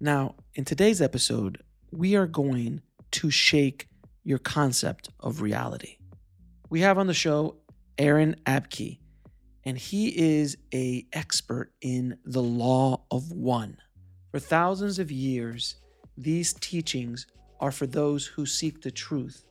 Now, 0.00 0.34
in 0.54 0.66
today's 0.66 1.00
episode, 1.00 1.62
we 1.90 2.16
are 2.16 2.26
going 2.26 2.82
to 3.12 3.30
shake 3.30 3.88
your 4.24 4.38
concept 4.38 5.08
of 5.20 5.40
reality. 5.40 5.96
We 6.68 6.80
have 6.80 6.98
on 6.98 7.06
the 7.06 7.14
show 7.14 7.56
Aaron 7.96 8.36
Abke, 8.44 8.98
and 9.64 9.78
he 9.78 10.08
is 10.08 10.58
a 10.74 11.06
expert 11.14 11.72
in 11.80 12.18
the 12.26 12.42
law 12.42 13.04
of 13.10 13.32
one. 13.32 13.78
For 14.32 14.38
thousands 14.38 14.98
of 14.98 15.10
years, 15.10 15.76
these 16.18 16.52
teachings 16.52 17.26
are 17.58 17.72
for 17.72 17.86
those 17.86 18.26
who 18.26 18.44
seek 18.44 18.82
the 18.82 18.90
truth 18.90 19.46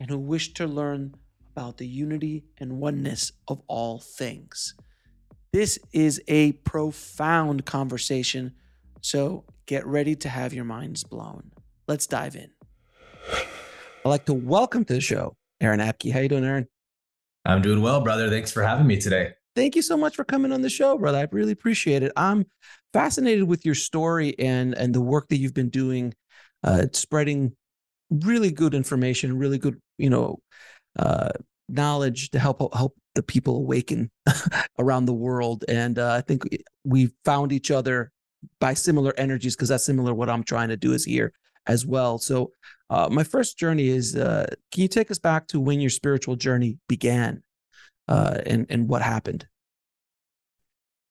and 0.00 0.08
who 0.08 0.18
wish 0.18 0.54
to 0.54 0.66
learn 0.66 1.14
about 1.54 1.76
the 1.76 1.86
unity 1.86 2.44
and 2.56 2.80
oneness 2.80 3.32
of 3.46 3.60
all 3.66 3.98
things. 3.98 4.74
This 5.52 5.78
is 5.92 6.22
a 6.28 6.52
profound 6.52 7.66
conversation, 7.66 8.54
so 9.02 9.44
get 9.66 9.86
ready 9.86 10.14
to 10.16 10.28
have 10.28 10.54
your 10.54 10.64
minds 10.64 11.04
blown. 11.04 11.50
Let's 11.88 12.06
dive 12.06 12.36
in. 12.36 12.50
I'd 14.04 14.08
like 14.08 14.24
to 14.26 14.34
welcome 14.34 14.84
to 14.86 14.94
the 14.94 15.00
show 15.00 15.36
Aaron 15.60 15.80
Abke. 15.80 16.12
How 16.12 16.20
you 16.20 16.28
doing, 16.28 16.44
Aaron? 16.44 16.68
I'm 17.44 17.62
doing 17.62 17.82
well, 17.82 18.00
brother. 18.00 18.30
Thanks 18.30 18.52
for 18.52 18.62
having 18.62 18.86
me 18.86 18.96
today. 18.96 19.32
Thank 19.54 19.76
you 19.76 19.82
so 19.82 19.96
much 19.96 20.16
for 20.16 20.24
coming 20.24 20.52
on 20.52 20.62
the 20.62 20.70
show, 20.70 20.96
brother. 20.96 21.18
I 21.18 21.26
really 21.30 21.52
appreciate 21.52 22.02
it. 22.02 22.12
I'm 22.16 22.46
fascinated 22.92 23.44
with 23.44 23.66
your 23.66 23.74
story 23.74 24.38
and 24.38 24.74
and 24.74 24.94
the 24.94 25.00
work 25.00 25.28
that 25.28 25.36
you've 25.36 25.54
been 25.54 25.68
doing, 25.68 26.14
uh, 26.62 26.86
spreading 26.92 27.56
really 28.10 28.50
good 28.50 28.72
information, 28.72 29.36
really 29.36 29.58
good, 29.58 29.80
you 29.98 30.10
know, 30.10 30.38
uh, 30.98 31.30
knowledge 31.68 32.30
to 32.30 32.38
help 32.38 32.74
help 32.74 32.94
the 33.14 33.22
people 33.22 33.56
awaken 33.56 34.10
around 34.78 35.06
the 35.06 35.12
world. 35.12 35.64
And 35.68 35.98
uh, 35.98 36.12
I 36.12 36.20
think 36.20 36.44
we 36.84 37.10
found 37.24 37.52
each 37.52 37.70
other 37.70 38.12
by 38.60 38.74
similar 38.74 39.12
energies 39.16 39.56
because 39.56 39.68
that's 39.68 39.84
similar 39.84 40.14
what 40.14 40.30
I'm 40.30 40.44
trying 40.44 40.68
to 40.68 40.76
do 40.76 40.92
is 40.92 41.04
here 41.04 41.32
as 41.66 41.86
well. 41.86 42.18
So 42.18 42.52
uh, 42.90 43.08
my 43.10 43.24
first 43.24 43.58
journey 43.58 43.88
is 43.88 44.16
uh, 44.16 44.46
can 44.70 44.82
you 44.82 44.88
take 44.88 45.10
us 45.10 45.18
back 45.18 45.46
to 45.48 45.60
when 45.60 45.80
your 45.80 45.90
spiritual 45.90 46.36
journey 46.36 46.78
began 46.88 47.42
uh, 48.08 48.38
and 48.46 48.66
and 48.68 48.88
what 48.88 49.02
happened? 49.02 49.46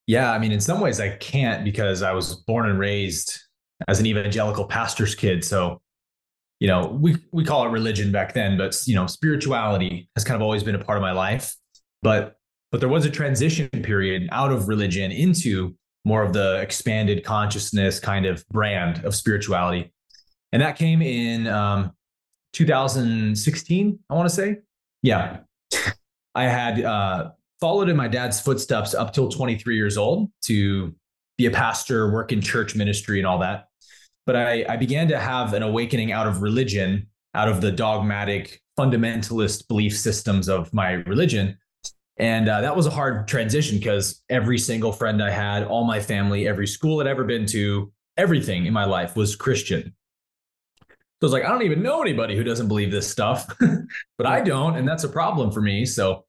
Yeah, 0.08 0.32
I 0.32 0.40
mean, 0.40 0.52
in 0.52 0.60
some 0.60 0.80
ways 0.80 1.00
I 1.00 1.10
can't 1.18 1.64
because 1.64 2.02
I 2.02 2.12
was 2.12 2.36
born 2.36 2.70
and 2.70 2.78
raised 2.80 3.40
as 3.88 4.00
an 4.00 4.06
evangelical 4.06 4.66
pastor's 4.66 5.16
kid. 5.16 5.44
So, 5.44 5.82
you 6.60 6.68
know, 6.68 6.98
we 7.02 7.18
we 7.32 7.46
call 7.46 7.66
it 7.66 7.70
religion 7.70 8.12
back 8.12 8.34
then, 8.34 8.58
but 8.58 8.76
you 8.86 8.96
know, 8.96 9.08
spirituality 9.08 10.10
has 10.16 10.24
kind 10.24 10.36
of 10.36 10.42
always 10.42 10.64
been 10.64 10.76
a 10.76 10.84
part 10.84 10.98
of 10.98 11.02
my 11.02 11.14
life. 11.14 11.56
But 12.02 12.36
but 12.72 12.80
there 12.80 12.90
was 12.90 13.06
a 13.06 13.10
transition 13.10 13.70
period 13.70 14.28
out 14.32 14.52
of 14.52 14.68
religion 14.68 15.12
into 15.12 15.76
more 16.06 16.24
of 16.24 16.34
the 16.34 16.60
expanded 16.62 17.24
consciousness 17.24 18.00
kind 18.00 18.26
of 18.26 18.48
brand 18.50 19.04
of 19.06 19.16
spirituality. 19.16 19.94
And 20.52 20.62
that 20.62 20.78
came 20.78 21.02
in 21.02 21.48
um, 21.48 21.92
2016, 22.54 24.00
I 24.10 24.14
want 24.14 24.30
to 24.30 24.36
say. 24.36 24.58
Yeah. 25.04 25.40
I 26.36 26.44
had 26.44 26.84
uh, 26.84 27.32
followed 27.60 27.90
in 27.90 27.96
my 27.96 28.08
dad's 28.08 28.40
footsteps 28.40 28.94
up 28.94 29.14
till 29.14 29.30
23 29.30 29.76
years 29.76 29.98
old 29.98 30.32
to 30.46 30.94
be 31.38 31.46
a 31.46 31.52
pastor, 31.52 32.12
work 32.12 32.32
in 32.32 32.42
church 32.42 32.76
ministry, 32.76 33.20
and 33.20 33.28
all 33.28 33.40
that. 33.40 33.66
But 34.26 34.36
I, 34.36 34.66
I 34.68 34.78
began 34.78 35.08
to 35.10 35.20
have 35.20 35.54
an 35.54 35.64
awakening 35.64 36.12
out 36.12 36.28
of 36.28 36.42
religion, 36.42 37.08
out 37.34 37.48
of 37.48 37.62
the 37.62 37.72
dogmatic, 37.72 38.62
fundamentalist 38.78 39.68
belief 39.68 39.98
systems 39.98 40.48
of 40.48 40.74
my 40.74 40.92
religion. 40.92 41.58
And 42.18 42.50
uh, 42.50 42.62
that 42.62 42.76
was 42.76 42.86
a 42.86 42.92
hard 42.92 43.28
transition 43.28 43.78
because 43.78 44.24
every 44.30 44.58
single 44.58 44.92
friend 44.92 45.24
I 45.24 45.32
had, 45.32 45.64
all 45.64 45.86
my 45.86 46.00
family, 46.00 46.48
every 46.48 46.68
school 46.68 47.00
I'd 47.00 47.08
ever 47.08 47.24
been 47.24 47.46
to, 47.48 47.92
everything 48.18 48.66
in 48.66 48.74
my 48.74 48.86
life 48.86 49.16
was 49.16 49.36
Christian. 49.36 49.96
So 50.90 51.28
it's 51.28 51.34
like, 51.34 51.46
I 51.46 51.50
don't 51.50 51.62
even 51.62 51.84
know 51.84 52.02
anybody 52.02 52.36
who 52.36 52.44
doesn't 52.44 52.68
believe 52.68 52.92
this 52.92 53.10
stuff, 53.10 53.48
but 54.18 54.26
I 54.26 54.42
don't. 54.42 54.76
And 54.76 54.88
that's 54.88 55.04
a 55.04 55.10
problem 55.10 55.52
for 55.52 55.62
me. 55.62 55.86
So, 55.86 56.26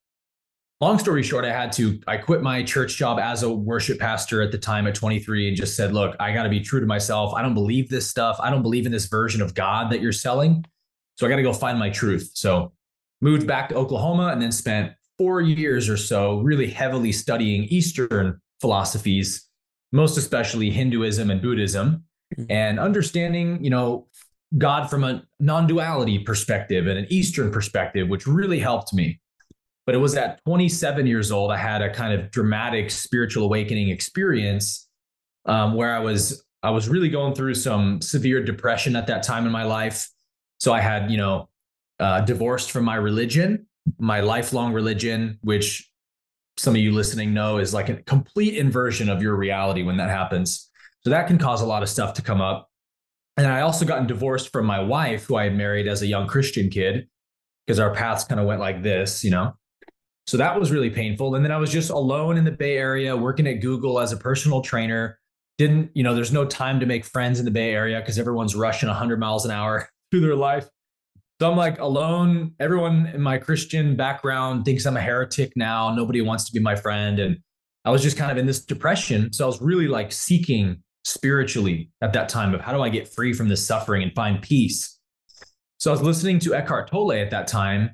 long 0.82 0.98
story 0.98 1.22
short, 1.22 1.46
I 1.46 1.52
had 1.52 1.72
to, 1.72 1.98
I 2.06 2.18
quit 2.18 2.42
my 2.42 2.62
church 2.62 2.96
job 2.96 3.18
as 3.18 3.42
a 3.42 3.50
worship 3.50 3.98
pastor 3.98 4.42
at 4.42 4.52
the 4.52 4.58
time 4.58 4.86
at 4.86 4.94
23 4.94 5.48
and 5.48 5.56
just 5.56 5.76
said, 5.76 5.94
look, 5.94 6.14
I 6.20 6.34
got 6.34 6.42
to 6.42 6.50
be 6.50 6.60
true 6.60 6.78
to 6.78 6.86
myself. 6.86 7.32
I 7.32 7.40
don't 7.40 7.54
believe 7.54 7.88
this 7.88 8.08
stuff. 8.08 8.36
I 8.38 8.50
don't 8.50 8.62
believe 8.62 8.84
in 8.84 8.92
this 8.92 9.06
version 9.06 9.40
of 9.40 9.54
God 9.54 9.90
that 9.92 10.02
you're 10.02 10.12
selling. 10.12 10.62
So, 11.16 11.26
I 11.26 11.30
got 11.30 11.36
to 11.36 11.42
go 11.42 11.54
find 11.54 11.78
my 11.78 11.88
truth. 11.88 12.30
So, 12.34 12.72
moved 13.22 13.46
back 13.46 13.70
to 13.70 13.76
Oklahoma 13.76 14.28
and 14.28 14.42
then 14.42 14.52
spent 14.52 14.92
four 15.22 15.40
years 15.40 15.88
or 15.88 15.96
so 15.96 16.40
really 16.40 16.68
heavily 16.68 17.12
studying 17.12 17.62
Eastern 17.64 18.40
philosophies, 18.60 19.48
most 19.92 20.18
especially 20.18 20.68
Hinduism 20.68 21.30
and 21.30 21.40
Buddhism, 21.40 22.02
mm-hmm. 22.36 22.50
and 22.50 22.80
understanding, 22.80 23.62
you 23.62 23.70
know, 23.70 24.08
God 24.58 24.90
from 24.90 25.04
a 25.04 25.22
non 25.38 25.68
duality 25.68 26.18
perspective 26.18 26.88
and 26.88 26.98
an 26.98 27.06
Eastern 27.08 27.52
perspective, 27.52 28.08
which 28.08 28.26
really 28.26 28.58
helped 28.58 28.92
me. 28.92 29.20
But 29.86 29.94
it 29.94 29.98
was 29.98 30.16
at 30.16 30.42
27 30.44 31.06
years 31.06 31.30
old, 31.30 31.52
I 31.52 31.56
had 31.56 31.82
a 31.82 31.94
kind 31.94 32.12
of 32.12 32.32
dramatic 32.32 32.90
spiritual 32.90 33.44
awakening 33.44 33.90
experience 33.90 34.88
um, 35.46 35.74
where 35.74 35.94
I 35.94 36.00
was 36.00 36.44
I 36.64 36.70
was 36.70 36.88
really 36.88 37.08
going 37.08 37.34
through 37.34 37.54
some 37.54 38.00
severe 38.00 38.42
depression 38.42 38.96
at 38.96 39.06
that 39.06 39.22
time 39.22 39.46
in 39.46 39.52
my 39.52 39.64
life. 39.64 40.08
So 40.58 40.72
I 40.72 40.80
had, 40.80 41.12
you 41.12 41.16
know, 41.16 41.48
uh, 42.00 42.22
divorced 42.22 42.72
from 42.72 42.84
my 42.84 42.96
religion, 42.96 43.66
my 43.98 44.20
lifelong 44.20 44.72
religion, 44.72 45.38
which 45.42 45.88
some 46.56 46.74
of 46.74 46.80
you 46.80 46.92
listening 46.92 47.32
know 47.32 47.58
is 47.58 47.72
like 47.72 47.88
a 47.88 48.02
complete 48.02 48.56
inversion 48.56 49.08
of 49.08 49.22
your 49.22 49.34
reality 49.36 49.82
when 49.82 49.96
that 49.96 50.10
happens. 50.10 50.70
So 51.02 51.10
that 51.10 51.26
can 51.26 51.38
cause 51.38 51.62
a 51.62 51.66
lot 51.66 51.82
of 51.82 51.88
stuff 51.88 52.14
to 52.14 52.22
come 52.22 52.40
up. 52.40 52.68
And 53.36 53.46
I 53.46 53.62
also 53.62 53.84
gotten 53.86 54.06
divorced 54.06 54.52
from 54.52 54.66
my 54.66 54.80
wife, 54.80 55.24
who 55.24 55.36
I 55.36 55.44
had 55.44 55.56
married 55.56 55.88
as 55.88 56.02
a 56.02 56.06
young 56.06 56.26
Christian 56.26 56.68
kid. 56.68 57.08
because 57.66 57.78
our 57.78 57.94
paths 57.94 58.24
kind 58.24 58.40
of 58.40 58.46
went 58.46 58.60
like 58.60 58.82
this, 58.82 59.22
you 59.24 59.30
know. 59.30 59.54
So 60.26 60.36
that 60.36 60.58
was 60.58 60.70
really 60.70 60.90
painful. 60.90 61.34
And 61.34 61.44
then 61.44 61.52
I 61.52 61.56
was 61.58 61.70
just 61.70 61.90
alone 61.90 62.36
in 62.36 62.44
the 62.44 62.52
Bay 62.52 62.76
Area 62.76 63.16
working 63.16 63.46
at 63.46 63.60
Google 63.60 63.98
as 63.98 64.12
a 64.12 64.16
personal 64.16 64.60
trainer. 64.60 65.18
Didn't, 65.58 65.90
you 65.94 66.02
know, 66.02 66.14
there's 66.14 66.32
no 66.32 66.44
time 66.44 66.80
to 66.80 66.86
make 66.86 67.04
friends 67.04 67.38
in 67.38 67.44
the 67.44 67.50
Bay 67.50 67.72
Area 67.72 68.00
because 68.00 68.18
everyone's 68.18 68.54
rushing 68.54 68.88
100 68.88 69.18
miles 69.18 69.44
an 69.44 69.50
hour 69.50 69.88
through 70.10 70.20
their 70.20 70.36
life. 70.36 70.68
So 71.42 71.50
I'm 71.50 71.56
like 71.56 71.80
alone. 71.80 72.54
Everyone 72.60 73.08
in 73.08 73.20
my 73.20 73.36
Christian 73.36 73.96
background 73.96 74.64
thinks 74.64 74.86
I'm 74.86 74.96
a 74.96 75.00
heretic 75.00 75.52
now. 75.56 75.92
Nobody 75.92 76.20
wants 76.20 76.44
to 76.44 76.52
be 76.52 76.60
my 76.60 76.76
friend. 76.76 77.18
And 77.18 77.38
I 77.84 77.90
was 77.90 78.00
just 78.00 78.16
kind 78.16 78.30
of 78.30 78.38
in 78.38 78.46
this 78.46 78.64
depression. 78.64 79.32
So 79.32 79.42
I 79.42 79.46
was 79.48 79.60
really 79.60 79.88
like 79.88 80.12
seeking 80.12 80.84
spiritually 81.02 81.90
at 82.00 82.12
that 82.12 82.28
time 82.28 82.54
of 82.54 82.60
how 82.60 82.72
do 82.72 82.80
I 82.80 82.90
get 82.90 83.12
free 83.12 83.32
from 83.32 83.48
this 83.48 83.66
suffering 83.66 84.04
and 84.04 84.14
find 84.14 84.40
peace. 84.40 85.00
So 85.78 85.90
I 85.90 85.94
was 85.94 86.02
listening 86.02 86.38
to 86.38 86.54
Eckhart 86.54 86.88
Tolle 86.88 87.14
at 87.14 87.32
that 87.32 87.48
time. 87.48 87.90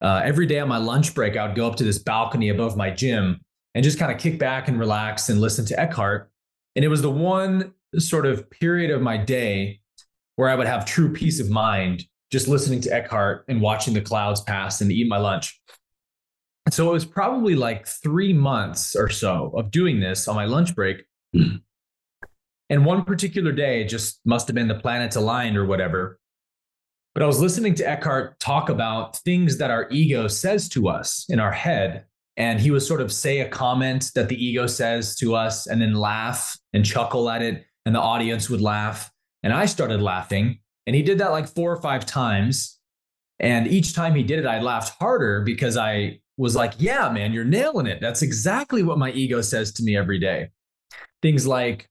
Uh, 0.00 0.20
every 0.24 0.46
day 0.46 0.58
on 0.58 0.66
my 0.66 0.78
lunch 0.78 1.14
break, 1.14 1.36
I 1.36 1.46
would 1.46 1.54
go 1.54 1.68
up 1.68 1.76
to 1.76 1.84
this 1.84 2.00
balcony 2.00 2.48
above 2.48 2.76
my 2.76 2.90
gym 2.90 3.42
and 3.76 3.84
just 3.84 4.00
kind 4.00 4.10
of 4.10 4.18
kick 4.18 4.40
back 4.40 4.66
and 4.66 4.76
relax 4.76 5.28
and 5.28 5.40
listen 5.40 5.64
to 5.66 5.78
Eckhart. 5.78 6.32
And 6.74 6.84
it 6.84 6.88
was 6.88 7.00
the 7.02 7.12
one 7.12 7.74
sort 7.96 8.26
of 8.26 8.50
period 8.50 8.90
of 8.90 9.02
my 9.02 9.18
day 9.18 9.78
where 10.34 10.48
I 10.48 10.56
would 10.56 10.66
have 10.66 10.84
true 10.84 11.12
peace 11.12 11.38
of 11.38 11.48
mind 11.48 12.06
just 12.32 12.48
listening 12.48 12.80
to 12.80 12.92
Eckhart 12.92 13.44
and 13.48 13.60
watching 13.60 13.92
the 13.92 14.00
clouds 14.00 14.40
pass 14.40 14.80
and 14.80 14.90
eat 14.90 15.06
my 15.06 15.18
lunch. 15.18 15.60
So 16.70 16.88
it 16.88 16.92
was 16.92 17.04
probably 17.04 17.54
like 17.54 17.86
three 17.86 18.32
months 18.32 18.96
or 18.96 19.10
so 19.10 19.52
of 19.54 19.70
doing 19.70 20.00
this 20.00 20.26
on 20.26 20.34
my 20.34 20.46
lunch 20.46 20.74
break. 20.74 21.04
Hmm. 21.34 21.56
And 22.70 22.86
one 22.86 23.04
particular 23.04 23.52
day 23.52 23.84
just 23.84 24.20
must 24.24 24.48
have 24.48 24.54
been 24.54 24.68
the 24.68 24.74
planets 24.74 25.16
aligned 25.16 25.58
or 25.58 25.66
whatever. 25.66 26.18
But 27.12 27.22
I 27.22 27.26
was 27.26 27.38
listening 27.38 27.74
to 27.74 27.86
Eckhart 27.86 28.40
talk 28.40 28.70
about 28.70 29.18
things 29.18 29.58
that 29.58 29.70
our 29.70 29.86
ego 29.90 30.26
says 30.26 30.70
to 30.70 30.88
us 30.88 31.26
in 31.28 31.38
our 31.38 31.52
head. 31.52 32.06
And 32.38 32.58
he 32.58 32.70
would 32.70 32.80
sort 32.80 33.02
of 33.02 33.12
say 33.12 33.40
a 33.40 33.48
comment 33.48 34.10
that 34.14 34.30
the 34.30 34.42
ego 34.42 34.66
says 34.66 35.14
to 35.16 35.34
us 35.34 35.66
and 35.66 35.82
then 35.82 35.92
laugh 35.92 36.56
and 36.72 36.82
chuckle 36.82 37.28
at 37.28 37.42
it. 37.42 37.66
And 37.84 37.94
the 37.94 38.00
audience 38.00 38.48
would 38.48 38.62
laugh. 38.62 39.10
And 39.42 39.52
I 39.52 39.66
started 39.66 40.00
laughing. 40.00 40.60
And 40.86 40.96
he 40.96 41.02
did 41.02 41.18
that 41.18 41.30
like 41.30 41.48
four 41.48 41.72
or 41.72 41.80
five 41.80 42.06
times. 42.06 42.78
And 43.38 43.66
each 43.66 43.94
time 43.94 44.14
he 44.14 44.22
did 44.22 44.38
it, 44.38 44.46
I 44.46 44.60
laughed 44.60 44.98
harder 44.98 45.42
because 45.42 45.76
I 45.76 46.20
was 46.36 46.56
like, 46.56 46.74
yeah, 46.78 47.08
man, 47.10 47.32
you're 47.32 47.44
nailing 47.44 47.86
it. 47.86 48.00
That's 48.00 48.22
exactly 48.22 48.82
what 48.82 48.98
my 48.98 49.10
ego 49.12 49.40
says 49.40 49.72
to 49.74 49.82
me 49.82 49.96
every 49.96 50.18
day. 50.18 50.50
Things 51.22 51.46
like, 51.46 51.88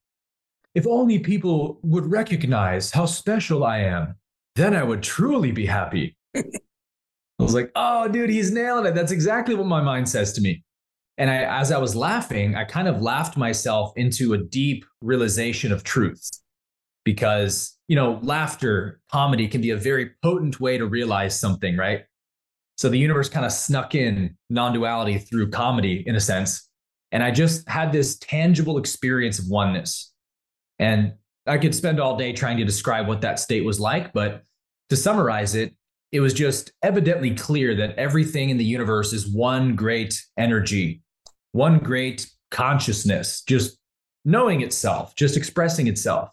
if 0.74 0.86
only 0.86 1.18
people 1.18 1.78
would 1.82 2.10
recognize 2.10 2.90
how 2.90 3.06
special 3.06 3.64
I 3.64 3.78
am, 3.78 4.14
then 4.56 4.74
I 4.74 4.82
would 4.82 5.02
truly 5.02 5.52
be 5.52 5.66
happy. 5.66 6.16
I 6.36 6.42
was 7.38 7.54
like, 7.54 7.70
oh, 7.74 8.08
dude, 8.08 8.30
he's 8.30 8.52
nailing 8.52 8.86
it. 8.86 8.94
That's 8.94 9.12
exactly 9.12 9.54
what 9.54 9.66
my 9.66 9.80
mind 9.80 10.08
says 10.08 10.32
to 10.34 10.40
me. 10.40 10.64
And 11.18 11.30
I, 11.30 11.60
as 11.60 11.72
I 11.72 11.78
was 11.78 11.94
laughing, 11.94 12.54
I 12.54 12.64
kind 12.64 12.88
of 12.88 13.02
laughed 13.02 13.36
myself 13.36 13.92
into 13.96 14.32
a 14.32 14.38
deep 14.38 14.84
realization 15.02 15.72
of 15.72 15.84
truth 15.84 16.30
because, 17.04 17.76
you 17.92 17.96
know, 17.96 18.18
laughter, 18.22 19.02
comedy 19.10 19.46
can 19.46 19.60
be 19.60 19.68
a 19.68 19.76
very 19.76 20.12
potent 20.22 20.58
way 20.58 20.78
to 20.78 20.86
realize 20.86 21.38
something, 21.38 21.76
right? 21.76 22.04
So 22.78 22.88
the 22.88 22.96
universe 22.96 23.28
kind 23.28 23.44
of 23.44 23.52
snuck 23.52 23.94
in 23.94 24.34
non 24.48 24.72
duality 24.72 25.18
through 25.18 25.50
comedy 25.50 26.02
in 26.06 26.16
a 26.16 26.20
sense. 26.20 26.70
And 27.10 27.22
I 27.22 27.30
just 27.30 27.68
had 27.68 27.92
this 27.92 28.16
tangible 28.16 28.78
experience 28.78 29.38
of 29.38 29.44
oneness. 29.50 30.10
And 30.78 31.12
I 31.46 31.58
could 31.58 31.74
spend 31.74 32.00
all 32.00 32.16
day 32.16 32.32
trying 32.32 32.56
to 32.56 32.64
describe 32.64 33.08
what 33.08 33.20
that 33.20 33.38
state 33.38 33.62
was 33.62 33.78
like, 33.78 34.14
but 34.14 34.42
to 34.88 34.96
summarize 34.96 35.54
it, 35.54 35.74
it 36.12 36.20
was 36.20 36.32
just 36.32 36.72
evidently 36.82 37.34
clear 37.34 37.74
that 37.74 37.98
everything 37.98 38.48
in 38.48 38.56
the 38.56 38.64
universe 38.64 39.12
is 39.12 39.28
one 39.28 39.76
great 39.76 40.18
energy, 40.38 41.02
one 41.50 41.78
great 41.78 42.26
consciousness, 42.50 43.42
just 43.42 43.76
knowing 44.24 44.62
itself, 44.62 45.14
just 45.14 45.36
expressing 45.36 45.88
itself. 45.88 46.30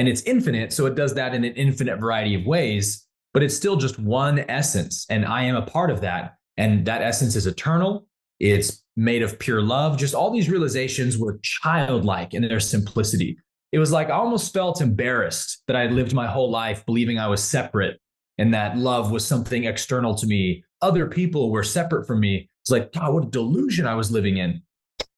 And 0.00 0.08
it's 0.08 0.22
infinite. 0.22 0.72
So 0.72 0.86
it 0.86 0.94
does 0.94 1.14
that 1.14 1.34
in 1.34 1.44
an 1.44 1.54
infinite 1.54 1.98
variety 1.98 2.34
of 2.34 2.46
ways, 2.46 3.06
but 3.34 3.42
it's 3.42 3.54
still 3.54 3.76
just 3.76 3.98
one 3.98 4.44
essence. 4.48 5.06
And 5.10 5.24
I 5.24 5.42
am 5.44 5.56
a 5.56 5.62
part 5.62 5.90
of 5.90 6.00
that. 6.00 6.36
And 6.56 6.84
that 6.86 7.02
essence 7.02 7.36
is 7.36 7.46
eternal. 7.46 8.06
It's 8.38 8.82
made 8.96 9.22
of 9.22 9.38
pure 9.38 9.60
love. 9.60 9.98
Just 9.98 10.14
all 10.14 10.30
these 10.30 10.48
realizations 10.48 11.18
were 11.18 11.38
childlike 11.42 12.34
in 12.34 12.42
their 12.42 12.60
simplicity 12.60 13.36
it 13.72 13.78
was 13.78 13.92
like 13.92 14.08
I 14.08 14.14
almost 14.14 14.52
felt 14.52 14.80
embarrassed 14.80 15.62
that 15.66 15.76
I 15.76 15.82
had 15.82 15.92
lived 15.92 16.12
my 16.12 16.26
whole 16.26 16.50
life 16.50 16.84
believing 16.86 17.18
I 17.18 17.28
was 17.28 17.42
separate 17.42 18.00
and 18.38 18.52
that 18.54 18.76
love 18.76 19.12
was 19.12 19.24
something 19.24 19.64
external 19.64 20.14
to 20.16 20.26
me. 20.26 20.64
Other 20.82 21.06
people 21.06 21.50
were 21.50 21.62
separate 21.62 22.06
from 22.06 22.20
me. 22.20 22.48
It's 22.62 22.70
like, 22.70 22.92
God, 22.92 23.14
what 23.14 23.24
a 23.24 23.30
delusion 23.30 23.86
I 23.86 23.94
was 23.94 24.10
living 24.10 24.38
in. 24.38 24.62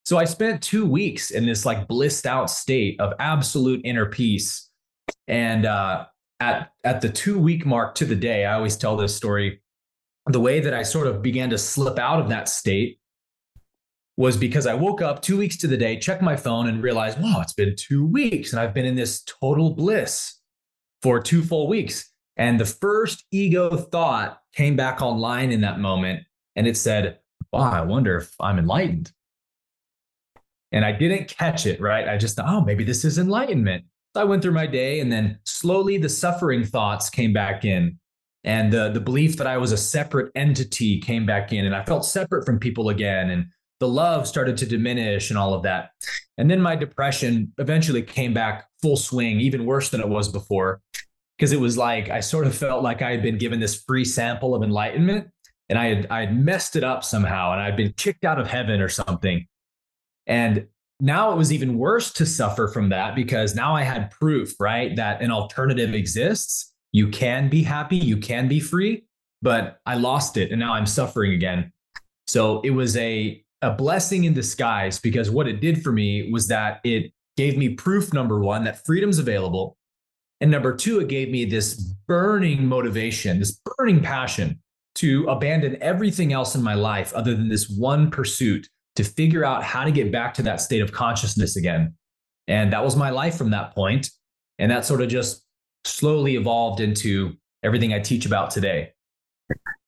So 0.04 0.18
I 0.18 0.24
spent 0.24 0.62
two 0.62 0.84
weeks 0.84 1.30
in 1.30 1.46
this 1.46 1.64
like 1.64 1.88
blissed 1.88 2.26
out 2.26 2.50
state 2.50 3.00
of 3.00 3.14
absolute 3.20 3.80
inner 3.84 4.06
peace. 4.06 4.68
And 5.28 5.66
uh, 5.66 6.06
at, 6.40 6.72
at 6.84 7.00
the 7.00 7.08
two 7.08 7.38
week 7.38 7.64
mark 7.64 7.94
to 7.96 8.04
the 8.04 8.16
day, 8.16 8.44
I 8.44 8.54
always 8.54 8.76
tell 8.76 8.96
this 8.96 9.16
story. 9.16 9.60
The 10.26 10.40
way 10.40 10.60
that 10.60 10.74
I 10.74 10.82
sort 10.82 11.08
of 11.08 11.20
began 11.20 11.50
to 11.50 11.58
slip 11.58 11.98
out 11.98 12.20
of 12.20 12.28
that 12.28 12.48
state 12.48 13.00
was 14.16 14.36
because 14.36 14.66
I 14.66 14.74
woke 14.74 15.00
up 15.00 15.22
two 15.22 15.36
weeks 15.36 15.56
to 15.58 15.66
the 15.66 15.76
day, 15.76 15.98
checked 15.98 16.22
my 16.22 16.36
phone, 16.36 16.68
and 16.68 16.82
realized, 16.82 17.20
wow, 17.20 17.40
it's 17.40 17.54
been 17.54 17.74
two 17.76 18.06
weeks 18.06 18.52
and 18.52 18.60
I've 18.60 18.74
been 18.74 18.84
in 18.84 18.94
this 18.94 19.22
total 19.24 19.74
bliss 19.74 20.38
for 21.02 21.20
two 21.20 21.42
full 21.42 21.66
weeks. 21.66 22.10
And 22.36 22.58
the 22.58 22.66
first 22.66 23.24
ego 23.30 23.76
thought 23.76 24.38
came 24.54 24.76
back 24.76 25.02
online 25.02 25.50
in 25.50 25.62
that 25.62 25.80
moment 25.80 26.22
and 26.56 26.66
it 26.66 26.76
said, 26.76 27.18
wow, 27.52 27.70
I 27.70 27.82
wonder 27.82 28.16
if 28.16 28.32
I'm 28.40 28.58
enlightened. 28.58 29.12
And 30.70 30.84
I 30.84 30.92
didn't 30.92 31.28
catch 31.28 31.66
it, 31.66 31.80
right? 31.80 32.08
I 32.08 32.16
just 32.16 32.36
thought, 32.36 32.48
oh, 32.48 32.62
maybe 32.62 32.84
this 32.84 33.04
is 33.04 33.18
enlightenment. 33.18 33.84
So 34.14 34.20
I 34.20 34.24
went 34.24 34.42
through 34.42 34.52
my 34.52 34.66
day 34.66 35.00
and 35.00 35.10
then 35.10 35.38
slowly 35.44 35.96
the 35.96 36.08
suffering 36.08 36.64
thoughts 36.64 37.08
came 37.08 37.32
back 37.32 37.64
in. 37.64 37.98
And 38.44 38.72
the, 38.72 38.90
the 38.90 39.00
belief 39.00 39.36
that 39.36 39.46
I 39.46 39.56
was 39.56 39.72
a 39.72 39.76
separate 39.76 40.32
entity 40.34 41.00
came 41.00 41.24
back 41.24 41.52
in. 41.52 41.64
And 41.64 41.74
I 41.74 41.84
felt 41.84 42.04
separate 42.04 42.44
from 42.44 42.58
people 42.58 42.88
again. 42.88 43.30
And 43.30 43.46
the 43.80 43.88
love 43.88 44.26
started 44.26 44.56
to 44.58 44.66
diminish 44.66 45.30
and 45.30 45.38
all 45.38 45.54
of 45.54 45.62
that. 45.62 45.90
And 46.38 46.50
then 46.50 46.60
my 46.60 46.76
depression 46.76 47.52
eventually 47.58 48.02
came 48.02 48.34
back 48.34 48.68
full 48.82 48.96
swing, 48.96 49.40
even 49.40 49.64
worse 49.64 49.90
than 49.90 50.00
it 50.00 50.08
was 50.08 50.28
before. 50.28 50.80
Because 51.38 51.52
it 51.52 51.60
was 51.60 51.78
like 51.78 52.10
I 52.10 52.20
sort 52.20 52.46
of 52.46 52.54
felt 52.54 52.82
like 52.82 53.00
I 53.00 53.12
had 53.12 53.22
been 53.22 53.38
given 53.38 53.60
this 53.60 53.82
free 53.82 54.04
sample 54.04 54.54
of 54.54 54.62
enlightenment 54.62 55.28
and 55.68 55.78
I 55.78 55.86
had 55.86 56.06
I 56.10 56.20
had 56.20 56.38
messed 56.38 56.76
it 56.76 56.84
up 56.84 57.02
somehow 57.02 57.52
and 57.52 57.60
I'd 57.60 57.76
been 57.76 57.94
kicked 57.96 58.24
out 58.24 58.38
of 58.38 58.46
heaven 58.46 58.80
or 58.80 58.88
something. 58.88 59.46
And 60.26 60.66
now 61.02 61.32
it 61.32 61.36
was 61.36 61.52
even 61.52 61.76
worse 61.78 62.12
to 62.12 62.24
suffer 62.24 62.68
from 62.68 62.88
that 62.90 63.16
because 63.16 63.56
now 63.56 63.74
I 63.74 63.82
had 63.82 64.12
proof, 64.12 64.54
right, 64.60 64.94
that 64.94 65.20
an 65.20 65.32
alternative 65.32 65.94
exists. 65.94 66.72
You 66.92 67.08
can 67.08 67.48
be 67.48 67.64
happy, 67.64 67.96
you 67.96 68.18
can 68.18 68.46
be 68.46 68.60
free, 68.60 69.04
but 69.42 69.80
I 69.84 69.96
lost 69.96 70.36
it 70.36 70.52
and 70.52 70.60
now 70.60 70.74
I'm 70.74 70.86
suffering 70.86 71.32
again. 71.32 71.72
So 72.28 72.60
it 72.60 72.70
was 72.70 72.96
a 72.96 73.44
a 73.62 73.72
blessing 73.72 74.24
in 74.24 74.32
disguise 74.32 75.00
because 75.00 75.30
what 75.30 75.48
it 75.48 75.60
did 75.60 75.82
for 75.82 75.92
me 75.92 76.30
was 76.32 76.46
that 76.48 76.80
it 76.84 77.12
gave 77.36 77.58
me 77.58 77.70
proof 77.70 78.12
number 78.12 78.40
one 78.40 78.64
that 78.64 78.84
freedom's 78.84 79.18
available. 79.18 79.76
And 80.40 80.50
number 80.50 80.74
two, 80.74 81.00
it 81.00 81.08
gave 81.08 81.30
me 81.30 81.44
this 81.44 81.74
burning 82.06 82.66
motivation, 82.66 83.38
this 83.38 83.60
burning 83.76 84.02
passion 84.02 84.60
to 84.96 85.26
abandon 85.26 85.80
everything 85.80 86.32
else 86.32 86.54
in 86.54 86.62
my 86.62 86.74
life 86.74 87.12
other 87.14 87.34
than 87.34 87.48
this 87.48 87.68
one 87.68 88.10
pursuit 88.10 88.68
to 88.96 89.04
figure 89.04 89.44
out 89.44 89.62
how 89.62 89.84
to 89.84 89.90
get 89.90 90.12
back 90.12 90.34
to 90.34 90.42
that 90.42 90.60
state 90.60 90.82
of 90.82 90.92
consciousness 90.92 91.56
again. 91.56 91.94
And 92.48 92.72
that 92.72 92.84
was 92.84 92.96
my 92.96 93.10
life 93.10 93.36
from 93.36 93.50
that 93.50 93.74
point. 93.74 94.10
And 94.58 94.70
that 94.70 94.84
sort 94.84 95.00
of 95.00 95.08
just 95.08 95.44
slowly 95.84 96.36
evolved 96.36 96.80
into 96.80 97.34
everything 97.62 97.92
I 97.92 98.00
teach 98.00 98.26
about 98.26 98.50
today. 98.50 98.92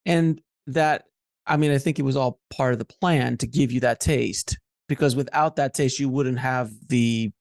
And 0.06 0.40
that 0.66 1.04
I 1.46 1.56
mean, 1.56 1.72
I 1.72 1.78
think 1.78 1.98
it 1.98 2.02
was 2.02 2.16
all 2.16 2.40
part 2.50 2.72
of 2.72 2.78
the 2.78 2.86
plan 2.86 3.36
to 3.38 3.46
give 3.46 3.70
you 3.70 3.80
that 3.80 4.00
taste 4.00 4.58
because 4.88 5.14
without 5.14 5.56
that 5.56 5.74
taste, 5.74 6.00
you 6.00 6.08
wouldn't 6.08 6.38
have 6.38 6.70
the 6.88 7.32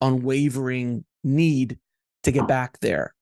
unwavering 0.00 1.04
need 1.24 1.78
to 2.22 2.30
get 2.30 2.46
back 2.46 2.78
there. 2.80 3.14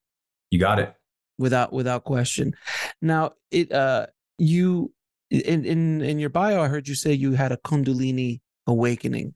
You 0.51 0.59
got 0.59 0.79
it. 0.79 0.95
Without 1.39 1.73
without 1.73 2.05
question. 2.05 2.55
Now, 3.01 3.33
it 3.51 3.73
uh 3.73 4.07
you 4.39 4.93
in 5.41 5.65
in 5.65 6.01
in 6.03 6.19
your 6.19 6.31
bio 6.31 6.63
I 6.63 6.69
heard 6.69 6.89
you 6.89 6.95
say 6.95 7.13
you 7.13 7.33
had 7.33 7.53
a 7.53 7.57
kundalini 7.59 8.41
awakening. 8.67 9.35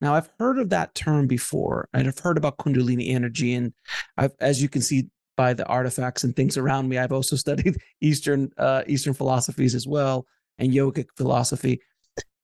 Now, 0.00 0.14
I've 0.16 0.30
heard 0.38 0.58
of 0.58 0.70
that 0.70 0.96
term 0.96 1.28
before, 1.28 1.88
and 1.92 2.08
I've 2.08 2.18
heard 2.18 2.36
about 2.36 2.58
kundalini 2.58 3.10
energy 3.10 3.54
and 3.54 3.72
I've 4.16 4.32
as 4.40 4.60
you 4.62 4.68
can 4.68 4.82
see 4.82 5.08
by 5.36 5.54
the 5.54 5.66
artifacts 5.66 6.24
and 6.24 6.34
things 6.34 6.56
around 6.56 6.88
me. 6.88 6.98
I've 6.98 7.12
also 7.12 7.36
studied 7.44 7.76
Eastern 8.00 8.50
uh, 8.58 8.82
Eastern 8.86 9.14
philosophies 9.14 9.74
as 9.74 9.86
well 9.86 10.26
and 10.58 10.72
yogic 10.72 11.06
philosophy. 11.16 11.80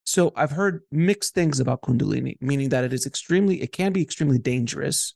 So 0.05 0.33
I've 0.37 0.51
heard 0.51 0.81
mixed 0.91 1.35
things 1.35 1.61
about 1.61 1.83
Kundalini, 1.83 2.37
meaning 2.41 2.71
that 2.71 2.83
it 2.83 2.95
is 2.95 3.05
extremely, 3.05 3.61
it 3.61 3.73
can 3.73 3.93
be 3.93 4.01
extremely 4.01 4.39
dangerous 4.39 5.15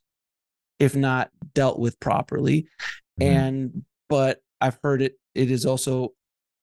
if 0.79 0.95
not 0.95 1.31
dealt 1.55 1.79
with 1.79 1.99
properly. 1.99 2.67
Mm-hmm. 3.19 3.23
And 3.23 3.85
but 4.09 4.39
I've 4.61 4.77
heard 4.83 5.01
it 5.01 5.13
it 5.33 5.49
is 5.49 5.65
also 5.65 6.13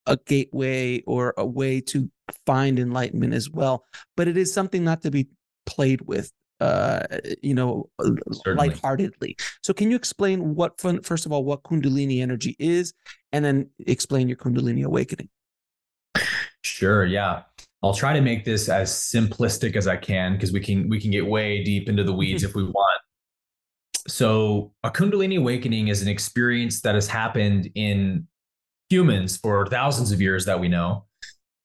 a 0.06 0.16
gateway 0.16 1.02
or 1.06 1.34
a 1.36 1.46
way 1.46 1.80
to 1.80 2.10
find 2.46 2.78
enlightenment 2.78 3.34
as 3.34 3.50
well. 3.50 3.84
But 4.16 4.28
it 4.28 4.36
is 4.36 4.52
something 4.52 4.84
not 4.84 5.02
to 5.02 5.10
be 5.10 5.28
played 5.66 6.00
with 6.02 6.32
uh, 6.60 7.00
you 7.42 7.54
know, 7.54 7.88
Certainly. 8.00 8.68
lightheartedly. 8.68 9.36
So, 9.62 9.72
can 9.72 9.90
you 9.90 9.96
explain 9.96 10.54
what, 10.54 10.78
first 10.78 11.26
of 11.26 11.32
all, 11.32 11.42
what 11.44 11.62
Kundalini 11.62 12.20
energy 12.20 12.54
is, 12.58 12.92
and 13.32 13.44
then 13.44 13.70
explain 13.86 14.28
your 14.28 14.36
Kundalini 14.36 14.84
awakening? 14.84 15.30
Sure. 16.62 17.06
Yeah. 17.06 17.42
I'll 17.82 17.94
try 17.94 18.12
to 18.12 18.20
make 18.20 18.44
this 18.44 18.68
as 18.68 18.90
simplistic 18.90 19.74
as 19.74 19.86
I 19.86 19.96
can 19.96 20.34
because 20.34 20.52
we 20.52 20.60
can 20.60 20.90
we 20.90 21.00
can 21.00 21.10
get 21.10 21.26
way 21.26 21.64
deep 21.64 21.88
into 21.88 22.04
the 22.04 22.12
weeds 22.12 22.42
if 22.42 22.54
we 22.54 22.64
want. 22.64 23.00
So, 24.06 24.72
a 24.84 24.90
Kundalini 24.90 25.38
awakening 25.38 25.88
is 25.88 26.02
an 26.02 26.08
experience 26.08 26.82
that 26.82 26.94
has 26.94 27.08
happened 27.08 27.70
in 27.74 28.26
humans 28.90 29.36
for 29.36 29.66
thousands 29.66 30.12
of 30.12 30.20
years 30.20 30.44
that 30.44 30.60
we 30.60 30.68
know. 30.68 31.06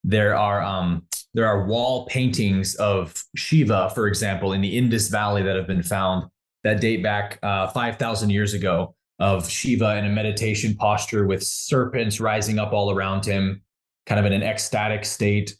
There 0.03 0.37
are 0.37 0.61
um, 0.61 1.07
there 1.33 1.47
are 1.47 1.65
wall 1.65 2.05
paintings 2.05 2.75
of 2.75 3.13
Shiva, 3.35 3.91
for 3.93 4.07
example, 4.07 4.53
in 4.53 4.61
the 4.61 4.77
Indus 4.77 5.09
Valley 5.09 5.41
that 5.43 5.55
have 5.57 5.67
been 5.67 5.83
found 5.83 6.29
that 6.63 6.79
date 6.79 7.03
back 7.03 7.39
uh, 7.43 7.67
5,000 7.67 8.29
years 8.29 8.53
ago 8.53 8.95
of 9.19 9.49
Shiva 9.49 9.97
in 9.97 10.05
a 10.05 10.09
meditation 10.09 10.75
posture 10.75 11.27
with 11.27 11.43
serpents 11.43 12.21
rising 12.21 12.57
up 12.57 12.71
all 12.71 12.89
around 12.91 13.25
him, 13.25 13.61
kind 14.05 14.19
of 14.19 14.25
in 14.25 14.33
an 14.33 14.43
ecstatic 14.43 15.03
state. 15.03 15.57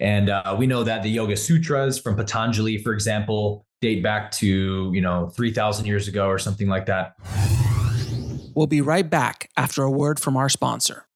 And 0.00 0.28
uh, 0.30 0.56
we 0.58 0.66
know 0.66 0.82
that 0.82 1.04
the 1.04 1.10
Yoga 1.10 1.36
Sutras 1.36 1.98
from 1.98 2.16
Patanjali, 2.16 2.78
for 2.78 2.92
example, 2.92 3.64
date 3.80 4.02
back 4.02 4.30
to, 4.32 4.90
you 4.92 5.00
know, 5.00 5.28
3,000 5.28 5.86
years 5.86 6.08
ago 6.08 6.26
or 6.26 6.38
something 6.38 6.68
like 6.68 6.86
that. 6.86 7.14
We'll 8.54 8.66
be 8.66 8.80
right 8.80 9.08
back 9.08 9.50
after 9.56 9.82
a 9.82 9.90
word 9.90 10.20
from 10.20 10.36
our 10.36 10.48
sponsor. 10.48 11.06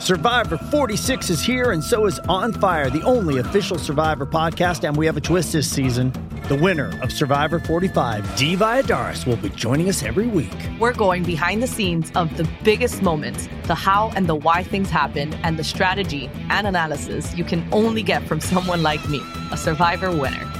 Survivor 0.00 0.56
46 0.56 1.28
is 1.28 1.42
here, 1.42 1.72
and 1.72 1.84
so 1.84 2.06
is 2.06 2.18
On 2.20 2.54
Fire, 2.54 2.88
the 2.88 3.02
only 3.02 3.38
official 3.38 3.78
Survivor 3.78 4.24
podcast. 4.24 4.88
And 4.88 4.96
we 4.96 5.04
have 5.04 5.18
a 5.18 5.20
twist 5.20 5.52
this 5.52 5.70
season. 5.70 6.10
The 6.48 6.56
winner 6.56 6.98
of 7.02 7.12
Survivor 7.12 7.60
45, 7.60 8.34
Dee 8.34 8.56
Valladares, 8.56 9.26
will 9.26 9.36
be 9.36 9.50
joining 9.50 9.90
us 9.90 10.02
every 10.02 10.26
week. 10.26 10.56
We're 10.78 10.94
going 10.94 11.22
behind 11.22 11.62
the 11.62 11.66
scenes 11.66 12.10
of 12.16 12.34
the 12.38 12.48
biggest 12.64 13.02
moments, 13.02 13.46
the 13.64 13.74
how 13.74 14.10
and 14.16 14.26
the 14.26 14.34
why 14.34 14.62
things 14.62 14.88
happen, 14.88 15.34
and 15.44 15.58
the 15.58 15.64
strategy 15.64 16.30
and 16.48 16.66
analysis 16.66 17.36
you 17.36 17.44
can 17.44 17.68
only 17.70 18.02
get 18.02 18.26
from 18.26 18.40
someone 18.52 18.82
like 18.82 19.06
me, 19.08 19.20
a 19.52 19.56
Survivor 19.56 20.10
winner. 20.10 20.59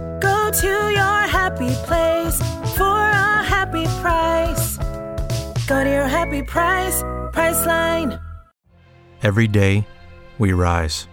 Go 0.21 0.51
to 0.51 0.67
your 0.67 1.19
happy 1.27 1.73
place 1.87 2.37
for 2.77 2.83
a 2.83 3.43
happy 3.43 3.85
price. 4.01 4.77
Go 5.67 5.83
to 5.83 5.89
your 5.89 6.07
happy 6.07 6.43
price, 6.43 7.01
Priceline. 7.33 8.21
Every 9.23 9.47
day, 9.47 9.85
we 10.37 10.53
rise, 10.53 11.07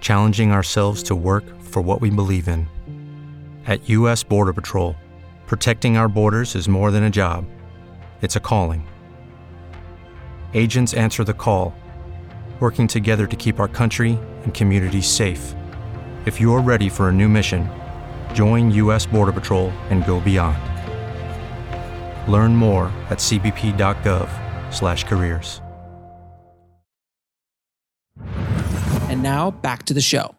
challenging 0.00 0.52
ourselves 0.52 1.02
to 1.04 1.16
work 1.16 1.44
for 1.62 1.82
what 1.82 2.00
we 2.00 2.10
believe 2.10 2.48
in. 2.48 2.68
At 3.66 3.88
U.S. 3.88 4.22
Border 4.22 4.52
Patrol, 4.52 4.94
protecting 5.46 5.96
our 5.96 6.08
borders 6.08 6.54
is 6.54 6.68
more 6.68 6.90
than 6.90 7.04
a 7.04 7.10
job, 7.10 7.46
it's 8.20 8.36
a 8.36 8.40
calling. 8.40 8.86
Agents 10.54 10.94
answer 10.94 11.24
the 11.24 11.34
call, 11.34 11.74
working 12.60 12.86
together 12.86 13.26
to 13.26 13.36
keep 13.36 13.58
our 13.58 13.68
country 13.68 14.18
and 14.44 14.54
communities 14.54 15.08
safe. 15.08 15.54
If 16.26 16.40
you're 16.40 16.60
ready 16.60 16.88
for 16.88 17.08
a 17.08 17.12
new 17.12 17.28
mission, 17.28 17.68
join 18.34 18.70
U.S. 18.72 19.06
Border 19.06 19.32
Patrol 19.32 19.70
and 19.90 20.06
go 20.06 20.20
beyond. 20.20 20.58
Learn 22.30 22.56
more 22.56 22.86
at 23.10 23.18
cbp.gov/careers. 23.18 25.60
And 29.08 29.22
now 29.22 29.52
back 29.52 29.84
to 29.84 29.94
the 29.94 30.00
show. 30.00 30.34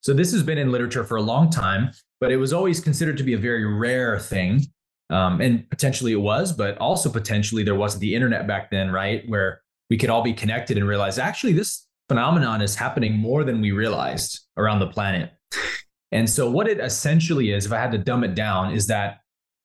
So 0.00 0.12
this 0.12 0.32
has 0.32 0.42
been 0.42 0.58
in 0.58 0.72
literature 0.72 1.04
for 1.04 1.16
a 1.16 1.22
long 1.22 1.48
time, 1.48 1.92
but 2.20 2.32
it 2.32 2.36
was 2.36 2.52
always 2.52 2.80
considered 2.80 3.16
to 3.18 3.22
be 3.22 3.34
a 3.34 3.38
very 3.38 3.64
rare 3.64 4.18
thing. 4.18 4.62
Um, 5.08 5.40
and 5.40 5.68
potentially 5.70 6.12
it 6.12 6.20
was, 6.20 6.52
but 6.52 6.76
also 6.78 7.08
potentially 7.08 7.62
there 7.62 7.76
wasn't 7.76 8.00
the 8.00 8.14
internet 8.14 8.48
back 8.48 8.70
then, 8.70 8.90
right? 8.90 9.22
Where 9.28 9.62
we 9.90 9.96
could 9.96 10.10
all 10.10 10.22
be 10.22 10.32
connected 10.32 10.76
and 10.76 10.88
realize 10.88 11.18
actually 11.18 11.52
this 11.52 11.86
phenomenon 12.08 12.62
is 12.62 12.74
happening 12.74 13.12
more 13.12 13.44
than 13.44 13.60
we 13.60 13.70
realized 13.70 14.40
around 14.56 14.80
the 14.80 14.88
planet. 14.88 15.30
And 16.12 16.28
so, 16.28 16.50
what 16.50 16.68
it 16.68 16.78
essentially 16.78 17.52
is, 17.52 17.66
if 17.66 17.72
I 17.72 17.78
had 17.78 17.92
to 17.92 17.98
dumb 17.98 18.22
it 18.22 18.34
down, 18.34 18.72
is 18.72 18.86
that 18.88 19.20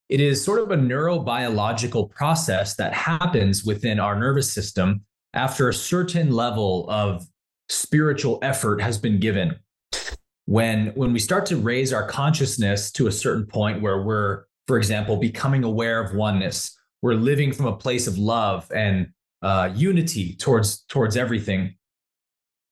it 0.09 0.21
is 0.21 0.43
sort 0.43 0.59
of 0.59 0.71
a 0.71 0.77
neurobiological 0.77 2.09
process 2.09 2.75
that 2.75 2.93
happens 2.93 3.65
within 3.65 3.99
our 3.99 4.17
nervous 4.17 4.51
system 4.51 5.01
after 5.33 5.67
a 5.67 5.73
certain 5.73 6.31
level 6.31 6.89
of 6.89 7.27
spiritual 7.69 8.39
effort 8.41 8.81
has 8.81 8.97
been 8.97 9.19
given. 9.19 9.55
When, 10.45 10.87
when 10.95 11.11
we 11.11 11.19
start 11.19 11.45
to 11.47 11.57
raise 11.57 11.91
our 11.91 12.07
consciousness 12.07 12.89
to 12.93 13.07
a 13.07 13.11
certain 13.11 13.45
point 13.45 13.81
where 13.81 14.01
we're, 14.01 14.45
for 14.65 14.77
example, 14.77 15.17
becoming 15.17 15.65
aware 15.65 15.99
of 16.01 16.15
oneness, 16.15 16.77
we're 17.01 17.15
living 17.15 17.51
from 17.51 17.65
a 17.65 17.75
place 17.75 18.07
of 18.07 18.17
love 18.17 18.71
and 18.73 19.09
uh, 19.41 19.69
unity 19.75 20.35
towards, 20.35 20.83
towards 20.83 21.17
everything, 21.17 21.75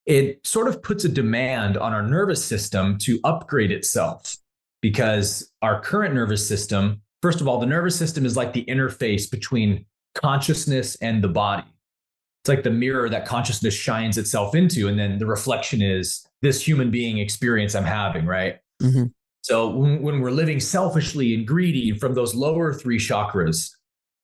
it 0.05 0.45
sort 0.45 0.67
of 0.67 0.81
puts 0.81 1.03
a 1.03 1.09
demand 1.09 1.77
on 1.77 1.93
our 1.93 2.03
nervous 2.03 2.43
system 2.43 2.97
to 2.99 3.19
upgrade 3.23 3.71
itself 3.71 4.37
because 4.81 5.51
our 5.61 5.81
current 5.81 6.13
nervous 6.13 6.47
system, 6.47 7.01
first 7.21 7.41
of 7.41 7.47
all, 7.47 7.59
the 7.59 7.65
nervous 7.65 7.97
system 7.97 8.25
is 8.25 8.37
like 8.37 8.53
the 8.53 8.65
interface 8.65 9.29
between 9.29 9.85
consciousness 10.13 10.95
and 11.01 11.23
the 11.23 11.27
body. 11.27 11.63
It's 12.43 12.49
like 12.49 12.63
the 12.63 12.69
mirror 12.69 13.09
that 13.09 13.25
consciousness 13.25 13.73
shines 13.73 14.19
itself 14.19 14.53
into 14.53 14.87
and 14.87 14.99
then 14.99 15.17
the 15.17 15.25
reflection 15.25 15.81
is 15.81 16.25
this 16.43 16.65
human 16.65 16.91
being 16.91 17.17
experience 17.17 17.73
i'm 17.73 17.83
having 17.83 18.25
right? 18.25 18.57
Mm-hmm. 18.83 19.05
so 19.41 19.69
when, 19.69 20.01
when 20.01 20.19
we're 20.19 20.31
living 20.31 20.59
selfishly 20.59 21.33
and 21.33 21.47
greedy 21.47 21.97
from 21.97 22.13
those 22.13 22.35
lower 22.35 22.73
three 22.73 22.99
chakras 22.99 23.71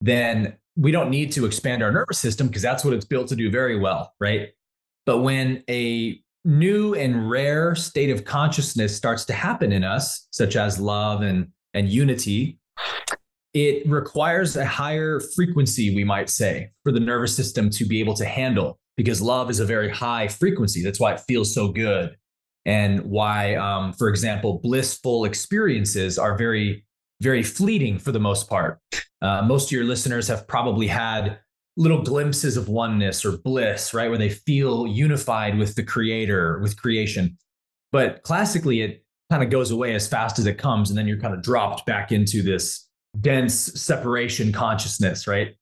then 0.00 0.56
we 0.76 0.92
don't 0.92 1.10
need 1.10 1.32
to 1.32 1.46
expand 1.46 1.82
our 1.82 1.90
nervous 1.90 2.18
system 2.18 2.46
because 2.46 2.62
that's 2.62 2.84
what 2.84 2.94
it's 2.94 3.04
built 3.04 3.28
to 3.28 3.36
do 3.36 3.50
very 3.50 3.78
well 3.78 4.14
right 4.20 4.50
but 5.06 5.18
when 5.18 5.62
a 5.68 6.20
new 6.44 6.94
and 6.94 7.30
rare 7.30 7.74
state 7.74 8.10
of 8.10 8.24
consciousness 8.24 8.96
starts 8.96 9.24
to 9.24 9.32
happen 9.32 9.72
in 9.72 9.84
us 9.84 10.26
such 10.30 10.56
as 10.56 10.80
love 10.80 11.22
and 11.22 11.48
and 11.74 11.88
unity 11.88 12.58
it 13.54 13.86
requires 13.88 14.56
a 14.56 14.64
higher 14.64 15.20
frequency, 15.20 15.94
we 15.94 16.04
might 16.04 16.30
say, 16.30 16.70
for 16.84 16.92
the 16.92 17.00
nervous 17.00 17.36
system 17.36 17.68
to 17.70 17.84
be 17.84 18.00
able 18.00 18.14
to 18.14 18.24
handle 18.24 18.78
because 18.96 19.20
love 19.20 19.50
is 19.50 19.60
a 19.60 19.66
very 19.66 19.90
high 19.90 20.28
frequency. 20.28 20.82
That's 20.82 21.00
why 21.00 21.12
it 21.12 21.20
feels 21.20 21.54
so 21.54 21.68
good. 21.68 22.16
And 22.64 23.00
why, 23.02 23.56
um, 23.56 23.92
for 23.92 24.08
example, 24.08 24.60
blissful 24.62 25.24
experiences 25.24 26.18
are 26.18 26.36
very, 26.36 26.86
very 27.20 27.42
fleeting 27.42 27.98
for 27.98 28.12
the 28.12 28.20
most 28.20 28.48
part. 28.48 28.78
Uh, 29.20 29.42
most 29.42 29.66
of 29.66 29.72
your 29.72 29.84
listeners 29.84 30.28
have 30.28 30.46
probably 30.46 30.86
had 30.86 31.38
little 31.76 32.02
glimpses 32.02 32.56
of 32.56 32.68
oneness 32.68 33.24
or 33.24 33.38
bliss, 33.38 33.94
right? 33.94 34.08
Where 34.08 34.18
they 34.18 34.30
feel 34.30 34.86
unified 34.86 35.58
with 35.58 35.74
the 35.74 35.82
creator, 35.82 36.58
with 36.58 36.80
creation. 36.80 37.38
But 37.92 38.22
classically, 38.22 38.82
it 38.82 39.04
kind 39.30 39.42
of 39.42 39.50
goes 39.50 39.70
away 39.70 39.94
as 39.94 40.06
fast 40.06 40.38
as 40.38 40.46
it 40.46 40.58
comes. 40.58 40.90
And 40.90 40.98
then 40.98 41.06
you're 41.06 41.20
kind 41.20 41.34
of 41.34 41.42
dropped 41.42 41.86
back 41.86 42.12
into 42.12 42.42
this 42.42 42.88
dense 43.20 43.54
separation 43.54 44.52
consciousness, 44.52 45.26
right? 45.26 45.56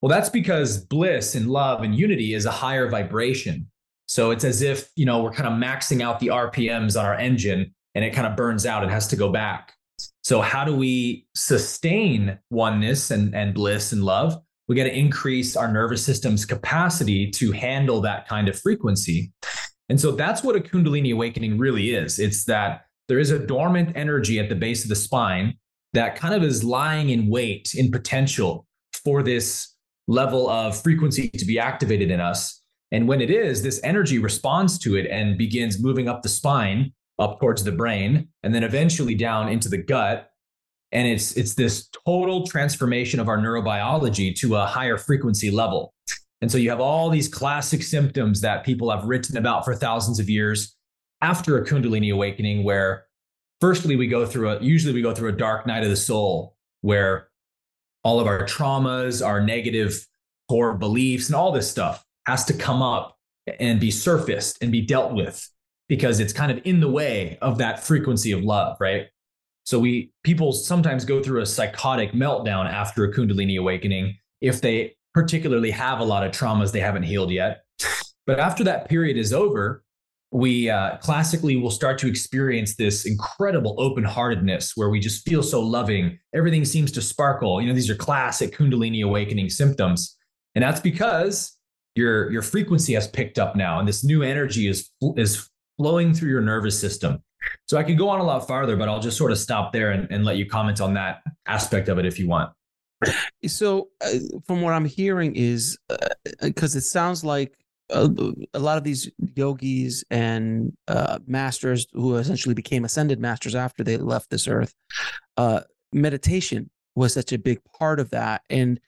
Well, 0.00 0.08
that's 0.08 0.30
because 0.30 0.78
bliss 0.78 1.34
and 1.34 1.50
love 1.50 1.82
and 1.82 1.94
unity 1.94 2.34
is 2.34 2.46
a 2.46 2.50
higher 2.50 2.88
vibration. 2.88 3.70
So 4.08 4.30
it's 4.30 4.44
as 4.44 4.62
if, 4.62 4.90
you 4.96 5.04
know, 5.04 5.22
we're 5.22 5.32
kind 5.32 5.48
of 5.48 5.54
maxing 5.54 6.02
out 6.02 6.20
the 6.20 6.28
RPMs 6.28 6.98
on 6.98 7.04
our 7.04 7.14
engine 7.14 7.74
and 7.94 8.04
it 8.04 8.14
kind 8.14 8.26
of 8.26 8.36
burns 8.36 8.66
out 8.66 8.82
and 8.82 8.90
has 8.90 9.06
to 9.08 9.16
go 9.16 9.30
back. 9.30 9.74
So 10.22 10.40
how 10.40 10.64
do 10.64 10.74
we 10.74 11.26
sustain 11.34 12.38
oneness 12.50 13.10
and, 13.10 13.34
and 13.34 13.54
bliss 13.54 13.92
and 13.92 14.02
love? 14.02 14.40
We 14.70 14.76
got 14.76 14.84
to 14.84 14.96
increase 14.96 15.56
our 15.56 15.66
nervous 15.66 16.04
system's 16.04 16.44
capacity 16.46 17.28
to 17.32 17.50
handle 17.50 18.00
that 18.02 18.28
kind 18.28 18.48
of 18.48 18.56
frequency. 18.56 19.32
And 19.88 20.00
so 20.00 20.12
that's 20.12 20.44
what 20.44 20.54
a 20.54 20.60
Kundalini 20.60 21.12
awakening 21.12 21.58
really 21.58 21.92
is. 21.92 22.20
It's 22.20 22.44
that 22.44 22.82
there 23.08 23.18
is 23.18 23.32
a 23.32 23.44
dormant 23.44 23.96
energy 23.96 24.38
at 24.38 24.48
the 24.48 24.54
base 24.54 24.84
of 24.84 24.88
the 24.88 24.94
spine 24.94 25.56
that 25.92 26.14
kind 26.14 26.34
of 26.34 26.44
is 26.44 26.62
lying 26.62 27.10
in 27.10 27.26
wait 27.26 27.74
in 27.74 27.90
potential 27.90 28.64
for 29.02 29.24
this 29.24 29.74
level 30.06 30.48
of 30.48 30.80
frequency 30.80 31.30
to 31.30 31.44
be 31.44 31.58
activated 31.58 32.12
in 32.12 32.20
us. 32.20 32.62
And 32.92 33.08
when 33.08 33.20
it 33.20 33.28
is, 33.28 33.64
this 33.64 33.80
energy 33.82 34.20
responds 34.20 34.78
to 34.78 34.94
it 34.94 35.10
and 35.10 35.36
begins 35.36 35.82
moving 35.82 36.08
up 36.08 36.22
the 36.22 36.28
spine, 36.28 36.92
up 37.18 37.40
towards 37.40 37.64
the 37.64 37.72
brain, 37.72 38.28
and 38.44 38.54
then 38.54 38.62
eventually 38.62 39.16
down 39.16 39.48
into 39.48 39.68
the 39.68 39.78
gut. 39.78 40.29
And 40.92 41.06
it's 41.06 41.32
it's 41.32 41.54
this 41.54 41.88
total 42.04 42.46
transformation 42.46 43.20
of 43.20 43.28
our 43.28 43.38
neurobiology 43.38 44.34
to 44.40 44.56
a 44.56 44.66
higher 44.66 44.98
frequency 44.98 45.50
level. 45.50 45.94
And 46.40 46.50
so 46.50 46.58
you 46.58 46.70
have 46.70 46.80
all 46.80 47.10
these 47.10 47.28
classic 47.28 47.82
symptoms 47.82 48.40
that 48.40 48.64
people 48.64 48.90
have 48.90 49.04
written 49.04 49.36
about 49.36 49.64
for 49.64 49.74
thousands 49.74 50.18
of 50.18 50.28
years 50.28 50.74
after 51.20 51.58
a 51.58 51.66
Kundalini 51.66 52.12
awakening, 52.12 52.64
where 52.64 53.04
firstly 53.60 53.94
we 53.96 54.08
go 54.08 54.26
through 54.26 54.50
a 54.50 54.60
usually 54.60 54.94
we 54.94 55.02
go 55.02 55.14
through 55.14 55.28
a 55.28 55.36
dark 55.36 55.66
night 55.66 55.84
of 55.84 55.90
the 55.90 55.96
soul 55.96 56.56
where 56.80 57.28
all 58.02 58.18
of 58.18 58.26
our 58.26 58.46
traumas, 58.46 59.24
our 59.24 59.40
negative 59.40 60.06
core 60.48 60.74
beliefs, 60.74 61.28
and 61.28 61.36
all 61.36 61.52
this 61.52 61.70
stuff 61.70 62.04
has 62.26 62.44
to 62.46 62.54
come 62.54 62.82
up 62.82 63.16
and 63.58 63.80
be 63.80 63.90
surfaced 63.90 64.58
and 64.62 64.72
be 64.72 64.80
dealt 64.80 65.12
with 65.12 65.48
because 65.88 66.20
it's 66.20 66.32
kind 66.32 66.52
of 66.52 66.60
in 66.64 66.80
the 66.80 66.88
way 66.88 67.36
of 67.42 67.58
that 67.58 67.82
frequency 67.82 68.32
of 68.32 68.42
love, 68.42 68.76
right? 68.80 69.08
So 69.64 69.78
we 69.78 70.10
people 70.24 70.52
sometimes 70.52 71.04
go 71.04 71.22
through 71.22 71.42
a 71.42 71.46
psychotic 71.46 72.12
meltdown 72.12 72.70
after 72.70 73.04
a 73.04 73.12
kundalini 73.12 73.58
awakening 73.58 74.16
if 74.40 74.60
they 74.60 74.96
particularly 75.14 75.70
have 75.70 76.00
a 76.00 76.04
lot 76.04 76.24
of 76.24 76.32
traumas 76.32 76.72
they 76.72 76.80
haven't 76.80 77.02
healed 77.02 77.30
yet. 77.30 77.62
But 78.26 78.38
after 78.38 78.64
that 78.64 78.88
period 78.88 79.16
is 79.16 79.32
over, 79.32 79.82
we 80.32 80.70
uh, 80.70 80.96
classically 80.98 81.56
will 81.56 81.70
start 81.70 81.98
to 81.98 82.08
experience 82.08 82.76
this 82.76 83.04
incredible 83.04 83.74
open 83.78 84.04
heartedness 84.04 84.72
where 84.76 84.88
we 84.88 85.00
just 85.00 85.28
feel 85.28 85.42
so 85.42 85.60
loving. 85.60 86.18
Everything 86.34 86.64
seems 86.64 86.92
to 86.92 87.02
sparkle. 87.02 87.60
You 87.60 87.68
know, 87.68 87.74
these 87.74 87.90
are 87.90 87.96
classic 87.96 88.56
Kundalini 88.56 89.04
awakening 89.04 89.50
symptoms. 89.50 90.16
And 90.54 90.62
that's 90.62 90.80
because 90.80 91.56
your, 91.96 92.30
your 92.30 92.42
frequency 92.42 92.94
has 92.94 93.08
picked 93.08 93.38
up 93.38 93.56
now 93.56 93.80
and 93.80 93.88
this 93.88 94.04
new 94.04 94.22
energy 94.22 94.68
is, 94.68 94.90
is 95.16 95.48
flowing 95.78 96.14
through 96.14 96.30
your 96.30 96.40
nervous 96.40 96.78
system. 96.78 97.22
So 97.66 97.78
I 97.78 97.82
could 97.82 97.98
go 97.98 98.08
on 98.08 98.20
a 98.20 98.24
lot 98.24 98.46
farther, 98.46 98.76
but 98.76 98.88
I'll 98.88 99.00
just 99.00 99.16
sort 99.16 99.32
of 99.32 99.38
stop 99.38 99.72
there 99.72 99.90
and, 99.92 100.10
and 100.10 100.24
let 100.24 100.36
you 100.36 100.46
comment 100.46 100.80
on 100.80 100.94
that 100.94 101.22
aspect 101.46 101.88
of 101.88 101.98
it 101.98 102.06
if 102.06 102.18
you 102.18 102.28
want. 102.28 102.52
So, 103.46 103.88
uh, 104.02 104.18
from 104.46 104.60
what 104.60 104.74
I'm 104.74 104.84
hearing, 104.84 105.34
is 105.34 105.78
because 106.42 106.76
uh, 106.76 106.78
it 106.78 106.82
sounds 106.82 107.24
like 107.24 107.54
a, 107.90 108.10
a, 108.54 108.58
lot 108.58 108.78
of 108.78 108.84
these 108.84 109.10
yogis 109.36 110.04
and 110.10 110.72
uh, 110.88 111.18
masters 111.26 111.86
who 111.92 112.16
essentially 112.16 112.54
became 112.54 112.84
ascended 112.84 113.18
masters 113.18 113.54
after 113.54 113.82
they 113.82 113.96
left 113.96 114.30
this 114.30 114.46
earth, 114.46 114.74
uh, 115.36 115.60
meditation 115.92 116.70
was 116.94 117.14
such 117.14 117.32
a 117.32 117.38
big 117.38 117.60
part 117.78 118.00
of 118.00 118.10
that. 118.10 118.42
And 118.50 118.80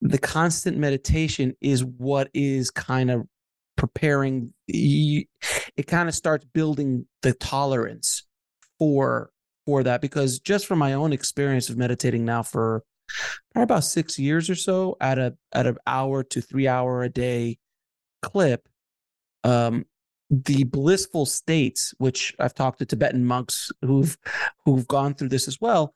the 0.00 0.18
constant 0.18 0.76
meditation 0.76 1.54
is 1.60 1.84
what 1.84 2.28
is 2.34 2.70
kind 2.70 3.10
of 3.10 3.26
preparing, 3.76 4.52
it 4.68 5.86
kind 5.86 6.08
of 6.08 6.14
starts 6.14 6.44
building 6.52 7.06
the 7.22 7.32
tolerance 7.34 8.24
for 8.78 9.30
for 9.66 9.82
that 9.82 10.00
because 10.00 10.40
just 10.40 10.66
from 10.66 10.78
my 10.78 10.92
own 10.92 11.12
experience 11.12 11.70
of 11.70 11.76
meditating 11.76 12.24
now 12.24 12.42
for 12.42 12.82
probably 13.52 13.64
about 13.64 13.84
six 13.84 14.18
years 14.18 14.50
or 14.50 14.54
so 14.54 14.96
at 15.00 15.18
a 15.18 15.34
at 15.52 15.66
an 15.66 15.76
hour 15.86 16.22
to 16.22 16.40
three 16.40 16.68
hour 16.68 17.02
a 17.02 17.08
day 17.08 17.58
clip, 18.22 18.68
um, 19.42 19.84
the 20.30 20.64
blissful 20.64 21.26
states, 21.26 21.94
which 21.98 22.34
I've 22.38 22.54
talked 22.54 22.78
to 22.80 22.86
Tibetan 22.86 23.24
monks 23.24 23.70
who've 23.82 24.16
who've 24.64 24.86
gone 24.86 25.14
through 25.14 25.28
this 25.28 25.48
as 25.48 25.60
well, 25.60 25.94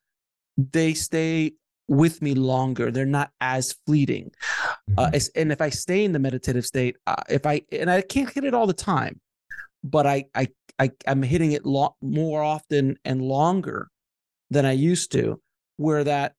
they 0.56 0.94
stay 0.94 1.52
with 1.88 2.22
me 2.22 2.34
longer. 2.34 2.90
They're 2.90 3.06
not 3.06 3.30
as 3.40 3.74
fleeting. 3.86 4.30
Uh, 4.96 5.10
mm-hmm. 5.10 5.40
And 5.40 5.52
if 5.52 5.60
I 5.60 5.70
stay 5.70 6.04
in 6.04 6.12
the 6.12 6.18
meditative 6.18 6.66
state, 6.66 6.96
uh, 7.06 7.22
if 7.28 7.46
I 7.46 7.62
and 7.72 7.90
I 7.90 8.02
can't 8.02 8.30
hit 8.30 8.44
it 8.44 8.54
all 8.54 8.66
the 8.66 8.72
time, 8.72 9.20
but 9.82 10.06
I 10.06 10.26
I, 10.34 10.48
I 10.78 10.90
I'm 11.06 11.22
hitting 11.22 11.52
it 11.52 11.64
lo- 11.64 11.96
more 12.02 12.42
often 12.42 12.98
and 13.04 13.22
longer 13.22 13.88
than 14.50 14.64
I 14.64 14.72
used 14.72 15.12
to, 15.12 15.40
where 15.76 16.04
that 16.04 16.34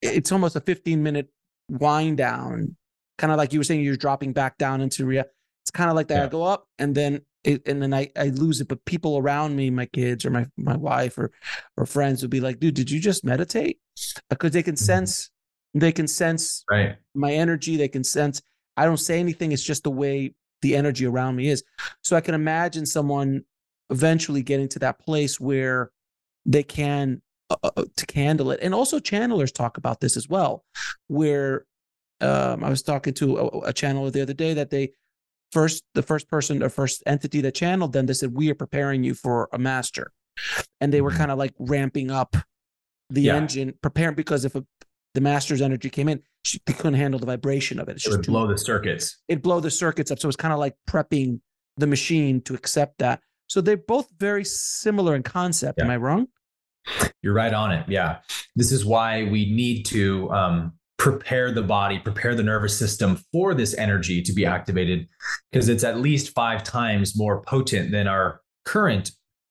it's 0.00 0.32
almost 0.32 0.56
a 0.56 0.60
15 0.60 1.02
minute 1.02 1.28
wind 1.68 2.16
down 2.16 2.76
kind 3.22 3.30
of 3.30 3.38
like 3.38 3.52
you 3.52 3.60
were 3.60 3.64
saying, 3.64 3.82
you're 3.82 3.96
dropping 3.96 4.32
back 4.32 4.58
down 4.58 4.80
into 4.80 5.06
Ria. 5.06 5.26
It's 5.62 5.70
kind 5.70 5.88
of 5.88 5.96
like 5.96 6.08
that. 6.08 6.16
Yeah. 6.16 6.24
I 6.24 6.28
go 6.28 6.42
up 6.42 6.66
and 6.78 6.92
then 6.94 7.20
it, 7.44 7.66
and 7.66 7.82
then 7.82 7.92
I, 7.92 8.10
I 8.16 8.26
lose 8.28 8.60
it. 8.60 8.68
But 8.68 8.84
people 8.84 9.18
around 9.18 9.56
me, 9.56 9.70
my 9.70 9.86
kids 9.86 10.24
or 10.24 10.30
my 10.30 10.46
my 10.56 10.76
wife 10.76 11.18
or 11.18 11.32
or 11.76 11.86
friends 11.86 12.22
would 12.22 12.30
be 12.30 12.40
like, 12.40 12.60
dude, 12.60 12.74
did 12.74 12.90
you 12.90 13.00
just 13.00 13.24
meditate? 13.24 13.80
Because 14.30 14.52
they 14.52 14.62
can 14.62 14.74
mm-hmm. 14.74 14.84
sense 14.84 15.30
they 15.74 15.92
can 15.92 16.06
sense 16.06 16.64
right. 16.70 16.96
my 17.14 17.32
energy. 17.32 17.76
They 17.76 17.88
can 17.88 18.04
sense 18.04 18.42
I 18.76 18.84
don't 18.84 18.98
say 18.98 19.20
anything. 19.20 19.52
It's 19.52 19.62
just 19.62 19.84
the 19.84 19.90
way 19.90 20.34
the 20.62 20.76
energy 20.76 21.06
around 21.06 21.36
me 21.36 21.48
is. 21.48 21.64
So 22.02 22.16
I 22.16 22.20
can 22.20 22.34
imagine 22.34 22.86
someone 22.86 23.44
eventually 23.90 24.42
getting 24.42 24.68
to 24.68 24.78
that 24.80 24.98
place 24.98 25.38
where 25.38 25.90
they 26.46 26.62
can 26.62 27.20
uh, 27.50 27.56
uh, 27.62 27.70
uh 27.76 27.84
to 27.96 28.06
handle 28.14 28.50
it. 28.50 28.60
And 28.62 28.74
also 28.74 28.98
channelers 28.98 29.52
talk 29.52 29.76
about 29.76 30.00
this 30.00 30.16
as 30.16 30.28
well, 30.28 30.64
where 31.08 31.66
um, 32.20 32.62
I 32.64 32.70
was 32.70 32.82
talking 32.82 33.14
to 33.14 33.36
a, 33.36 33.46
a 33.68 33.72
channel 33.72 34.10
the 34.10 34.22
other 34.22 34.34
day 34.34 34.54
that 34.54 34.70
they 34.70 34.92
first 35.52 35.84
the 35.94 36.02
first 36.02 36.28
person 36.28 36.62
or 36.62 36.68
first 36.68 37.02
entity 37.06 37.40
that 37.42 37.54
channeled 37.54 37.92
them 37.92 38.06
they 38.06 38.14
said 38.14 38.32
we 38.34 38.50
are 38.50 38.54
preparing 38.54 39.04
you 39.04 39.14
for 39.14 39.48
a 39.52 39.58
master. 39.58 40.12
And 40.80 40.92
they 40.92 41.00
were 41.00 41.10
mm-hmm. 41.10 41.18
kind 41.18 41.30
of 41.30 41.38
like 41.38 41.52
ramping 41.58 42.10
up 42.10 42.36
the 43.10 43.22
yeah. 43.22 43.36
engine 43.36 43.74
preparing 43.82 44.14
because 44.14 44.44
if 44.44 44.54
a, 44.54 44.64
the 45.14 45.20
master's 45.20 45.60
energy 45.60 45.90
came 45.90 46.08
in 46.08 46.22
she, 46.42 46.60
they 46.66 46.72
couldn't 46.72 46.94
handle 46.94 47.20
the 47.20 47.26
vibration 47.26 47.78
of 47.78 47.88
it. 47.88 47.96
It's 47.96 48.06
it 48.06 48.10
would 48.10 48.26
blow 48.26 48.46
the 48.46 48.58
circuits. 48.58 49.18
It 49.28 49.42
blow 49.42 49.60
the 49.60 49.70
circuits 49.70 50.10
up. 50.10 50.18
So 50.18 50.28
it's 50.28 50.36
kind 50.36 50.52
of 50.52 50.58
like 50.58 50.74
prepping 50.88 51.40
the 51.76 51.86
machine 51.86 52.40
to 52.42 52.54
accept 52.54 52.98
that. 52.98 53.20
So 53.48 53.60
they're 53.60 53.76
both 53.76 54.08
very 54.18 54.44
similar 54.44 55.14
in 55.14 55.22
concept. 55.22 55.78
Yeah. 55.78 55.84
am 55.84 55.90
i 55.90 55.96
wrong? 55.96 56.28
You're 57.22 57.34
right 57.34 57.52
on 57.52 57.70
it. 57.70 57.86
Yeah. 57.88 58.18
This 58.56 58.72
is 58.72 58.84
why 58.84 59.24
we 59.24 59.52
need 59.52 59.84
to 59.86 60.30
um, 60.32 60.72
prepare 60.98 61.50
the 61.52 61.62
body, 61.62 61.98
prepare 61.98 62.34
the 62.34 62.42
nervous 62.42 62.78
system 62.78 63.18
for 63.32 63.54
this 63.54 63.74
energy 63.74 64.22
to 64.22 64.32
be 64.32 64.46
activated 64.46 65.08
because 65.50 65.68
it's 65.68 65.84
at 65.84 65.98
least 65.98 66.32
five 66.34 66.62
times 66.62 67.16
more 67.16 67.42
potent 67.42 67.90
than 67.90 68.06
our 68.06 68.40
current, 68.64 69.10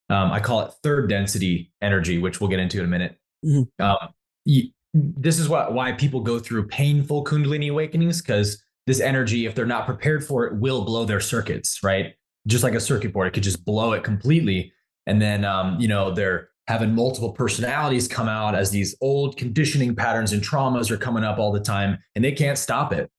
um, 0.10 0.32
I 0.32 0.40
call 0.40 0.62
it 0.62 0.72
third 0.84 1.10
density 1.10 1.72
energy, 1.82 2.18
which 2.18 2.40
we'll 2.40 2.50
get 2.50 2.60
into 2.60 2.80
in 2.80 2.86
a 2.86 2.88
minute. 2.88 3.18
Mm-hmm. 3.46 3.84
Um, 3.84 4.64
this 4.94 5.40
is 5.40 5.50
what, 5.50 5.74
why 5.74 5.92
people 5.92 6.22
go 6.22 6.40
through 6.40 6.68
painful 6.68 7.24
Kundalini 7.24 7.70
awakenings 7.70 8.22
because 8.22 8.64
this 8.88 9.00
energy, 9.00 9.46
if 9.46 9.56
they're 9.56 9.66
not 9.66 9.86
prepared 9.86 10.26
for 10.26 10.46
it, 10.46 10.60
will 10.60 10.84
blow 10.84 11.06
their 11.06 11.20
circuits, 11.20 11.80
right? 11.84 12.14
Just 12.48 12.64
like 12.64 12.74
a 12.74 12.80
circuit 12.80 13.14
board, 13.14 13.28
it 13.28 13.34
could 13.34 13.44
just 13.44 13.64
blow 13.66 13.94
it 13.94 14.04
completely. 14.04 14.74
And 15.06 15.22
then, 15.22 15.46
um, 15.46 15.80
you 15.80 15.88
know, 15.88 16.14
they're 16.14 16.50
having 16.72 16.96
multiple 16.96 17.34
personalities 17.34 18.08
come 18.08 18.30
out 18.30 18.56
as 18.56 18.72
these 18.72 18.96
old 19.02 19.36
conditioning 19.36 19.94
patterns 19.94 20.32
and 20.32 20.42
traumas 20.42 20.90
are 20.90 20.98
coming 20.98 21.24
up 21.24 21.38
all 21.38 21.52
the 21.52 21.60
time 21.60 21.98
and 22.16 22.24
they 22.24 22.32
can't 22.32 22.58
stop 22.58 22.94
it. 22.94 23.12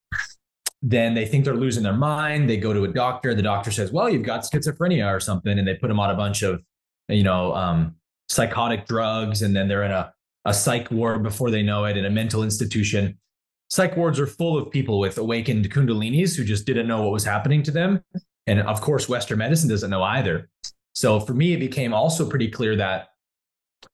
Then 0.80 1.14
they 1.14 1.26
think 1.26 1.44
they're 1.44 1.54
losing 1.54 1.82
their 1.82 1.92
mind. 1.92 2.48
They 2.48 2.56
go 2.56 2.72
to 2.72 2.84
a 2.84 2.88
doctor. 2.88 3.34
The 3.34 3.42
doctor 3.42 3.70
says, 3.70 3.92
"Well, 3.92 4.08
you've 4.08 4.24
got 4.24 4.40
schizophrenia 4.40 5.06
or 5.14 5.20
something," 5.20 5.58
and 5.58 5.68
they 5.68 5.74
put 5.74 5.88
them 5.88 6.00
on 6.00 6.10
a 6.10 6.16
bunch 6.16 6.42
of, 6.42 6.60
you 7.08 7.22
know, 7.22 7.54
um, 7.54 7.94
psychotic 8.28 8.86
drugs. 8.86 9.42
And 9.42 9.54
then 9.54 9.68
they're 9.68 9.84
in 9.84 9.92
a 9.92 10.12
a 10.44 10.52
psych 10.52 10.90
ward 10.90 11.22
before 11.22 11.50
they 11.50 11.62
know 11.62 11.84
it 11.84 11.96
in 11.96 12.04
a 12.04 12.10
mental 12.10 12.42
institution. 12.42 13.18
Psych 13.68 13.96
wards 13.96 14.18
are 14.18 14.26
full 14.26 14.58
of 14.58 14.70
people 14.70 14.98
with 14.98 15.18
awakened 15.18 15.70
kundalinis 15.70 16.36
who 16.36 16.44
just 16.44 16.66
didn't 16.66 16.88
know 16.88 17.02
what 17.02 17.12
was 17.12 17.24
happening 17.24 17.62
to 17.62 17.70
them. 17.70 18.02
And 18.46 18.60
of 18.60 18.80
course, 18.80 19.08
Western 19.08 19.38
medicine 19.38 19.68
doesn't 19.68 19.90
know 19.90 20.02
either. 20.02 20.48
So 20.94 21.20
for 21.20 21.32
me, 21.32 21.52
it 21.52 21.60
became 21.60 21.94
also 21.94 22.28
pretty 22.28 22.50
clear 22.50 22.76
that 22.76 23.08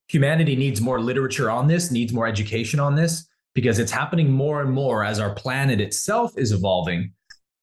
humanity 0.09 0.57
needs 0.57 0.81
more 0.81 1.01
literature 1.01 1.51
on 1.51 1.68
this, 1.68 1.90
needs 1.90 2.12
more 2.12 2.27
education 2.27 2.81
on 2.81 2.97
this, 2.97 3.27
because 3.55 3.79
it's 3.79 3.92
happening 3.92 4.31
more 4.31 4.61
and 4.61 4.71
more 4.71 5.05
as 5.05 5.21
our 5.21 5.35
planet 5.35 5.81
itself 5.81 6.33
is 6.37 6.53
evolving. 6.53 7.12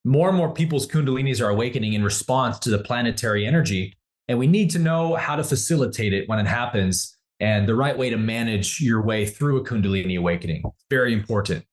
More 0.04 0.28
and 0.28 0.38
more 0.38 0.52
people's 0.52 0.86
kundalinis 0.86 1.40
are 1.40 1.50
awakening 1.50 1.94
in 1.94 2.04
response 2.04 2.58
to 2.60 2.70
the 2.70 2.78
planetary 2.78 3.46
energy. 3.46 3.96
And 4.28 4.38
we 4.38 4.46
need 4.46 4.70
to 4.70 4.78
know 4.78 5.14
how 5.14 5.36
to 5.36 5.44
facilitate 5.44 6.12
it 6.12 6.28
when 6.28 6.38
it 6.38 6.46
happens 6.46 7.16
and 7.40 7.68
the 7.68 7.74
right 7.74 7.96
way 7.96 8.10
to 8.10 8.16
manage 8.16 8.80
your 8.80 9.02
way 9.02 9.26
through 9.26 9.58
a 9.58 9.64
kundalini 9.64 10.18
awakening. 10.18 10.62
Very 10.90 11.12
important. 11.12 11.64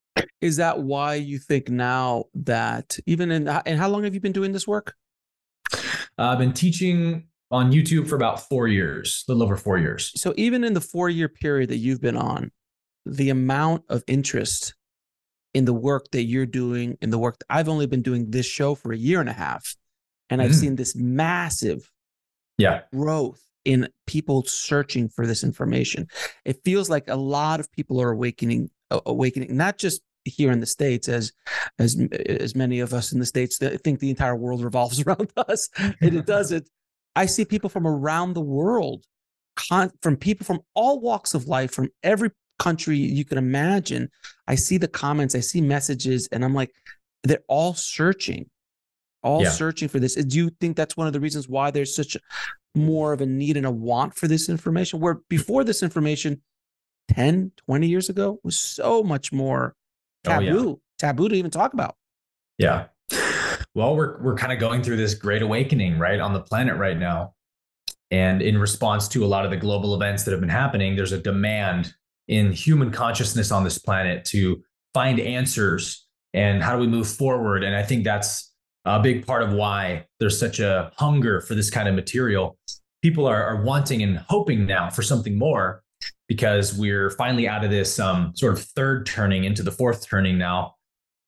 Is 0.41 0.57
that 0.57 0.81
why 0.81 1.15
you 1.15 1.39
think 1.39 1.69
now 1.69 2.25
that 2.33 2.97
even 3.05 3.31
in 3.31 3.47
and 3.47 3.79
how 3.79 3.89
long 3.89 4.03
have 4.03 4.13
you 4.13 4.19
been 4.19 4.33
doing 4.33 4.51
this 4.51 4.67
work? 4.67 4.93
I've 6.17 6.37
been 6.37 6.53
teaching 6.53 7.27
on 7.53 7.71
YouTube 7.71 8.09
for 8.09 8.15
about 8.15 8.49
four 8.49 8.67
years, 8.67 9.23
a 9.27 9.31
little 9.31 9.43
over 9.43 9.55
four 9.55 9.77
years. 9.77 10.11
So 10.15 10.33
even 10.37 10.63
in 10.63 10.73
the 10.73 10.81
four 10.81 11.07
year 11.07 11.29
period 11.29 11.69
that 11.69 11.77
you've 11.77 12.01
been 12.01 12.17
on, 12.17 12.51
the 13.05 13.29
amount 13.29 13.83
of 13.89 14.03
interest 14.07 14.73
in 15.53 15.65
the 15.65 15.73
work 15.73 16.09
that 16.13 16.23
you're 16.23 16.47
doing, 16.47 16.97
in 16.99 17.11
the 17.11 17.19
work 17.19 17.37
that 17.37 17.45
I've 17.51 17.69
only 17.69 17.85
been 17.85 18.01
doing 18.01 18.31
this 18.31 18.47
show 18.47 18.73
for 18.73 18.91
a 18.91 18.97
year 18.97 19.19
and 19.19 19.29
a 19.29 19.33
half, 19.33 19.75
and 20.31 20.41
I've 20.41 20.51
mm. 20.51 20.55
seen 20.55 20.75
this 20.75 20.95
massive 20.95 21.91
yeah 22.57 22.81
growth 22.91 23.45
in 23.65 23.87
people 24.07 24.43
searching 24.45 25.07
for 25.07 25.27
this 25.27 25.43
information. 25.43 26.07
It 26.45 26.57
feels 26.65 26.89
like 26.89 27.07
a 27.07 27.15
lot 27.15 27.59
of 27.59 27.71
people 27.71 28.01
are 28.01 28.09
awakening, 28.09 28.71
awakening, 28.89 29.55
not 29.55 29.77
just 29.77 30.01
here 30.25 30.51
in 30.51 30.59
the 30.59 30.65
states 30.65 31.07
as 31.07 31.33
as 31.77 32.01
as 32.25 32.55
many 32.55 32.79
of 32.79 32.95
us 32.95 33.11
in 33.11 33.19
the 33.19 33.27
states 33.27 33.59
that 33.59 33.79
think 33.83 33.99
the 33.99 34.09
entire 34.09 34.35
world 34.35 34.63
revolves 34.63 35.01
around 35.05 35.31
us, 35.37 35.69
and 35.77 36.15
it 36.15 36.25
doesn't. 36.35 36.67
I 37.15 37.25
see 37.25 37.45
people 37.45 37.69
from 37.69 37.85
around 37.87 38.33
the 38.33 38.41
world, 38.41 39.05
con- 39.55 39.91
from 40.01 40.17
people 40.17 40.45
from 40.45 40.61
all 40.73 40.99
walks 40.99 41.33
of 41.33 41.47
life, 41.47 41.71
from 41.71 41.89
every 42.03 42.31
country 42.59 42.97
you 42.97 43.25
can 43.25 43.37
imagine. 43.37 44.09
I 44.47 44.55
see 44.55 44.77
the 44.77 44.87
comments, 44.87 45.35
I 45.35 45.39
see 45.41 45.61
messages, 45.61 46.27
and 46.31 46.43
I'm 46.43 46.53
like, 46.53 46.71
they're 47.23 47.43
all 47.47 47.73
searching, 47.73 48.49
all 49.21 49.43
Yeah. 49.43 49.49
searching 49.51 49.87
for 49.89 49.99
this. 49.99 50.15
Do 50.15 50.37
you 50.37 50.49
think 50.59 50.75
that's 50.75 50.97
one 50.97 51.07
of 51.07 51.13
the 51.13 51.19
reasons 51.19 51.47
why 51.47 51.71
there's 51.71 51.95
such 51.95 52.17
more 52.75 53.13
of 53.13 53.21
a 53.21 53.25
need 53.25 53.57
and 53.57 53.65
a 53.65 53.71
want 53.71 54.15
for 54.15 54.27
this 54.27 54.49
information? 54.49 54.99
Where 54.99 55.21
before 55.29 55.63
this 55.63 55.83
information, 55.83 56.41
10, 57.09 57.51
20 57.67 57.87
years 57.87 58.09
ago, 58.09 58.39
was 58.43 58.57
so 58.57 59.03
much 59.03 59.31
more 59.31 59.75
Oh, 60.25 60.39
yeah. 60.39 60.51
taboo, 60.53 60.81
taboo 60.97 61.29
to 61.29 61.35
even 61.35 61.51
talk 61.51 61.73
about. 61.73 61.95
Yeah. 62.57 62.87
Well, 63.75 63.95
we're 63.95 64.21
we're 64.21 64.35
kind 64.35 64.53
of 64.53 64.59
going 64.59 64.83
through 64.83 64.97
this 64.97 65.15
great 65.15 65.41
awakening, 65.41 65.97
right, 65.97 66.19
on 66.19 66.33
the 66.33 66.41
planet 66.41 66.77
right 66.77 66.97
now. 66.97 67.33
And 68.11 68.41
in 68.41 68.57
response 68.57 69.07
to 69.09 69.25
a 69.25 69.27
lot 69.27 69.45
of 69.45 69.51
the 69.51 69.57
global 69.57 69.95
events 69.95 70.23
that 70.23 70.31
have 70.31 70.39
been 70.39 70.49
happening, 70.49 70.95
there's 70.95 71.11
a 71.11 71.17
demand 71.17 71.93
in 72.27 72.51
human 72.51 72.91
consciousness 72.91 73.51
on 73.51 73.63
this 73.63 73.79
planet 73.79 74.23
to 74.25 74.61
find 74.93 75.19
answers 75.19 76.05
and 76.33 76.63
how 76.63 76.73
do 76.75 76.79
we 76.79 76.87
move 76.87 77.07
forward? 77.07 77.63
And 77.63 77.75
I 77.75 77.83
think 77.83 78.03
that's 78.03 78.51
a 78.85 79.01
big 79.01 79.25
part 79.25 79.43
of 79.43 79.53
why 79.53 80.05
there's 80.19 80.39
such 80.39 80.59
a 80.59 80.91
hunger 80.97 81.41
for 81.41 81.55
this 81.55 81.69
kind 81.69 81.87
of 81.87 81.95
material. 81.95 82.57
People 83.01 83.25
are, 83.25 83.43
are 83.43 83.63
wanting 83.63 84.01
and 84.01 84.17
hoping 84.29 84.65
now 84.65 84.89
for 84.89 85.01
something 85.01 85.37
more 85.37 85.83
because 86.27 86.77
we're 86.77 87.09
finally 87.11 87.47
out 87.47 87.63
of 87.63 87.71
this 87.71 87.99
um, 87.99 88.33
sort 88.35 88.53
of 88.53 88.63
third 88.63 89.05
turning 89.05 89.43
into 89.43 89.63
the 89.63 89.71
fourth 89.71 90.07
turning 90.07 90.37
now 90.37 90.75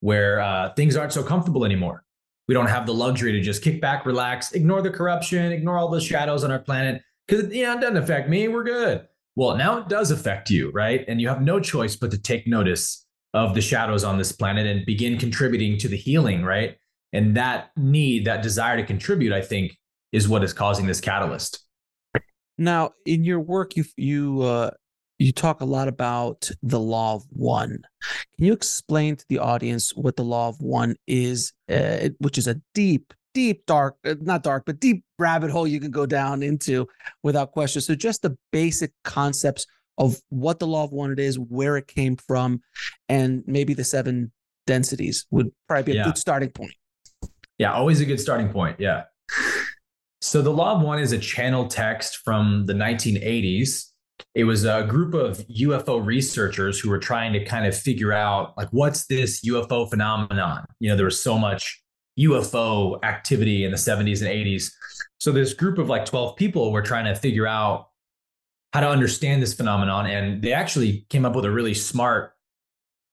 where 0.01 0.39
uh, 0.39 0.73
things 0.73 0.95
aren't 0.95 1.13
so 1.13 1.23
comfortable 1.23 1.65
anymore. 1.65 2.04
We 2.47 2.53
don't 2.53 2.67
have 2.67 2.85
the 2.85 2.93
luxury 2.93 3.31
to 3.31 3.41
just 3.41 3.63
kick 3.63 3.81
back, 3.81 4.05
relax, 4.05 4.51
ignore 4.51 4.81
the 4.81 4.91
corruption, 4.91 5.51
ignore 5.51 5.77
all 5.77 5.89
the 5.89 6.01
shadows 6.01 6.43
on 6.43 6.51
our 6.51 6.59
planet 6.59 7.01
because 7.27 7.51
yeah, 7.53 7.75
it 7.75 7.81
doesn't 7.81 7.97
affect 7.97 8.29
me. 8.29 8.47
We're 8.47 8.63
good. 8.63 9.07
Well, 9.35 9.57
now 9.57 9.79
it 9.79 9.89
does 9.89 10.11
affect 10.11 10.49
you, 10.49 10.71
right? 10.71 11.03
And 11.07 11.19
you 11.19 11.27
have 11.27 11.41
no 11.41 11.59
choice 11.59 11.95
but 11.95 12.11
to 12.11 12.17
take 12.17 12.47
notice 12.47 13.05
of 13.33 13.53
the 13.53 13.61
shadows 13.61 14.03
on 14.03 14.17
this 14.17 14.31
planet 14.31 14.65
and 14.65 14.85
begin 14.85 15.17
contributing 15.17 15.77
to 15.79 15.87
the 15.87 15.97
healing, 15.97 16.43
right? 16.43 16.77
And 17.11 17.35
that 17.35 17.71
need, 17.75 18.25
that 18.25 18.41
desire 18.43 18.77
to 18.77 18.83
contribute, 18.83 19.33
I 19.33 19.41
think, 19.41 19.77
is 20.11 20.29
what 20.29 20.43
is 20.43 20.53
causing 20.53 20.85
this 20.85 21.01
catalyst. 21.01 21.65
Now, 22.57 22.91
in 23.05 23.25
your 23.25 23.41
work, 23.41 23.75
you 23.75 23.83
you 23.97 24.41
uh, 24.41 24.71
you 25.17 25.31
talk 25.31 25.61
a 25.61 25.65
lot 25.65 25.87
about 25.87 26.49
the 26.61 26.79
law 26.79 27.15
of 27.15 27.23
one. 27.29 27.79
Can 28.35 28.45
you 28.45 28.53
explain 28.53 29.15
to 29.15 29.25
the 29.29 29.39
audience 29.39 29.91
what 29.95 30.15
the 30.15 30.23
law 30.23 30.49
of 30.49 30.59
one 30.61 30.95
is, 31.07 31.53
uh, 31.69 32.09
which 32.19 32.37
is 32.37 32.47
a 32.47 32.59
deep, 32.73 33.13
deep, 33.33 33.65
dark, 33.65 33.95
uh, 34.05 34.15
not 34.21 34.43
dark, 34.43 34.63
but 34.65 34.79
deep 34.79 35.03
rabbit 35.17 35.51
hole 35.51 35.67
you 35.67 35.79
can 35.79 35.91
go 35.91 36.05
down 36.05 36.43
into 36.43 36.87
without 37.23 37.51
question. 37.51 37.81
So, 37.81 37.95
just 37.95 38.21
the 38.21 38.37
basic 38.51 38.91
concepts 39.03 39.65
of 39.97 40.19
what 40.29 40.59
the 40.59 40.67
law 40.67 40.83
of 40.83 40.91
one 40.91 41.11
it 41.11 41.19
is, 41.19 41.39
where 41.39 41.77
it 41.77 41.87
came 41.87 42.17
from, 42.17 42.61
and 43.07 43.43
maybe 43.47 43.73
the 43.73 43.83
seven 43.85 44.31
densities 44.67 45.25
would 45.31 45.49
probably 45.69 45.83
be 45.83 45.91
a 45.93 45.95
Yeah. 45.95 46.03
good 46.05 46.17
starting 46.17 46.49
point. 46.49 46.73
Yeah, 47.57 47.71
always 47.73 48.01
a 48.01 48.05
good 48.05 48.19
starting 48.19 48.49
point. 48.49 48.77
Yeah. 48.79 49.03
So 50.21 50.41
the 50.41 50.51
Law 50.51 50.75
of 50.75 50.81
One 50.81 50.99
is 50.99 51.11
a 51.13 51.17
channel 51.19 51.67
text 51.67 52.17
from 52.17 52.65
the 52.65 52.73
1980s. 52.73 53.91
It 54.33 54.43
was 54.45 54.65
a 54.65 54.83
group 54.83 55.13
of 55.13 55.37
UFO 55.47 56.03
researchers 56.05 56.79
who 56.79 56.89
were 56.89 56.99
trying 56.99 57.33
to 57.33 57.43
kind 57.43 57.65
of 57.65 57.77
figure 57.77 58.13
out 58.13 58.57
like 58.57 58.69
what's 58.71 59.05
this 59.07 59.41
UFO 59.45 59.89
phenomenon? 59.89 60.65
You 60.79 60.89
know, 60.89 60.95
there 60.95 61.05
was 61.05 61.21
so 61.21 61.37
much 61.37 61.81
UFO 62.19 63.03
activity 63.03 63.65
in 63.65 63.71
the 63.71 63.77
70s 63.77 64.21
and 64.21 64.29
80s. 64.29 64.71
So 65.19 65.31
this 65.31 65.53
group 65.53 65.77
of 65.77 65.89
like 65.89 66.05
12 66.05 66.35
people 66.35 66.71
were 66.71 66.81
trying 66.81 67.05
to 67.05 67.15
figure 67.15 67.47
out 67.47 67.89
how 68.73 68.81
to 68.81 68.89
understand 68.89 69.41
this 69.41 69.53
phenomenon 69.53 70.05
and 70.05 70.41
they 70.41 70.51
actually 70.51 71.05
came 71.09 71.25
up 71.25 71.33
with 71.33 71.45
a 71.45 71.51
really 71.51 71.73
smart 71.73 72.33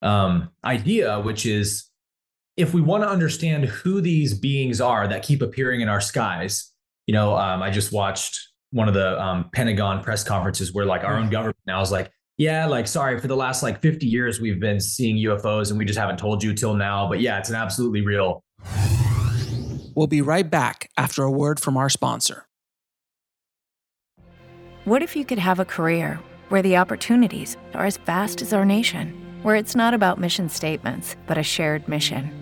um, 0.03 0.51
idea 0.65 1.21
which 1.21 1.47
is 1.47 1.89
if 2.57 2.75
we 2.75 2.81
want 2.81 3.03
to 3.03 3.09
understand 3.09 3.65
who 3.65 4.01
these 4.01 4.35
beings 4.35 4.81
are 4.81 5.09
that 5.09 5.23
keep 5.23 5.43
appearing 5.43 5.81
in 5.81 5.89
our 5.89 6.01
skies, 6.01 6.71
you 7.07 7.15
know, 7.15 7.37
um, 7.37 7.63
I 7.63 7.71
just 7.71 7.93
watched 7.93 8.49
one 8.73 8.89
of 8.89 8.95
the 8.95 9.23
um, 9.23 9.49
Pentagon 9.53 10.03
press 10.03 10.25
conferences 10.25 10.73
where 10.73 10.85
like 10.85 11.05
our 11.05 11.17
own 11.17 11.31
government 11.31 11.59
now 11.67 11.81
is 11.81 11.93
like, 11.93 12.11
yeah, 12.39 12.67
like 12.67 12.89
sorry 12.89 13.21
for 13.21 13.29
the 13.29 13.37
last 13.37 13.63
like 13.63 13.81
50 13.81 14.07
years 14.07 14.41
we've 14.41 14.59
been 14.59 14.81
seeing 14.81 15.17
UFOs 15.17 15.71
and 15.71 15.79
we 15.79 15.85
just 15.85 15.99
haven't 15.99 16.19
told 16.19 16.43
you 16.43 16.55
till 16.55 16.75
now, 16.75 17.09
but 17.09 17.21
yeah, 17.21 17.39
it's 17.39 17.51
an 17.51 17.55
absolutely 17.55 18.01
real. 18.01 18.43
We'll 19.95 20.07
be 20.07 20.23
right 20.23 20.49
back 20.49 20.91
after 20.97 21.23
a 21.23 21.31
word 21.31 21.61
from 21.61 21.77
our 21.77 21.91
sponsor. 21.91 22.47
What 24.85 25.03
if 25.03 25.15
you 25.15 25.25
could 25.25 25.39
have 25.39 25.61
a 25.61 25.65
career 25.65 26.19
where 26.49 26.63
the 26.63 26.77
opportunities 26.77 27.57
are 27.75 27.87
as 27.87 27.99
vast 27.99 28.43
as 28.43 28.53
our 28.53 28.65
nation, 28.65 29.13
where 29.43 29.55
it's 29.55 29.77
not 29.77 29.95
about 29.95 30.19
mission 30.19 30.49
statements, 30.49 31.15
but 31.27 31.39
a 31.39 31.43
shared 31.43 31.87
mission? 31.87 32.42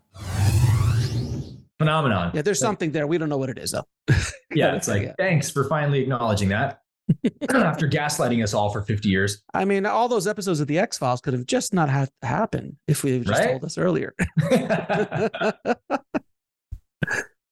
Phenomenon. 1.81 2.31
Yeah, 2.33 2.41
there's 2.41 2.59
something 2.59 2.91
there. 2.91 3.07
We 3.07 3.17
don't 3.17 3.29
know 3.29 3.37
what 3.37 3.49
it 3.49 3.57
is 3.57 3.71
though. 3.71 3.85
Yeah, 4.53 4.75
it's 4.75 4.87
like, 4.89 5.03
Yeah. 5.03 5.13
thanks 5.17 5.49
for 5.49 5.63
finally 5.69 6.01
acknowledging 6.01 6.49
that 6.49 6.81
after 7.49 7.87
gaslighting 7.87 8.43
us 8.43 8.53
all 8.53 8.69
for 8.69 8.81
50 8.81 9.07
years. 9.07 9.41
I 9.53 9.63
mean, 9.65 9.85
all 9.85 10.09
those 10.09 10.27
episodes 10.27 10.59
of 10.59 10.67
the 10.67 10.77
X 10.77 10.97
Files 10.97 11.21
could 11.21 11.33
have 11.33 11.45
just 11.45 11.73
not 11.73 11.87
had 11.89 12.09
to 12.21 12.27
happen 12.27 12.77
if 12.87 13.03
we 13.03 13.13
had 13.13 13.25
just 13.25 13.39
Right? 13.39 13.51
told 13.51 13.63
us 13.63 13.77
earlier. 13.77 14.13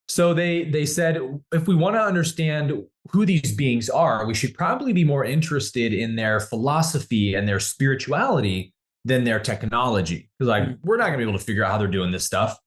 so 0.08 0.34
they 0.34 0.65
they 0.65 0.86
said 0.86 1.20
if 1.54 1.68
we 1.68 1.76
want 1.76 1.96
to 1.96 2.02
understand 2.02 2.84
who 3.12 3.26
these 3.26 3.56
beings 3.56 3.89
are, 3.89 4.26
we 4.26 4.34
should 4.34 4.54
probably 4.54 4.94
be 4.94 5.04
more 5.04 5.24
interested 5.24 5.94
in 5.94 6.15
their 6.15 6.39
philosophy 6.39 7.36
and 7.36 7.48
their 7.48 7.60
spirituality 7.60 8.74
than 9.06 9.24
their 9.24 9.39
technology. 9.39 10.30
Because 10.38 10.50
like 10.50 10.65
hmm. 10.65 10.74
we're 10.84 10.98
not 10.98 11.06
gonna 11.06 11.18
be 11.18 11.24
able 11.24 11.38
to 11.38 11.44
figure 11.44 11.63
out 11.63 11.72
how 11.72 11.78
they're 11.78 11.88
doing 11.88 12.12
this 12.12 12.26
stuff. 12.26 12.58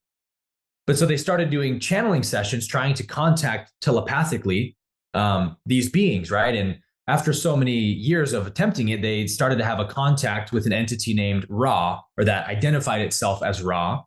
But 0.87 0.99
so 0.99 1.07
they 1.07 1.17
started 1.17 1.51
doing 1.51 1.79
channeling 1.79 2.23
sessions, 2.23 2.67
trying 2.67 2.95
to 2.95 3.07
contact 3.07 3.73
telepathically 3.81 4.77
um, 5.15 5.57
these 5.67 5.89
beings, 5.91 6.31
right? 6.31 6.55
And 6.55 6.79
after 7.09 7.33
so 7.33 7.57
many 7.57 7.73
years 7.73 8.33
of 8.33 8.47
attempting 8.47 8.89
it, 8.89 9.03
they 9.03 9.27
started 9.27 9.59
to 9.59 9.65
have 9.65 9.81
a 9.81 9.85
contact 9.85 10.53
with 10.53 10.67
an 10.67 10.73
entity 10.73 11.15
named 11.15 11.47
Ra, 11.49 12.01
or 12.17 12.25
that 12.25 12.49
identified 12.49 13.01
itself 13.01 13.43
as 13.43 13.63
Ra. 13.63 14.03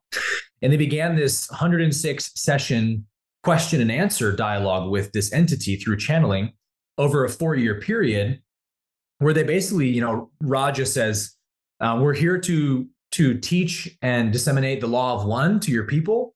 And 0.62 0.72
they 0.72 0.78
began 0.78 1.16
this 1.16 1.50
106 1.50 2.32
session 2.36 3.06
question 3.44 3.82
and 3.82 3.92
answer 3.92 4.36
dialogue 4.36 4.90
with 4.90 5.12
this 5.12 5.32
entity 5.32 5.76
through 5.76 5.98
channeling 5.98 6.54
over 6.98 7.26
a 7.26 7.30
four 7.30 7.56
year 7.56 7.80
period, 7.80 8.42
where 9.20 9.34
they 9.34 9.44
basically, 9.44 9.88
you 9.88 10.02
know, 10.02 10.32
Ra 10.42 10.72
just 10.72 10.94
says, 10.94 11.36
uh, 11.82 12.00
"We're 12.02 12.14
here 12.14 12.40
to 12.40 12.88
to 13.12 13.38
teach 13.38 13.98
and 14.02 14.34
disseminate 14.34 14.82
the 14.82 14.88
law 14.88 15.16
of 15.16 15.26
one 15.26 15.60
to 15.62 15.72
your 15.72 15.86
people. 15.86 16.35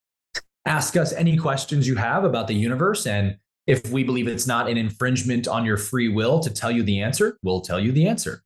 Ask 0.69 0.95
us 0.95 1.13
any 1.13 1.35
questions 1.35 1.87
you 1.87 1.95
have 1.95 2.23
about 2.23 2.47
the 2.47 2.53
universe, 2.53 3.07
and 3.07 3.37
if 3.65 3.89
we 3.89 4.03
believe 4.03 4.27
it's 4.27 4.45
not 4.45 4.69
an 4.69 4.77
infringement 4.77 5.47
on 5.47 5.65
your 5.65 5.77
free 5.77 6.09
will 6.09 6.39
to 6.41 6.49
tell 6.51 6.69
you 6.69 6.83
the 6.83 7.01
answer, 7.01 7.39
we'll 7.41 7.61
tell 7.61 7.79
you 7.79 7.91
the 7.91 8.07
answer." 8.07 8.43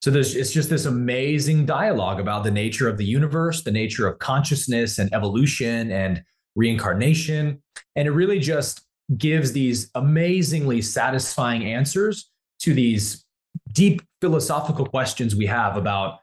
So 0.00 0.10
there's 0.10 0.34
it's 0.34 0.52
just 0.52 0.70
this 0.70 0.86
amazing 0.86 1.66
dialogue 1.66 2.18
about 2.18 2.44
the 2.44 2.50
nature 2.50 2.88
of 2.88 2.96
the 2.96 3.04
universe, 3.04 3.62
the 3.62 3.70
nature 3.70 4.06
of 4.08 4.18
consciousness 4.18 4.98
and 4.98 5.12
evolution 5.12 5.92
and 5.92 6.22
reincarnation. 6.56 7.62
And 7.94 8.08
it 8.08 8.12
really 8.12 8.38
just 8.38 8.80
gives 9.18 9.52
these 9.52 9.90
amazingly 9.94 10.80
satisfying 10.80 11.64
answers 11.64 12.30
to 12.60 12.72
these 12.72 13.26
deep 13.72 14.00
philosophical 14.22 14.86
questions 14.86 15.36
we 15.36 15.44
have 15.44 15.76
about 15.76 16.20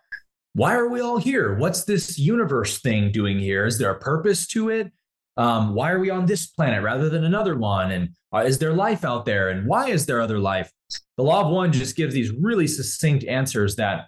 why 0.54 0.73
are 0.73 0.89
we 0.89 1.00
all 1.00 1.19
here? 1.19 1.56
What's 1.56 1.84
this 1.84 2.17
universe 2.17 2.80
thing 2.80 3.12
doing 3.12 3.38
here? 3.38 3.67
Is 3.67 3.78
there 3.78 3.91
a 3.91 4.00
purpose 4.00 4.47
to 4.47 4.69
it? 4.69 4.91
Um, 5.38 5.76
why 5.76 5.91
are 5.91 6.00
we 6.00 6.10
on 6.10 6.26
this 6.26 6.47
planet 6.47 6.84
rather 6.84 7.10
than 7.10 7.23
another 7.23 7.56
one? 7.56 7.91
And 7.91 8.10
uh, 8.34 8.39
is 8.39 8.58
there 8.58 8.73
life 8.73 9.06
out 9.06 9.26
there? 9.26 9.50
And 9.50 9.67
why 9.67 9.89
is 9.89 10.06
there 10.06 10.19
other 10.19 10.39
life? 10.39 10.71
The 11.17 11.23
law 11.23 11.41
of 11.41 11.52
one 11.52 11.71
just 11.71 11.95
gives 11.95 12.13
these 12.13 12.32
really 12.32 12.67
succinct 12.67 13.23
answers 13.26 13.76
that, 13.76 14.08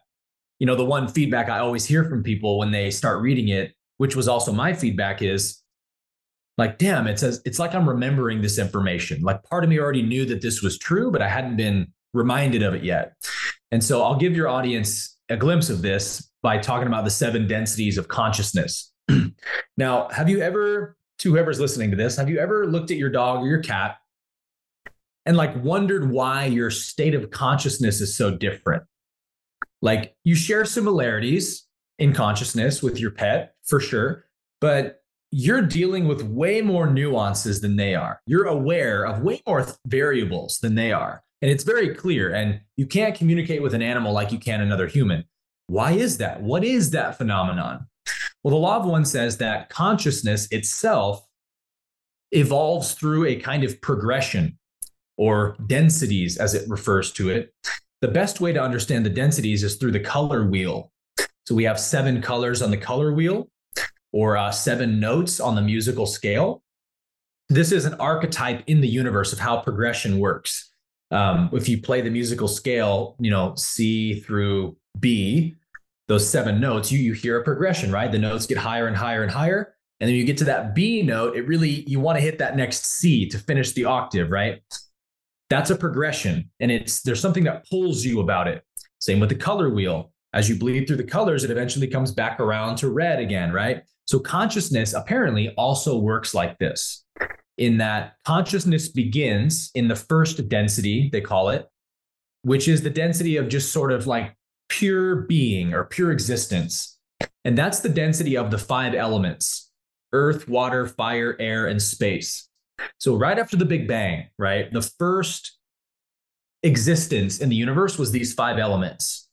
you 0.60 0.65
know, 0.65 0.76
the 0.76 0.86
one 0.86 1.08
feedback 1.08 1.50
I 1.50 1.60
always 1.60 1.86
hear 1.86 2.04
from 2.04 2.24
people 2.24 2.58
when 2.58 2.72
they 2.72 2.89
start 2.89 3.22
reading 3.22 3.50
it, 3.50 3.74
which 3.98 4.15
was 4.15 4.28
also 4.28 4.52
my 4.52 4.74
feedback, 4.74 5.22
is 5.22 5.62
like, 6.58 6.78
damn, 6.78 7.08
it 7.08 7.20
says 7.20 7.42
it's 7.46 7.60
like 7.60 7.74
I'm 7.74 7.88
remembering 7.88 8.42
this 8.42 8.60
information. 8.60 9.22
Like 9.22 9.44
part 9.44 9.63
of 9.63 9.70
me 9.70 9.80
already 9.80 10.02
knew 10.02 10.26
that 10.26 10.42
this 10.42 10.62
was 10.62 10.78
true, 10.78 11.12
but 11.12 11.22
I 11.22 11.30
hadn't 11.30 11.56
been 11.56 11.88
reminded 12.13 12.63
of 12.63 12.74
it 12.74 12.84
yet. 12.84 13.13
And 13.72 13.84
so 13.84 14.04
I'll 14.04 14.18
give 14.18 14.36
your 14.36 14.48
audience 14.48 15.18
a 15.30 15.38
glimpse 15.38 15.70
of 15.70 15.82
this 15.82 16.30
by 16.42 16.58
talking 16.58 16.88
about 16.88 17.04
the 17.04 17.12
seven 17.12 17.48
densities 17.48 17.98
of 17.98 18.08
consciousness. 18.08 18.92
now, 19.78 20.10
have 20.10 20.30
you 20.30 20.42
ever, 20.42 20.98
to 21.20 21.32
whoever's 21.32 21.60
listening 21.60 21.92
to 21.92 21.98
this, 21.98 22.18
have 22.18 22.30
you 22.30 22.40
ever 22.40 22.68
looked 22.68 22.92
at 22.92 22.98
your 22.98 23.10
dog 23.10 23.42
or 23.42 23.48
your 23.48 23.62
cat 23.62 23.98
and 25.26 25.38
like 25.38 25.64
wondered 25.64 26.12
why 26.12 26.46
your 26.46 26.72
state 26.72 27.14
of 27.14 27.30
consciousness 27.30 28.02
is 28.02 28.16
so 28.16 28.36
different? 28.36 28.84
Like 29.82 30.16
you 30.24 30.36
share 30.36 30.66
similarities 30.66 31.66
in 31.98 32.14
consciousness 32.14 32.82
with 32.82 33.00
your 33.00 33.12
pet 33.12 33.56
for 33.66 33.80
sure, 33.80 34.26
but 34.62 35.02
you're 35.32 35.62
dealing 35.62 36.08
with 36.08 36.24
way 36.24 36.62
more 36.62 36.88
nuances 36.88 37.62
than 37.62 37.76
they 37.76 37.94
are. 37.96 38.22
You're 38.26 38.48
aware 38.48 39.06
of 39.06 39.22
way 39.22 39.42
more 39.46 39.68
variables 39.86 40.60
than 40.60 40.76
they 40.76 40.92
are. 40.92 41.24
And 41.42 41.52
it's 41.52 41.64
very 41.64 41.94
clear. 41.94 42.34
And 42.34 42.62
you 42.78 42.86
can't 42.86 43.16
communicate 43.16 43.62
with 43.62 43.74
an 43.74 43.82
animal 43.82 44.12
like 44.12 44.32
you 44.32 44.40
can 44.40 44.62
another 44.62 44.88
human. 44.88 45.26
Why 45.68 45.92
is 45.92 46.18
that? 46.18 46.42
What 46.42 46.64
is 46.64 46.92
that 46.92 47.18
phenomenon? 47.18 47.88
Well, 48.50 48.60
the 48.60 48.66
law 48.66 48.78
of 48.78 48.86
one 48.88 49.06
says 49.06 49.38
that 49.38 49.70
consciousness 49.70 50.48
itself 50.50 51.24
evolves 52.32 52.94
through 52.94 53.28
a 53.28 53.36
kind 53.36 53.64
of 53.64 53.80
progression 53.80 54.58
or 55.18 55.56
densities, 55.68 56.36
as 56.38 56.56
it 56.56 56.68
refers 56.68 57.12
to 57.12 57.30
it. 57.30 57.54
The 58.02 58.08
best 58.08 58.42
way 58.42 58.52
to 58.52 58.60
understand 58.60 59.06
the 59.06 59.12
densities 59.12 59.62
is 59.62 59.76
through 59.76 59.92
the 59.92 60.00
color 60.00 60.48
wheel. 60.50 60.92
So 61.46 61.54
we 61.54 61.64
have 61.66 61.80
seven 61.80 62.24
colors 62.24 62.64
on 62.64 62.72
the 62.72 62.78
color 62.78 63.14
wheel 63.14 63.52
or 64.14 64.36
uh, 64.36 64.50
seven 64.50 65.00
notes 65.00 65.40
on 65.40 65.54
the 65.54 65.62
musical 65.62 66.08
scale. 66.08 66.64
This 67.50 67.72
is 67.72 67.86
an 67.86 67.94
archetype 68.00 68.64
in 68.66 68.82
the 68.82 68.88
universe 68.88 69.32
of 69.32 69.38
how 69.38 69.58
progression 69.58 70.18
works. 70.18 70.72
Um, 71.12 71.52
if 71.54 71.70
you 71.70 71.80
play 71.84 72.02
the 72.02 72.10
musical 72.10 72.48
scale, 72.48 73.16
you 73.20 73.30
know, 73.30 73.54
C 73.58 74.22
through 74.22 74.76
B, 75.00 75.56
those 76.10 76.28
seven 76.28 76.60
notes, 76.60 76.91
you 76.91 77.00
you 77.00 77.13
hear 77.13 77.39
a 77.39 77.43
progression, 77.43 77.91
right? 77.91 78.12
The 78.12 78.19
notes 78.19 78.45
get 78.45 78.58
higher 78.58 78.88
and 78.88 78.98
higher 78.98 79.24
and 79.24 79.32
higher. 79.32 79.76
And 80.00 80.10
then 80.10 80.15
you 80.15 80.26
get 80.26 80.38
to 80.39 80.45
that 80.45 80.74
B 80.74 81.02
note, 81.04 81.38
it 81.38 81.48
really 81.48 81.84
you 81.88 82.00
want 82.00 82.17
to 82.17 82.22
hit 82.22 82.39
that 82.39 82.58
next 82.58 82.86
C 82.86 83.30
to 83.30 83.38
finish 83.38 83.74
the 83.74 83.86
octave, 83.86 84.32
right? 84.32 84.62
That's 85.50 85.69
a 85.69 85.76
progression. 85.76 86.50
And 86.60 86.72
it's 86.72 87.02
there's 87.04 87.22
something 87.22 87.43
that 87.45 87.69
pulls 87.69 88.04
you 88.04 88.22
about 88.22 88.48
it. 88.48 88.63
Same 89.00 89.19
with 89.19 89.30
the 89.30 89.36
color 89.36 89.69
wheel. 89.69 90.12
As 90.34 90.50
you 90.50 90.56
bleed 90.56 90.88
through 90.88 90.98
the 90.98 91.04
colors, 91.04 91.43
it 91.43 91.52
eventually 91.52 91.88
comes 91.88 92.12
back 92.12 92.39
around 92.39 92.78
to 92.78 92.89
red 92.89 93.19
again, 93.19 93.52
right? 93.52 93.84
So 94.06 94.19
consciousness 94.19 94.93
apparently 94.93 95.50
also 95.58 95.98
works 95.98 96.34
like 96.34 96.58
this 96.58 97.06
in 97.60 97.78
that 97.78 98.13
consciousness 98.26 98.88
begins 98.88 99.69
in 99.76 99.88
the 99.88 99.95
first 99.95 100.48
density, 100.48 101.10
they 101.12 101.22
call 101.22 101.50
it, 101.50 101.67
which 102.43 102.67
is 102.67 102.82
the 102.82 102.89
density 102.89 103.36
of 103.38 103.50
just 103.50 103.74
sort 103.74 103.91
of 103.91 104.08
like 104.08 104.34
pure 104.70 105.18
being 105.24 105.74
or 105.74 105.84
pure 105.86 106.12
existence. 106.12 106.98
And 107.44 107.58
that's 107.58 107.80
the 107.80 107.90
density 107.90 108.38
of 108.38 108.52
the 108.52 108.58
five 108.58 108.94
elements 108.94 109.72
earth, 110.12 110.48
water, 110.48 110.88
fire, 110.88 111.36
air, 111.40 111.68
and 111.68 111.82
space. 111.82 112.48
So, 112.98 113.16
right 113.16 113.38
after 113.38 113.58
the 113.58 113.66
Big 113.66 113.88
Bang, 113.88 114.28
right, 114.38 114.72
the 114.72 114.82
first 114.82 115.58
existence 116.64 117.40
in 117.40 117.50
the 117.50 117.56
universe 117.56 117.98
was 117.98 118.12
these 118.12 118.34
five 118.34 118.58
elements. 118.58 119.30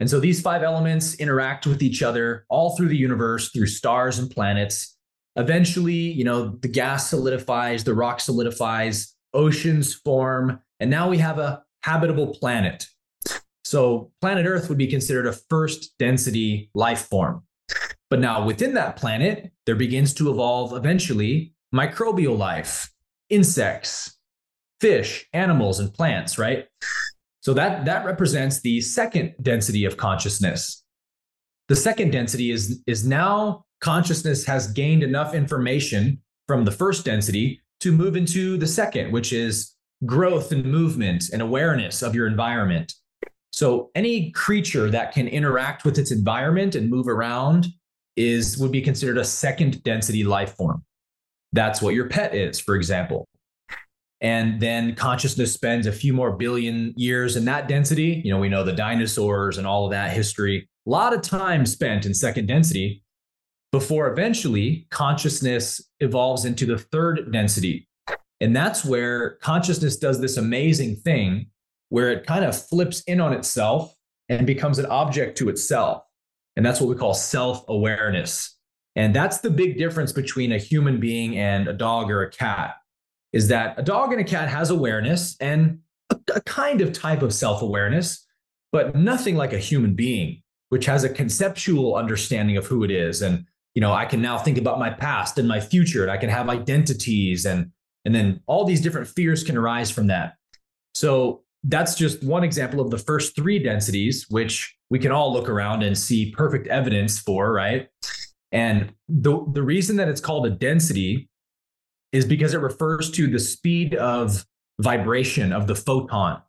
And 0.00 0.08
so 0.08 0.18
these 0.18 0.40
five 0.40 0.62
elements 0.62 1.14
interact 1.16 1.66
with 1.66 1.82
each 1.82 2.02
other 2.02 2.46
all 2.48 2.74
through 2.74 2.88
the 2.88 2.96
universe, 2.96 3.50
through 3.50 3.66
stars 3.66 4.18
and 4.18 4.30
planets. 4.30 4.96
Eventually, 5.36 5.94
you 5.94 6.24
know, 6.24 6.56
the 6.62 6.68
gas 6.68 7.10
solidifies, 7.10 7.84
the 7.84 7.94
rock 7.94 8.20
solidifies, 8.20 9.14
oceans 9.34 9.94
form, 9.94 10.60
and 10.80 10.90
now 10.90 11.08
we 11.08 11.18
have 11.18 11.38
a 11.38 11.62
habitable 11.82 12.28
planet. 12.28 12.86
So, 13.70 14.10
planet 14.20 14.46
Earth 14.46 14.68
would 14.68 14.78
be 14.78 14.88
considered 14.88 15.28
a 15.28 15.32
first 15.32 15.96
density 15.96 16.70
life 16.74 17.02
form. 17.02 17.44
But 18.08 18.18
now 18.18 18.44
within 18.44 18.74
that 18.74 18.96
planet, 18.96 19.52
there 19.64 19.76
begins 19.76 20.12
to 20.14 20.28
evolve 20.28 20.72
eventually 20.72 21.54
microbial 21.72 22.36
life, 22.36 22.90
insects, 23.28 24.18
fish, 24.80 25.24
animals, 25.32 25.78
and 25.78 25.94
plants, 25.94 26.36
right? 26.36 26.66
So 27.42 27.54
that, 27.54 27.84
that 27.84 28.04
represents 28.04 28.60
the 28.60 28.80
second 28.80 29.36
density 29.40 29.84
of 29.84 29.96
consciousness. 29.96 30.82
The 31.68 31.76
second 31.76 32.10
density 32.10 32.50
is, 32.50 32.82
is 32.88 33.06
now 33.06 33.66
consciousness 33.80 34.44
has 34.46 34.72
gained 34.72 35.04
enough 35.04 35.32
information 35.32 36.20
from 36.48 36.64
the 36.64 36.72
first 36.72 37.04
density 37.04 37.60
to 37.82 37.92
move 37.92 38.16
into 38.16 38.56
the 38.56 38.66
second, 38.66 39.12
which 39.12 39.32
is 39.32 39.76
growth 40.06 40.50
and 40.50 40.64
movement 40.64 41.30
and 41.32 41.40
awareness 41.40 42.02
of 42.02 42.16
your 42.16 42.26
environment. 42.26 42.94
So 43.52 43.90
any 43.94 44.30
creature 44.30 44.90
that 44.90 45.12
can 45.12 45.28
interact 45.28 45.84
with 45.84 45.98
its 45.98 46.12
environment 46.12 46.74
and 46.74 46.88
move 46.88 47.08
around 47.08 47.66
is 48.16 48.58
would 48.58 48.72
be 48.72 48.80
considered 48.80 49.18
a 49.18 49.24
second 49.24 49.82
density 49.82 50.24
life 50.24 50.56
form. 50.56 50.84
That's 51.52 51.82
what 51.82 51.94
your 51.94 52.08
pet 52.08 52.34
is, 52.34 52.60
for 52.60 52.76
example. 52.76 53.26
And 54.20 54.60
then 54.60 54.94
consciousness 54.94 55.52
spends 55.54 55.86
a 55.86 55.92
few 55.92 56.12
more 56.12 56.32
billion 56.32 56.92
years 56.96 57.36
in 57.36 57.46
that 57.46 57.68
density. 57.68 58.20
You 58.24 58.30
know, 58.30 58.38
we 58.38 58.50
know 58.50 58.62
the 58.62 58.72
dinosaurs 58.72 59.56
and 59.56 59.66
all 59.66 59.86
of 59.86 59.92
that 59.92 60.12
history. 60.12 60.68
A 60.86 60.90
lot 60.90 61.14
of 61.14 61.22
time 61.22 61.64
spent 61.64 62.04
in 62.04 62.12
second 62.12 62.46
density 62.46 63.02
before 63.72 64.12
eventually 64.12 64.86
consciousness 64.90 65.80
evolves 66.00 66.44
into 66.44 66.66
the 66.66 66.78
third 66.78 67.32
density. 67.32 67.88
And 68.40 68.54
that's 68.54 68.84
where 68.84 69.36
consciousness 69.36 69.96
does 69.96 70.20
this 70.20 70.36
amazing 70.36 70.96
thing 70.96 71.46
where 71.90 72.10
it 72.10 72.26
kind 72.26 72.44
of 72.44 72.60
flips 72.60 73.02
in 73.02 73.20
on 73.20 73.32
itself 73.32 73.94
and 74.28 74.46
becomes 74.46 74.78
an 74.78 74.86
object 74.86 75.36
to 75.38 75.48
itself. 75.48 76.02
And 76.56 76.64
that's 76.64 76.80
what 76.80 76.88
we 76.88 76.96
call 76.96 77.14
self 77.14 77.64
awareness. 77.68 78.56
And 78.96 79.14
that's 79.14 79.38
the 79.38 79.50
big 79.50 79.78
difference 79.78 80.12
between 80.12 80.52
a 80.52 80.58
human 80.58 80.98
being 80.98 81.36
and 81.36 81.68
a 81.68 81.72
dog 81.72 82.10
or 82.10 82.22
a 82.22 82.30
cat 82.30 82.76
is 83.32 83.48
that 83.48 83.78
a 83.78 83.82
dog 83.82 84.12
and 84.12 84.20
a 84.20 84.24
cat 84.24 84.48
has 84.48 84.70
awareness 84.70 85.36
and 85.40 85.78
a, 86.10 86.18
a 86.34 86.40
kind 86.40 86.80
of 86.80 86.92
type 86.92 87.22
of 87.22 87.32
self 87.32 87.62
awareness, 87.62 88.26
but 88.72 88.96
nothing 88.96 89.36
like 89.36 89.52
a 89.52 89.58
human 89.58 89.94
being, 89.94 90.42
which 90.70 90.86
has 90.86 91.04
a 91.04 91.08
conceptual 91.08 91.94
understanding 91.94 92.56
of 92.56 92.66
who 92.66 92.82
it 92.82 92.90
is. 92.90 93.22
And, 93.22 93.46
you 93.74 93.80
know, 93.80 93.92
I 93.92 94.04
can 94.04 94.20
now 94.20 94.38
think 94.38 94.58
about 94.58 94.78
my 94.78 94.90
past 94.90 95.38
and 95.38 95.46
my 95.46 95.60
future, 95.60 96.02
and 96.02 96.10
I 96.10 96.16
can 96.16 96.30
have 96.30 96.48
identities 96.48 97.46
and 97.46 97.70
and 98.04 98.14
then 98.14 98.40
all 98.46 98.64
these 98.64 98.80
different 98.80 99.08
fears 99.08 99.44
can 99.44 99.58
arise 99.58 99.90
from 99.90 100.06
that. 100.06 100.34
So 100.94 101.42
that's 101.64 101.94
just 101.94 102.24
one 102.24 102.44
example 102.44 102.80
of 102.80 102.90
the 102.90 102.98
first 102.98 103.36
three 103.36 103.58
densities, 103.58 104.26
which 104.30 104.74
we 104.88 104.98
can 104.98 105.12
all 105.12 105.32
look 105.32 105.48
around 105.48 105.82
and 105.82 105.96
see 105.96 106.32
perfect 106.32 106.66
evidence 106.68 107.18
for, 107.18 107.52
right? 107.52 107.88
And 108.52 108.92
the, 109.08 109.44
the 109.52 109.62
reason 109.62 109.96
that 109.96 110.08
it's 110.08 110.20
called 110.20 110.46
a 110.46 110.50
density 110.50 111.28
is 112.12 112.24
because 112.24 112.54
it 112.54 112.60
refers 112.60 113.10
to 113.12 113.28
the 113.28 113.38
speed 113.38 113.94
of 113.94 114.44
vibration 114.80 115.52
of 115.52 115.66
the 115.66 115.74
photon. 115.74 116.40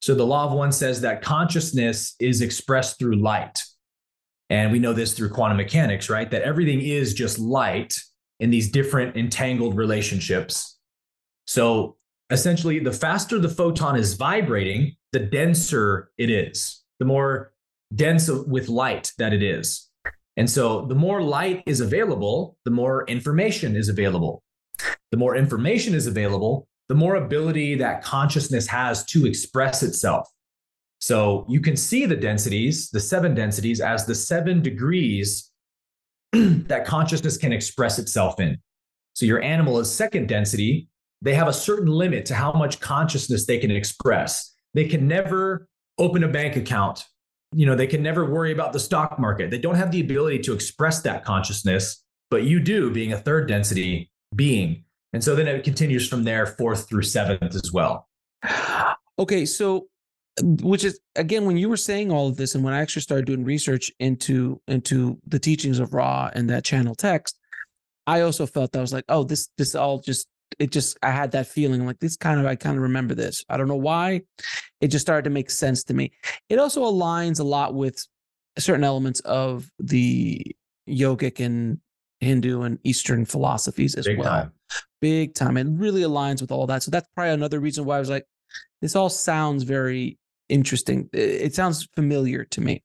So 0.00 0.14
the 0.14 0.24
law 0.24 0.46
of 0.46 0.52
one 0.52 0.72
says 0.72 1.00
that 1.00 1.22
consciousness 1.22 2.14
is 2.20 2.40
expressed 2.40 2.98
through 2.98 3.16
light. 3.16 3.60
And 4.48 4.70
we 4.70 4.78
know 4.78 4.92
this 4.92 5.12
through 5.12 5.30
quantum 5.30 5.56
mechanics, 5.56 6.08
right? 6.08 6.30
That 6.30 6.42
everything 6.42 6.80
is 6.80 7.12
just 7.14 7.38
light 7.38 7.94
in 8.38 8.50
these 8.50 8.70
different 8.70 9.16
entangled 9.16 9.76
relationships. 9.76 10.78
So 11.46 11.96
essentially, 12.30 12.78
the 12.78 12.92
faster 12.92 13.38
the 13.38 13.48
photon 13.48 13.96
is 13.96 14.14
vibrating, 14.14 14.96
the 15.12 15.20
denser 15.20 16.10
it 16.18 16.30
is, 16.30 16.82
the 16.98 17.04
more 17.04 17.52
dense 17.94 18.28
with 18.28 18.68
light 18.68 19.12
that 19.18 19.32
it 19.32 19.42
is. 19.42 19.88
And 20.36 20.50
so 20.50 20.84
the 20.86 20.94
more 20.94 21.22
light 21.22 21.62
is 21.66 21.80
available, 21.80 22.58
the 22.64 22.70
more 22.70 23.06
information 23.08 23.74
is 23.74 23.88
available 23.88 24.42
the 25.10 25.16
more 25.16 25.36
information 25.36 25.94
is 25.94 26.06
available, 26.06 26.68
the 26.88 26.94
more 26.94 27.16
ability 27.16 27.74
that 27.76 28.02
consciousness 28.02 28.66
has 28.66 29.04
to 29.06 29.26
express 29.26 29.82
itself. 29.82 30.28
So 31.00 31.46
you 31.48 31.60
can 31.60 31.76
see 31.76 32.06
the 32.06 32.16
densities, 32.16 32.90
the 32.90 33.00
seven 33.00 33.34
densities, 33.34 33.80
as 33.80 34.06
the 34.06 34.14
seven 34.14 34.62
degrees 34.62 35.50
that 36.32 36.84
consciousness 36.86 37.36
can 37.36 37.52
express 37.52 37.98
itself 37.98 38.40
in. 38.40 38.58
So 39.14 39.26
your 39.26 39.42
animal 39.42 39.78
is 39.78 39.92
second 39.92 40.28
density. 40.28 40.88
They 41.22 41.34
have 41.34 41.48
a 41.48 41.52
certain 41.52 41.88
limit 41.88 42.26
to 42.26 42.34
how 42.34 42.52
much 42.52 42.80
consciousness 42.80 43.46
they 43.46 43.58
can 43.58 43.70
express. 43.70 44.54
They 44.74 44.84
can 44.84 45.08
never 45.08 45.68
open 45.98 46.24
a 46.24 46.28
bank 46.28 46.56
account. 46.56 47.04
You 47.52 47.66
know, 47.66 47.74
they 47.74 47.86
can 47.86 48.02
never 48.02 48.30
worry 48.30 48.52
about 48.52 48.72
the 48.72 48.80
stock 48.80 49.18
market. 49.18 49.50
They 49.50 49.58
don't 49.58 49.76
have 49.76 49.90
the 49.90 50.00
ability 50.00 50.40
to 50.40 50.52
express 50.52 51.00
that 51.02 51.24
consciousness, 51.24 52.04
but 52.30 52.44
you 52.44 52.60
do 52.60 52.90
being 52.90 53.12
a 53.12 53.18
third 53.18 53.48
density 53.48 54.10
being. 54.34 54.84
And 55.12 55.24
so 55.24 55.34
then 55.34 55.48
it 55.48 55.64
continues 55.64 56.06
from 56.08 56.24
there, 56.24 56.44
fourth 56.46 56.88
through 56.88 57.02
seventh 57.02 57.54
as 57.54 57.72
well. 57.72 58.08
Okay, 59.18 59.46
so 59.46 59.86
which 60.42 60.84
is 60.84 61.00
again 61.14 61.46
when 61.46 61.56
you 61.56 61.68
were 61.68 61.76
saying 61.76 62.12
all 62.12 62.28
of 62.28 62.36
this 62.36 62.54
and 62.54 62.62
when 62.62 62.74
I 62.74 62.80
actually 62.80 63.02
started 63.02 63.24
doing 63.24 63.44
research 63.44 63.90
into 63.98 64.60
into 64.68 65.18
the 65.26 65.38
teachings 65.38 65.78
of 65.78 65.94
Ra 65.94 66.30
and 66.34 66.50
that 66.50 66.64
channel 66.64 66.94
text, 66.94 67.38
I 68.06 68.20
also 68.20 68.46
felt 68.46 68.72
that 68.72 68.78
I 68.78 68.82
was 68.82 68.92
like, 68.92 69.06
oh, 69.08 69.24
this 69.24 69.48
this 69.56 69.74
all 69.74 69.98
just 70.00 70.28
it 70.58 70.72
just 70.72 70.98
I 71.02 71.10
had 71.10 71.32
that 71.32 71.46
feeling 71.46 71.86
like 71.86 71.98
this 71.98 72.16
kind 72.16 72.40
of 72.40 72.46
I 72.46 72.54
kind 72.54 72.76
of 72.76 72.82
remember 72.82 73.14
this. 73.14 73.44
I 73.48 73.56
don't 73.56 73.68
know 73.68 73.74
why. 73.74 74.22
It 74.80 74.88
just 74.88 75.04
started 75.04 75.24
to 75.24 75.30
make 75.30 75.50
sense 75.50 75.84
to 75.84 75.94
me. 75.94 76.12
It 76.48 76.58
also 76.58 76.82
aligns 76.84 77.40
a 77.40 77.44
lot 77.44 77.74
with 77.74 78.06
certain 78.58 78.84
elements 78.84 79.20
of 79.20 79.68
the 79.78 80.54
yogic 80.88 81.44
and 81.44 81.78
Hindu 82.20 82.62
and 82.62 82.78
Eastern 82.84 83.24
philosophies 83.24 83.94
as 83.94 84.06
Big 84.06 84.18
well. 84.18 84.28
time. 84.28 84.52
Big 85.00 85.34
time. 85.34 85.56
It 85.56 85.66
really 85.68 86.02
aligns 86.02 86.40
with 86.40 86.50
all 86.50 86.66
that. 86.66 86.82
So 86.82 86.90
that's 86.90 87.08
probably 87.14 87.32
another 87.32 87.60
reason 87.60 87.84
why 87.84 87.96
I 87.96 88.00
was 88.00 88.10
like, 88.10 88.24
this 88.80 88.96
all 88.96 89.10
sounds 89.10 89.62
very 89.64 90.18
interesting. 90.48 91.10
It, 91.12 91.18
it 91.18 91.54
sounds 91.54 91.86
familiar 91.94 92.44
to 92.44 92.60
me. 92.60 92.82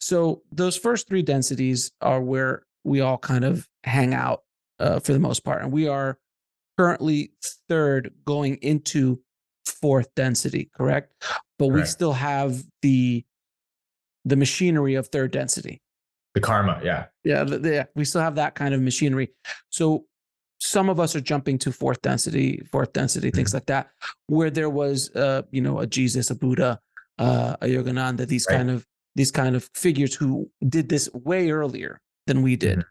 So 0.00 0.42
those 0.52 0.76
first 0.76 1.08
three 1.08 1.22
densities 1.22 1.90
are 2.00 2.20
where 2.20 2.64
we 2.84 3.00
all 3.00 3.18
kind 3.18 3.44
of 3.44 3.66
hang 3.84 4.14
out 4.14 4.42
uh, 4.78 5.00
for 5.00 5.12
the 5.12 5.18
most 5.18 5.44
part. 5.44 5.62
And 5.62 5.72
we 5.72 5.88
are 5.88 6.18
currently 6.78 7.32
third 7.68 8.12
going 8.24 8.54
into 8.56 9.20
fourth 9.66 10.14
density, 10.14 10.70
correct? 10.74 11.12
But 11.58 11.68
we 11.68 11.84
still 11.84 12.12
have 12.12 12.62
the 12.82 13.24
the 14.24 14.36
machinery 14.36 14.94
of 14.94 15.08
third 15.08 15.30
density. 15.32 15.80
The 16.34 16.40
karma, 16.40 16.80
yeah. 16.84 17.06
Yeah, 17.24 17.44
th- 17.44 17.62
yeah, 17.64 17.84
we 17.96 18.04
still 18.04 18.20
have 18.20 18.34
that 18.36 18.54
kind 18.54 18.74
of 18.74 18.80
machinery. 18.82 19.30
So 19.70 20.04
some 20.60 20.88
of 20.88 21.00
us 21.00 21.16
are 21.16 21.20
jumping 21.20 21.58
to 21.58 21.72
fourth 21.72 22.02
density, 22.02 22.60
fourth 22.70 22.92
density, 22.92 23.30
things 23.30 23.54
like 23.54 23.66
that, 23.66 23.90
where 24.26 24.50
there 24.50 24.68
was, 24.70 25.10
uh, 25.16 25.42
you 25.50 25.60
know, 25.60 25.78
a 25.80 25.86
Jesus, 25.86 26.30
a 26.30 26.34
Buddha, 26.34 26.78
uh, 27.18 27.56
a 27.60 27.66
Yogananda, 27.66 28.26
these 28.26 28.46
Right. 28.48 28.56
kind 28.58 28.70
of 28.70 28.86
these 29.16 29.30
kind 29.32 29.56
of 29.56 29.68
figures 29.74 30.14
who 30.14 30.48
did 30.68 30.88
this 30.88 31.08
way 31.12 31.50
earlier 31.50 32.00
than 32.28 32.42
we 32.42 32.54
did, 32.54 32.84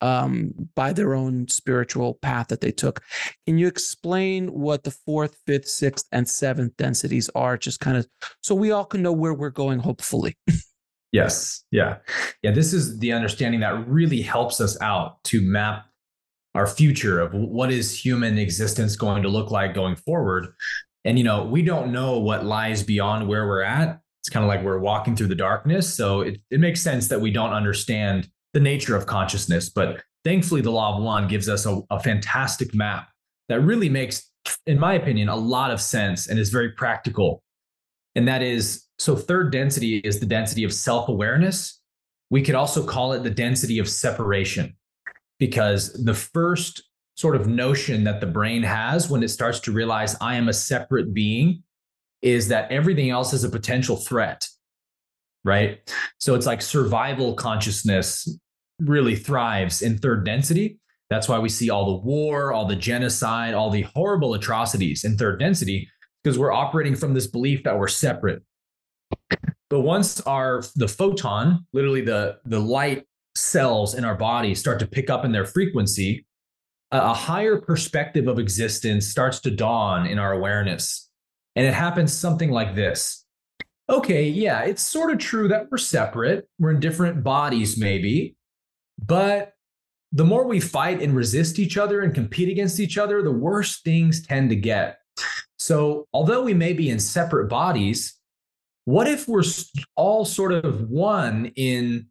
um, 0.00 0.52
by 0.74 0.92
their 0.92 1.14
own 1.14 1.48
spiritual 1.48 2.14
path 2.14 2.48
that 2.48 2.60
they 2.60 2.72
took. 2.72 3.02
Can 3.46 3.58
you 3.58 3.66
explain 3.66 4.48
what 4.48 4.84
the 4.84 4.90
fourth, 4.90 5.36
fifth, 5.46 5.68
sixth, 5.68 6.06
and 6.12 6.28
seventh 6.28 6.76
densities 6.76 7.30
are? 7.34 7.56
Just 7.56 7.80
kind 7.80 7.96
of 7.96 8.06
so 8.42 8.54
we 8.54 8.70
all 8.70 8.84
can 8.84 9.02
know 9.02 9.12
where 9.12 9.34
we're 9.34 9.50
going. 9.50 9.78
Hopefully, 9.78 10.36
Yes. 11.14 11.62
Yeah. 11.70 11.98
Yeah. 12.42 12.50
This 12.50 12.72
is 12.72 12.98
the 12.98 13.12
understanding 13.12 13.60
that 13.60 13.86
really 13.88 14.20
helps 14.20 14.60
us 14.60 14.76
out 14.80 15.22
to 15.24 15.40
map 15.40 15.86
our 16.56 16.66
future 16.66 17.20
of 17.20 17.32
what 17.32 17.70
is 17.70 17.96
human 17.96 18.36
existence 18.36 18.96
going 18.96 19.22
to 19.22 19.28
look 19.28 19.52
like 19.52 19.74
going 19.74 19.94
forward. 19.94 20.48
And, 21.04 21.16
you 21.16 21.22
know, 21.22 21.44
we 21.44 21.62
don't 21.62 21.92
know 21.92 22.18
what 22.18 22.44
lies 22.44 22.82
beyond 22.82 23.28
where 23.28 23.46
we're 23.46 23.62
at. 23.62 24.00
It's 24.22 24.28
kind 24.28 24.42
of 24.42 24.48
like 24.48 24.64
we're 24.64 24.80
walking 24.80 25.14
through 25.14 25.28
the 25.28 25.36
darkness. 25.36 25.94
So 25.94 26.22
it, 26.22 26.40
it 26.50 26.58
makes 26.58 26.82
sense 26.82 27.06
that 27.06 27.20
we 27.20 27.30
don't 27.30 27.52
understand 27.52 28.28
the 28.54 28.60
nature 28.60 28.96
of 28.96 29.04
consciousness. 29.04 29.68
But 29.68 30.02
thankfully, 30.24 30.62
the 30.62 30.70
law 30.70 30.96
of 30.96 31.02
one 31.02 31.28
gives 31.28 31.48
us 31.48 31.66
a, 31.66 31.82
a 31.90 32.00
fantastic 32.00 32.74
map 32.74 33.08
that 33.48 33.60
really 33.60 33.90
makes, 33.90 34.30
in 34.66 34.78
my 34.78 34.94
opinion, 34.94 35.28
a 35.28 35.36
lot 35.36 35.70
of 35.70 35.80
sense 35.80 36.28
and 36.28 36.38
is 36.38 36.48
very 36.48 36.70
practical. 36.70 37.42
And 38.14 38.26
that 38.28 38.42
is 38.42 38.84
so, 38.98 39.16
third 39.16 39.50
density 39.52 39.98
is 39.98 40.20
the 40.20 40.26
density 40.26 40.64
of 40.64 40.72
self 40.72 41.08
awareness. 41.08 41.80
We 42.30 42.42
could 42.42 42.54
also 42.54 42.84
call 42.86 43.12
it 43.12 43.22
the 43.22 43.30
density 43.30 43.78
of 43.78 43.88
separation 43.88 44.76
because 45.38 45.92
the 46.04 46.14
first 46.14 46.82
sort 47.16 47.36
of 47.36 47.46
notion 47.46 48.04
that 48.04 48.20
the 48.20 48.26
brain 48.26 48.62
has 48.62 49.10
when 49.10 49.22
it 49.22 49.28
starts 49.28 49.60
to 49.60 49.72
realize 49.72 50.16
I 50.20 50.36
am 50.36 50.48
a 50.48 50.52
separate 50.52 51.12
being 51.12 51.62
is 52.22 52.48
that 52.48 52.70
everything 52.70 53.10
else 53.10 53.32
is 53.32 53.44
a 53.44 53.48
potential 53.48 53.96
threat. 53.96 54.46
Right. 55.44 55.80
So, 56.18 56.36
it's 56.36 56.46
like 56.46 56.62
survival 56.62 57.34
consciousness 57.34 58.28
really 58.78 59.16
thrives 59.16 59.82
in 59.82 59.98
third 59.98 60.24
density. 60.24 60.78
That's 61.10 61.28
why 61.28 61.38
we 61.38 61.48
see 61.48 61.70
all 61.70 61.86
the 61.86 62.06
war, 62.06 62.52
all 62.52 62.66
the 62.66 62.76
genocide, 62.76 63.54
all 63.54 63.70
the 63.70 63.82
horrible 63.82 64.34
atrocities 64.34 65.04
in 65.04 65.16
third 65.16 65.38
density 65.38 65.88
because 66.22 66.38
we're 66.38 66.52
operating 66.52 66.96
from 66.96 67.14
this 67.14 67.26
belief 67.26 67.62
that 67.64 67.78
we're 67.78 67.88
separate. 67.88 68.42
But 69.70 69.80
once 69.80 70.20
our 70.22 70.62
the 70.76 70.88
photon, 70.88 71.66
literally 71.72 72.00
the 72.00 72.38
the 72.44 72.60
light 72.60 73.04
cells 73.34 73.94
in 73.94 74.04
our 74.04 74.14
body 74.14 74.54
start 74.54 74.78
to 74.78 74.86
pick 74.86 75.10
up 75.10 75.24
in 75.24 75.32
their 75.32 75.44
frequency, 75.44 76.26
a, 76.90 76.98
a 76.98 77.14
higher 77.14 77.60
perspective 77.60 78.28
of 78.28 78.38
existence 78.38 79.08
starts 79.08 79.40
to 79.40 79.50
dawn 79.50 80.06
in 80.06 80.18
our 80.18 80.32
awareness. 80.32 81.10
And 81.56 81.66
it 81.66 81.74
happens 81.74 82.12
something 82.12 82.50
like 82.50 82.74
this. 82.74 83.24
Okay, 83.88 84.28
yeah, 84.28 84.62
it's 84.62 84.82
sort 84.82 85.12
of 85.12 85.18
true 85.18 85.48
that 85.48 85.70
we're 85.70 85.78
separate. 85.78 86.48
We're 86.58 86.70
in 86.70 86.80
different 86.80 87.22
bodies 87.22 87.76
maybe. 87.76 88.36
But 88.98 89.54
the 90.12 90.24
more 90.24 90.46
we 90.46 90.60
fight 90.60 91.02
and 91.02 91.14
resist 91.14 91.58
each 91.58 91.76
other 91.76 92.00
and 92.02 92.14
compete 92.14 92.48
against 92.48 92.78
each 92.78 92.96
other, 92.96 93.22
the 93.22 93.32
worse 93.32 93.80
things 93.80 94.24
tend 94.24 94.50
to 94.50 94.56
get. 94.56 94.98
So, 95.58 96.06
although 96.12 96.42
we 96.42 96.54
may 96.54 96.72
be 96.72 96.90
in 96.90 97.00
separate 97.00 97.48
bodies, 97.48 98.14
what 98.84 99.08
if 99.08 99.26
we're 99.26 99.44
all 99.96 100.24
sort 100.24 100.52
of 100.52 100.88
one 100.90 101.52
in 101.56 102.06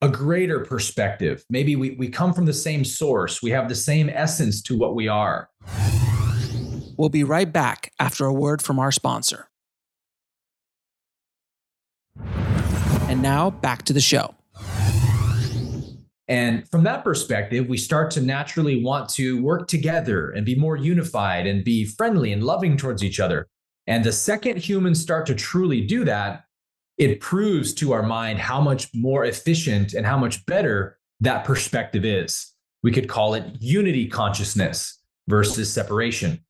a 0.00 0.08
greater 0.08 0.60
perspective? 0.60 1.44
Maybe 1.50 1.76
we, 1.76 1.90
we 1.92 2.08
come 2.08 2.32
from 2.32 2.46
the 2.46 2.52
same 2.52 2.84
source, 2.84 3.42
we 3.42 3.50
have 3.50 3.68
the 3.68 3.74
same 3.74 4.08
essence 4.08 4.62
to 4.62 4.76
what 4.78 4.94
we 4.94 5.06
are. 5.06 5.48
we'll 6.96 7.08
be 7.08 7.24
right 7.24 7.52
back 7.52 7.92
after 8.00 8.24
a 8.24 8.32
word 8.32 8.62
from 8.62 8.78
our 8.78 8.90
sponsor. 8.90 9.48
And 13.06 13.22
now 13.22 13.50
back 13.50 13.82
to 13.82 13.92
the 13.92 14.00
show. 14.00 14.34
And 16.28 16.68
from 16.70 16.84
that 16.84 17.04
perspective, 17.04 17.68
we 17.68 17.76
start 17.76 18.10
to 18.12 18.20
naturally 18.22 18.82
want 18.82 19.10
to 19.10 19.42
work 19.42 19.68
together 19.68 20.30
and 20.30 20.46
be 20.46 20.54
more 20.54 20.76
unified 20.76 21.46
and 21.46 21.64
be 21.64 21.84
friendly 21.84 22.32
and 22.32 22.42
loving 22.42 22.76
towards 22.76 23.04
each 23.04 23.20
other. 23.20 23.48
And 23.86 24.02
the 24.02 24.12
second 24.12 24.56
humans 24.56 25.00
start 25.00 25.26
to 25.26 25.34
truly 25.34 25.82
do 25.82 26.04
that, 26.04 26.44
it 26.96 27.20
proves 27.20 27.74
to 27.74 27.92
our 27.92 28.02
mind 28.02 28.38
how 28.38 28.60
much 28.60 28.88
more 28.94 29.24
efficient 29.24 29.92
and 29.92 30.06
how 30.06 30.16
much 30.16 30.46
better 30.46 30.98
that 31.20 31.44
perspective 31.44 32.04
is. 32.04 32.52
We 32.82 32.92
could 32.92 33.08
call 33.08 33.34
it 33.34 33.44
unity 33.60 34.06
consciousness 34.08 35.00
versus 35.28 35.72
separation. 35.72 36.44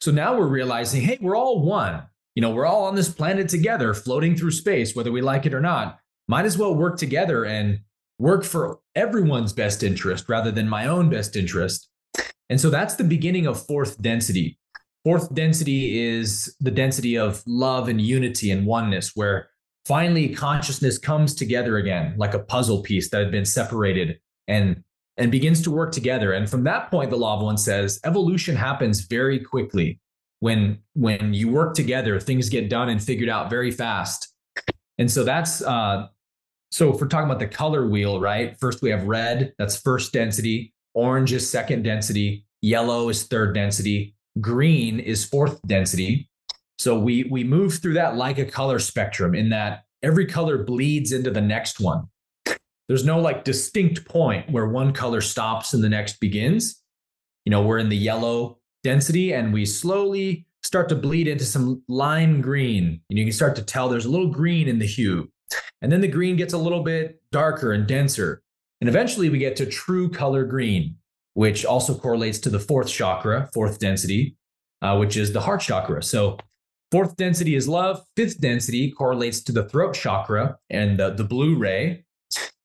So 0.00 0.10
now 0.10 0.36
we're 0.36 0.46
realizing, 0.46 1.02
hey, 1.02 1.18
we're 1.20 1.36
all 1.36 1.62
one. 1.62 2.02
You 2.34 2.42
know, 2.42 2.50
we're 2.50 2.66
all 2.66 2.84
on 2.84 2.94
this 2.94 3.10
planet 3.10 3.48
together, 3.48 3.92
floating 3.94 4.36
through 4.36 4.52
space, 4.52 4.96
whether 4.96 5.12
we 5.12 5.20
like 5.20 5.44
it 5.44 5.54
or 5.54 5.60
not. 5.60 5.98
Might 6.28 6.46
as 6.46 6.56
well 6.56 6.74
work 6.74 6.96
together 6.96 7.44
and 7.44 7.80
work 8.22 8.44
for 8.44 8.78
everyone's 8.94 9.52
best 9.52 9.82
interest 9.82 10.28
rather 10.28 10.52
than 10.52 10.68
my 10.68 10.86
own 10.86 11.10
best 11.10 11.34
interest. 11.34 11.88
And 12.48 12.60
so 12.60 12.70
that's 12.70 12.94
the 12.94 13.02
beginning 13.02 13.48
of 13.48 13.66
fourth 13.66 14.00
density. 14.00 14.58
Fourth 15.02 15.34
density 15.34 16.00
is 16.00 16.54
the 16.60 16.70
density 16.70 17.18
of 17.18 17.42
love 17.46 17.88
and 17.88 18.00
unity 18.00 18.52
and 18.52 18.64
oneness, 18.64 19.10
where 19.16 19.48
finally 19.86 20.28
consciousness 20.28 20.98
comes 20.98 21.34
together 21.34 21.78
again, 21.78 22.14
like 22.16 22.34
a 22.34 22.38
puzzle 22.38 22.82
piece 22.82 23.10
that 23.10 23.18
had 23.18 23.32
been 23.32 23.44
separated 23.44 24.20
and, 24.46 24.84
and 25.16 25.32
begins 25.32 25.60
to 25.62 25.72
work 25.72 25.90
together. 25.90 26.32
And 26.32 26.48
from 26.48 26.62
that 26.62 26.92
point, 26.92 27.10
the 27.10 27.16
law 27.16 27.36
of 27.36 27.42
one 27.42 27.58
says 27.58 27.98
evolution 28.04 28.54
happens 28.54 29.00
very 29.00 29.40
quickly. 29.40 29.98
When, 30.38 30.78
when 30.94 31.34
you 31.34 31.50
work 31.50 31.74
together, 31.74 32.20
things 32.20 32.48
get 32.48 32.70
done 32.70 32.88
and 32.88 33.02
figured 33.02 33.28
out 33.28 33.50
very 33.50 33.72
fast. 33.72 34.32
And 34.98 35.10
so 35.10 35.24
that's 35.24 35.60
uh, 35.62 36.06
so 36.72 36.90
if 36.90 37.00
we're 37.00 37.06
talking 37.06 37.26
about 37.26 37.38
the 37.38 37.46
color 37.46 37.86
wheel, 37.86 38.18
right? 38.18 38.58
First 38.58 38.80
we 38.80 38.88
have 38.88 39.04
red, 39.04 39.52
that's 39.58 39.76
first 39.76 40.10
density. 40.10 40.72
Orange 40.94 41.34
is 41.34 41.48
second 41.48 41.82
density. 41.82 42.46
Yellow 42.62 43.10
is 43.10 43.24
third 43.24 43.54
density. 43.54 44.14
Green 44.40 44.98
is 44.98 45.22
fourth 45.22 45.60
density. 45.66 46.30
So 46.78 46.98
we 46.98 47.24
we 47.24 47.44
move 47.44 47.74
through 47.74 47.94
that 47.94 48.16
like 48.16 48.38
a 48.38 48.46
color 48.46 48.78
spectrum 48.78 49.34
in 49.34 49.50
that 49.50 49.84
every 50.02 50.24
color 50.24 50.64
bleeds 50.64 51.12
into 51.12 51.30
the 51.30 51.42
next 51.42 51.78
one. 51.78 52.08
There's 52.88 53.04
no 53.04 53.20
like 53.20 53.44
distinct 53.44 54.06
point 54.06 54.50
where 54.50 54.66
one 54.66 54.94
color 54.94 55.20
stops 55.20 55.74
and 55.74 55.84
the 55.84 55.90
next 55.90 56.20
begins. 56.20 56.82
You 57.44 57.50
know, 57.50 57.62
we're 57.62 57.78
in 57.78 57.90
the 57.90 57.96
yellow 57.96 58.58
density 58.82 59.34
and 59.34 59.52
we 59.52 59.66
slowly 59.66 60.46
start 60.62 60.88
to 60.88 60.94
bleed 60.94 61.28
into 61.28 61.44
some 61.44 61.82
lime 61.88 62.40
green. 62.40 63.00
And 63.10 63.18
you 63.18 63.26
can 63.26 63.32
start 63.32 63.56
to 63.56 63.62
tell 63.62 63.88
there's 63.88 64.06
a 64.06 64.10
little 64.10 64.30
green 64.30 64.68
in 64.68 64.78
the 64.78 64.86
hue. 64.86 65.31
And 65.80 65.90
then 65.90 66.00
the 66.00 66.08
green 66.08 66.36
gets 66.36 66.52
a 66.52 66.58
little 66.58 66.82
bit 66.82 67.20
darker 67.32 67.72
and 67.72 67.86
denser. 67.86 68.42
And 68.80 68.88
eventually 68.88 69.28
we 69.28 69.38
get 69.38 69.56
to 69.56 69.66
true 69.66 70.08
color 70.10 70.44
green, 70.44 70.96
which 71.34 71.64
also 71.64 71.94
correlates 71.94 72.38
to 72.40 72.50
the 72.50 72.58
fourth 72.58 72.88
chakra, 72.88 73.48
fourth 73.54 73.78
density, 73.78 74.36
uh, 74.82 74.96
which 74.96 75.16
is 75.16 75.32
the 75.32 75.40
heart 75.40 75.60
chakra. 75.60 76.02
So 76.02 76.38
fourth 76.90 77.16
density 77.16 77.54
is 77.54 77.68
love. 77.68 78.02
Fifth 78.16 78.40
density 78.40 78.90
correlates 78.90 79.42
to 79.44 79.52
the 79.52 79.68
throat 79.68 79.94
chakra 79.94 80.56
and 80.70 80.98
the, 80.98 81.10
the 81.10 81.24
blue 81.24 81.56
ray. 81.56 82.04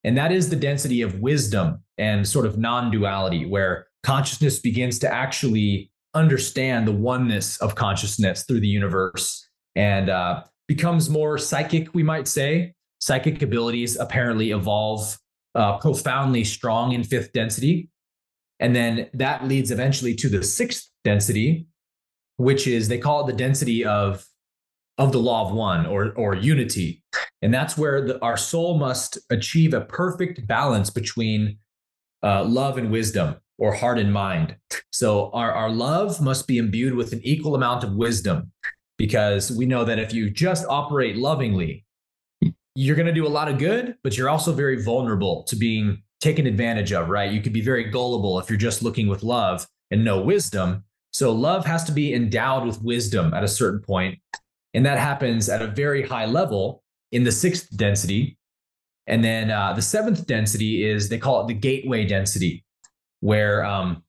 And 0.04 0.18
that 0.18 0.32
is 0.32 0.50
the 0.50 0.56
density 0.56 1.02
of 1.02 1.20
wisdom 1.20 1.84
and 1.98 2.28
sort 2.28 2.46
of 2.46 2.58
non 2.58 2.92
duality, 2.92 3.46
where 3.46 3.88
consciousness 4.04 4.60
begins 4.60 5.00
to 5.00 5.14
actually 5.14 5.92
understand 6.14 6.88
the 6.88 6.94
oneness 6.94 7.58
of 7.58 7.76
consciousness 7.76 8.44
through 8.44 8.60
the 8.60 8.68
universe 8.68 9.48
and 9.76 10.10
uh, 10.10 10.44
becomes 10.68 11.10
more 11.10 11.38
psychic, 11.38 11.94
we 11.94 12.04
might 12.04 12.28
say. 12.28 12.74
Psychic 13.00 13.42
abilities 13.42 13.96
apparently 13.98 14.52
evolve 14.52 15.18
uh, 15.56 15.78
profoundly 15.78 16.44
strong 16.44 16.94
in 16.94 17.04
fifth 17.04 17.34
density. 17.34 17.90
And 18.60 18.76
then 18.76 19.10
that 19.14 19.48
leads 19.48 19.72
eventually 19.72 20.16
to 20.16 20.30
the 20.30 20.44
sixth 20.44 20.90
density, 21.04 21.68
which 22.38 22.68
is 22.68 22.88
they 22.88 22.98
call 22.98 23.24
it 23.24 23.32
the 23.32 23.38
density 23.38 23.86
of 23.86 24.26
of 24.98 25.12
the 25.12 25.20
law 25.20 25.48
of 25.48 25.54
one 25.54 25.86
or 25.86 26.12
or 26.14 26.36
unity. 26.36 27.04
And 27.42 27.54
that's 27.54 27.78
where 27.78 28.06
the, 28.06 28.22
our 28.22 28.38
soul 28.38 28.80
must 28.80 29.20
achieve 29.30 29.74
a 29.74 29.82
perfect 29.82 30.48
balance 30.48 30.90
between 30.90 31.58
uh, 32.24 32.44
love 32.44 32.78
and 32.78 32.92
wisdom 32.92 33.36
or 33.58 33.74
heart 33.74 34.00
and 34.00 34.14
mind. 34.14 34.56
So 34.92 35.32
our, 35.32 35.52
our 35.52 35.70
love 35.70 36.22
must 36.22 36.48
be 36.48 36.58
imbued 36.58 36.96
with 36.96 37.14
an 37.14 37.22
equal 37.24 37.56
amount 37.56 37.84
of 37.84 37.94
wisdom 37.94 38.52
because 38.98 39.52
we 39.52 39.66
know 39.66 39.84
that 39.84 40.00
if 40.00 40.14
you 40.14 40.30
just 40.30 40.66
operate 40.68 41.16
lovingly, 41.16 41.86
you're 42.80 42.96
going 42.96 43.08
to 43.08 43.12
do 43.12 43.26
a 43.26 43.28
lot 43.28 43.48
of 43.48 43.58
good, 43.58 43.96
but 44.04 44.16
you're 44.16 44.30
also 44.30 44.54
very 44.54 44.84
vulnerable 44.84 45.42
to 45.46 45.56
being 45.56 46.04
taken 46.22 46.46
advantage 46.46 46.94
of, 46.94 47.10
right? 47.10 47.32
You 47.32 47.42
could 47.42 47.52
be 47.52 47.62
very 47.62 47.86
gullible 47.86 48.38
if 48.38 48.52
you're 48.52 48.58
just 48.58 48.84
looking 48.84 49.08
with 49.08 49.24
love 49.24 49.66
and 49.90 50.06
no 50.06 50.22
wisdom. 50.22 50.84
So 51.10 51.32
love 51.32 51.66
has 51.66 51.84
to 51.86 51.92
be 51.92 52.14
endowed 52.14 52.68
with 52.68 52.80
wisdom 52.84 53.34
at 53.34 53.44
a 53.44 53.48
certain 53.48 53.80
point, 53.80 54.20
And 54.76 54.86
that 54.86 55.00
happens 55.00 55.50
at 55.50 55.64
a 55.64 55.68
very 55.68 56.04
high 56.04 56.28
level 56.28 56.84
in 57.12 57.24
the 57.24 57.32
sixth 57.32 57.76
density. 57.76 58.38
And 59.08 59.24
then 59.24 59.50
uh, 59.50 59.74
the 59.74 59.82
seventh 59.82 60.28
density 60.28 60.88
is 60.88 61.10
they 61.10 61.18
call 61.18 61.42
it 61.42 61.48
the 61.48 61.56
gateway 61.56 62.06
density, 62.06 62.64
where 63.22 63.66
um, 63.66 64.04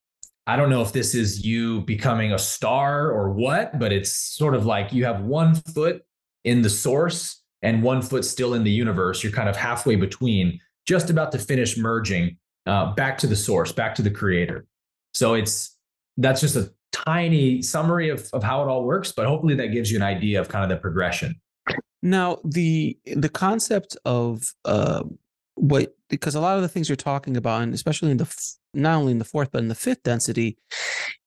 I 0.46 0.56
don't 0.56 0.68
know 0.68 0.82
if 0.82 0.92
this 0.92 1.14
is 1.14 1.42
you 1.42 1.80
becoming 1.82 2.34
a 2.34 2.38
star 2.38 3.12
or 3.12 3.30
what, 3.30 3.78
but 3.78 3.94
it's 3.94 4.14
sort 4.14 4.54
of 4.54 4.66
like 4.66 4.92
you 4.92 5.06
have 5.06 5.22
one 5.22 5.54
foot 5.54 6.02
in 6.44 6.60
the 6.60 6.68
source 6.68 7.37
and 7.62 7.82
one 7.82 8.02
foot 8.02 8.24
still 8.24 8.54
in 8.54 8.64
the 8.64 8.70
universe. 8.70 9.22
You're 9.22 9.32
kind 9.32 9.48
of 9.48 9.56
halfway 9.56 9.96
between, 9.96 10.60
just 10.86 11.10
about 11.10 11.32
to 11.32 11.38
finish 11.38 11.76
merging 11.76 12.36
uh, 12.66 12.94
back 12.94 13.18
to 13.18 13.26
the 13.26 13.36
source, 13.36 13.72
back 13.72 13.94
to 13.96 14.02
the 14.02 14.10
creator. 14.10 14.66
So 15.14 15.34
it's 15.34 15.76
that's 16.16 16.40
just 16.40 16.56
a 16.56 16.72
tiny 16.92 17.62
summary 17.62 18.08
of, 18.08 18.28
of 18.32 18.42
how 18.42 18.62
it 18.62 18.68
all 18.68 18.84
works, 18.84 19.12
but 19.12 19.26
hopefully 19.26 19.54
that 19.54 19.68
gives 19.68 19.90
you 19.90 19.96
an 19.96 20.02
idea 20.02 20.40
of 20.40 20.48
kind 20.48 20.64
of 20.64 20.70
the 20.70 20.80
progression. 20.80 21.40
Now, 22.02 22.38
the 22.44 22.96
the 23.06 23.28
concept 23.28 23.96
of 24.04 24.54
uh, 24.64 25.02
what 25.54 25.96
because 26.08 26.34
a 26.34 26.40
lot 26.40 26.56
of 26.56 26.62
the 26.62 26.68
things 26.68 26.88
you're 26.88 26.96
talking 26.96 27.36
about, 27.36 27.62
and 27.62 27.74
especially 27.74 28.10
in 28.10 28.18
the 28.18 28.52
not 28.74 28.96
only 28.96 29.12
in 29.12 29.18
the 29.18 29.24
fourth 29.24 29.50
but 29.50 29.62
in 29.62 29.68
the 29.68 29.74
fifth 29.74 30.02
density, 30.04 30.58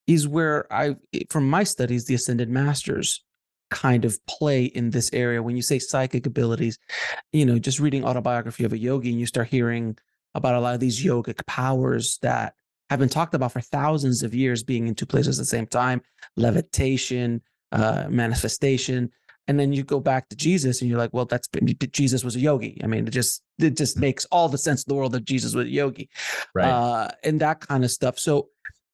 is 0.08 0.28
where 0.28 0.72
I, 0.72 0.96
from 1.30 1.50
my 1.50 1.64
studies, 1.64 2.06
the 2.06 2.16
ascended 2.16 2.50
masters 2.50 3.24
kind 3.72 4.06
of 4.06 4.24
play 4.28 4.66
in 4.66 4.92
this 4.92 5.10
area. 5.14 5.42
When 5.42 5.56
you 5.56 5.64
say 5.64 5.80
psychic 5.80 6.28
abilities, 6.28 6.78
you 7.34 7.46
know, 7.46 7.58
just 7.58 7.80
reading 7.80 8.06
autobiography 8.06 8.64
of 8.64 8.74
a 8.74 8.78
yogi, 8.78 9.10
and 9.10 9.20
you 9.20 9.26
start 9.26 9.48
hearing 9.48 9.98
about 10.36 10.54
a 10.54 10.60
lot 10.60 10.76
of 10.76 10.80
these 10.80 11.04
yogic 11.04 11.44
powers 11.48 12.20
that 12.22 12.54
have 12.90 13.00
been 13.00 13.10
talked 13.10 13.34
about 13.34 13.52
for 13.52 13.62
thousands 13.62 14.22
of 14.22 14.36
years, 14.36 14.64
being 14.64 14.88
in 14.88 14.94
two 14.94 15.06
places 15.06 15.40
at 15.40 15.42
the 15.42 15.46
same 15.46 15.66
time, 15.66 16.02
levitation, 16.36 17.42
uh, 17.72 18.06
manifestation 18.10 19.10
and 19.48 19.60
then 19.60 19.74
you 19.74 19.84
go 19.84 20.00
back 20.00 20.30
to 20.30 20.36
Jesus 20.36 20.82
and 20.82 20.90
you're 20.90 21.00
like, 21.00 21.14
well, 21.14 21.26
that's 21.26 21.50
Jesus 21.92 22.24
was 22.24 22.36
a 22.36 22.40
yogi. 22.40 22.80
I 22.84 22.88
mean, 22.88 23.08
it 23.08 23.12
just 23.12 23.44
it 23.60 23.76
just 23.76 23.96
mm-hmm. 23.96 24.02
makes 24.02 24.26
all 24.26 24.48
the 24.48 24.58
sense 24.58 24.84
in 24.84 24.90
the 24.90 24.96
world 24.96 25.12
that 25.14 25.26
Jesus 25.26 25.54
was 25.54 25.66
a 25.66 25.70
yogi, 25.70 26.10
right? 26.54 26.70
Uh, 26.70 27.10
and 27.24 27.42
that 27.42 27.60
kind 27.60 27.84
of 27.84 27.92
stuff. 27.92 28.20
So, 28.20 28.50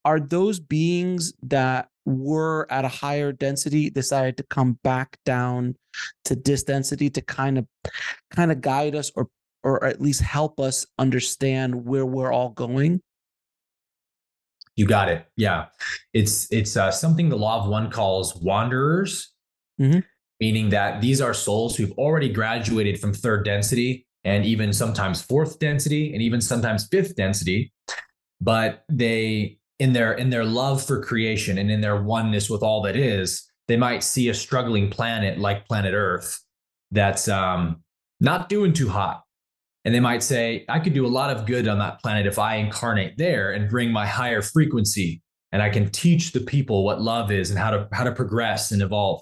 are 0.05 0.19
those 0.19 0.59
beings 0.59 1.33
that 1.43 1.89
were 2.07 2.65
at 2.71 2.85
a 2.85 2.87
higher 2.87 3.33
density 3.33 3.89
decided 3.89 4.37
to 4.37 4.43
come 4.43 4.79
back 4.83 5.17
down 5.25 5.75
to 6.25 6.35
this 6.35 6.63
density 6.63 7.09
to 7.09 7.21
kind 7.21 7.57
of 7.57 7.67
kind 8.31 8.51
of 8.51 8.61
guide 8.61 8.95
us 8.95 9.11
or 9.15 9.27
or 9.63 9.83
at 9.83 10.01
least 10.01 10.21
help 10.21 10.59
us 10.59 10.85
understand 10.97 11.85
where 11.85 12.05
we're 12.05 12.31
all 12.31 12.49
going? 12.51 13.01
You 14.77 14.85
got 14.85 15.09
it. 15.09 15.25
Yeah, 15.35 15.65
it's 16.13 16.51
it's 16.51 16.77
uh, 16.77 16.91
something 16.91 17.27
the 17.27 17.35
law 17.35 17.61
of 17.61 17.69
one 17.69 17.91
calls 17.91 18.35
wanderers. 18.35 19.33
Mm-hmm 19.79 19.99
meaning 20.39 20.69
that 20.69 21.01
these 21.01 21.19
are 21.19 21.33
souls 21.33 21.75
who've 21.75 21.93
already 21.93 22.29
graduated 22.29 22.99
from 22.99 23.11
third 23.11 23.43
density 23.43 24.05
and 24.23 24.45
even 24.45 24.71
sometimes 24.71 25.19
fourth 25.19 25.57
density 25.57 26.13
and 26.13 26.21
even 26.21 26.39
sometimes 26.39 26.87
fifth 26.87 27.15
density 27.15 27.71
but 28.39 28.83
they 28.89 29.56
in 29.79 29.93
their 29.93 30.13
in 30.13 30.29
their 30.29 30.43
love 30.45 30.83
for 30.83 31.01
creation 31.01 31.57
and 31.57 31.69
in 31.69 31.81
their 31.81 32.01
oneness 32.01 32.49
with 32.49 32.63
all 32.63 32.81
that 32.81 32.95
is 32.95 33.49
they 33.67 33.77
might 33.77 34.03
see 34.03 34.29
a 34.29 34.33
struggling 34.33 34.89
planet 34.89 35.37
like 35.37 35.67
planet 35.67 35.93
earth 35.93 36.39
that's 36.91 37.27
um, 37.27 37.81
not 38.19 38.49
doing 38.49 38.73
too 38.73 38.89
hot 38.89 39.23
and 39.85 39.93
they 39.93 39.99
might 39.99 40.23
say 40.23 40.65
i 40.69 40.79
could 40.79 40.93
do 40.93 41.05
a 41.05 41.07
lot 41.07 41.35
of 41.35 41.45
good 41.45 41.67
on 41.67 41.77
that 41.77 42.01
planet 42.01 42.25
if 42.25 42.39
i 42.39 42.55
incarnate 42.55 43.17
there 43.17 43.51
and 43.51 43.69
bring 43.69 43.91
my 43.91 44.05
higher 44.05 44.41
frequency 44.41 45.21
and 45.51 45.61
i 45.61 45.69
can 45.69 45.89
teach 45.91 46.31
the 46.31 46.39
people 46.39 46.83
what 46.83 47.01
love 47.01 47.31
is 47.31 47.51
and 47.51 47.59
how 47.59 47.69
to 47.69 47.87
how 47.91 48.03
to 48.03 48.11
progress 48.11 48.71
and 48.71 48.81
evolve 48.81 49.21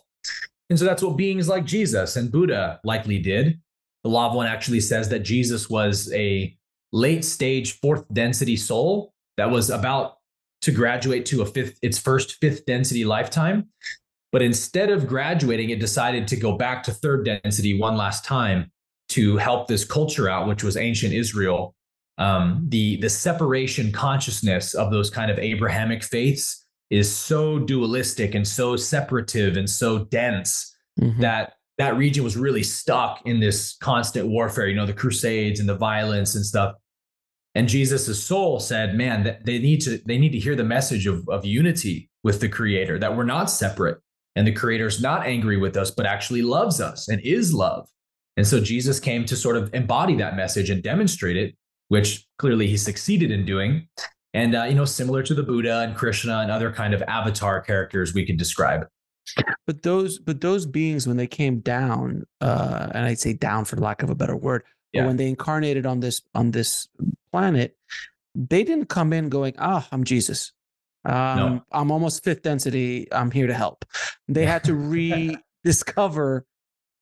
and 0.70 0.80
so 0.80 0.86
that's 0.86 1.03
what 1.03 1.18
beings 1.18 1.47
like 1.47 1.66
Jesus 1.66 2.16
and 2.16 2.32
Buddha 2.32 2.80
likely 2.84 3.20
did. 3.20 3.60
The 4.03 4.10
Law 4.10 4.28
of 4.28 4.36
One 4.36 4.47
actually 4.47 4.80
says 4.80 5.10
that 5.10 5.20
Jesus 5.20 5.70
was 5.70 6.12
a 6.14 6.56
late 6.91 7.26
stage 7.26 7.80
fourth 7.80 8.06
density 8.14 8.56
soul 8.56 9.14
that 9.38 9.49
was 9.49 9.70
about 9.70 10.14
to 10.66 10.72
graduate 10.72 11.28
to 11.28 11.43
a 11.43 11.45
fifth, 11.45 11.78
its 11.84 11.99
first 11.99 12.38
fifth 12.41 12.66
density 12.66 13.05
lifetime. 13.05 13.68
But 14.32 14.41
instead 14.41 14.89
of 14.89 15.07
graduating, 15.07 15.70
it 15.70 15.80
decided 15.80 16.28
to 16.30 16.36
go 16.36 16.57
back 16.57 16.82
to 16.84 16.91
third 16.91 17.24
density 17.24 17.80
one 17.80 17.95
last 17.95 18.26
time 18.26 18.72
to 19.09 19.38
help 19.38 19.68
this 19.68 19.86
culture 19.86 20.28
out, 20.28 20.47
which 20.47 20.63
was 20.63 20.76
ancient 20.76 21.13
Israel. 21.13 21.76
Um, 22.18 22.66
the 22.70 22.97
the 22.97 23.09
separation 23.09 23.91
consciousness 23.91 24.74
of 24.74 24.89
those 24.89 25.11
kind 25.11 25.30
of 25.30 25.38
Abrahamic 25.38 26.03
faiths 26.03 26.66
is 26.89 27.16
so 27.16 27.59
dualistic 27.59 28.34
and 28.34 28.47
so 28.47 28.76
separative 28.76 29.57
and 29.57 29.70
so 29.70 30.05
dense 30.05 30.76
mm-hmm. 30.99 31.22
that 31.22 31.53
that 31.78 31.95
region 31.95 32.24
was 32.24 32.38
really 32.38 32.63
stuck 32.63 33.22
in 33.26 33.39
this 33.39 33.76
constant 33.82 34.28
warfare 34.28 34.68
you 34.68 34.76
know 34.76 34.86
the 34.86 34.93
crusades 34.93 35.59
and 35.59 35.68
the 35.68 35.76
violence 35.76 36.36
and 36.36 36.45
stuff 36.45 36.76
and 37.56 37.68
jesus' 37.68 38.24
soul 38.24 38.60
said 38.60 38.95
man 38.95 39.38
they 39.43 39.58
need 39.58 39.82
to 39.82 39.97
they 40.06 40.18
need 40.18 40.32
to 40.34 40.39
hear 40.39 40.56
the 40.56 40.64
message 40.64 41.08
of, 41.08 41.28
of 41.30 41.45
unity 41.45 42.10
with 42.24 42.41
the 42.41 42.49
creator 42.49 42.97
that 42.99 43.16
we're 43.16 43.24
not 43.24 43.49
separate. 43.49 43.99
And 44.38 44.45
the 44.45 44.51
creator's 44.51 45.01
not 45.01 45.26
angry 45.26 45.56
with 45.56 45.78
us 45.78 45.91
but 45.91 46.06
actually 46.06 46.41
loves 46.41 46.82
us 46.82 47.08
and 47.08 47.22
is 47.22 47.53
love. 47.53 47.88
And 48.36 48.45
so 48.45 48.60
jesus 48.60 48.99
came 48.99 49.26
to 49.26 49.36
sort 49.36 49.56
of 49.56 49.74
embody 49.74 50.16
that 50.18 50.36
message 50.36 50.70
and 50.70 50.84
demonstrate 50.84 51.38
it 51.38 51.56
which 51.88 52.26
clearly 52.39 52.68
he 52.68 52.78
succeeded 52.78 53.32
in 53.32 53.45
doing. 53.45 53.88
And 54.34 54.56
uh, 54.56 54.64
you 54.64 54.76
know 54.76 54.86
similar 54.86 55.24
to 55.24 55.34
the 55.34 55.43
buddha 55.43 55.82
and 55.82 55.95
krishna 55.95 56.39
and 56.39 56.51
other 56.51 56.72
kind 56.72 56.93
of 56.93 57.01
avatar 57.03 57.62
characters 57.62 58.14
we 58.14 58.26
could 58.26 58.38
describe. 58.38 58.88
But 59.66 59.84
those 59.84 60.20
but 60.20 60.41
those 60.41 60.66
beings 60.66 61.08
when 61.08 61.18
they 61.18 61.28
came 61.28 61.60
down 61.60 62.26
uh 62.41 62.89
and 62.93 63.06
i'd 63.06 63.20
say 63.20 63.34
down 63.34 63.66
for 63.66 63.78
lack 63.78 64.03
of 64.03 64.10
a 64.10 64.16
better 64.16 64.36
word 64.36 64.64
yeah. 64.95 65.05
when 65.05 65.17
they 65.17 65.27
incarnated 65.27 65.85
on 65.85 65.99
this 65.99 66.21
on 66.33 66.51
this 66.51 66.87
planet 67.31 67.75
they 68.33 68.63
didn't 68.63 68.87
come 68.87 69.13
in 69.13 69.29
going 69.29 69.53
ah 69.57 69.87
i'm 69.91 70.03
jesus 70.03 70.51
um, 71.05 71.37
no. 71.37 71.61
i'm 71.71 71.91
almost 71.91 72.23
fifth 72.23 72.41
density 72.41 73.07
i'm 73.11 73.31
here 73.31 73.47
to 73.47 73.53
help 73.53 73.85
they 74.27 74.45
had 74.45 74.63
to 74.63 74.75
rediscover 75.63 76.45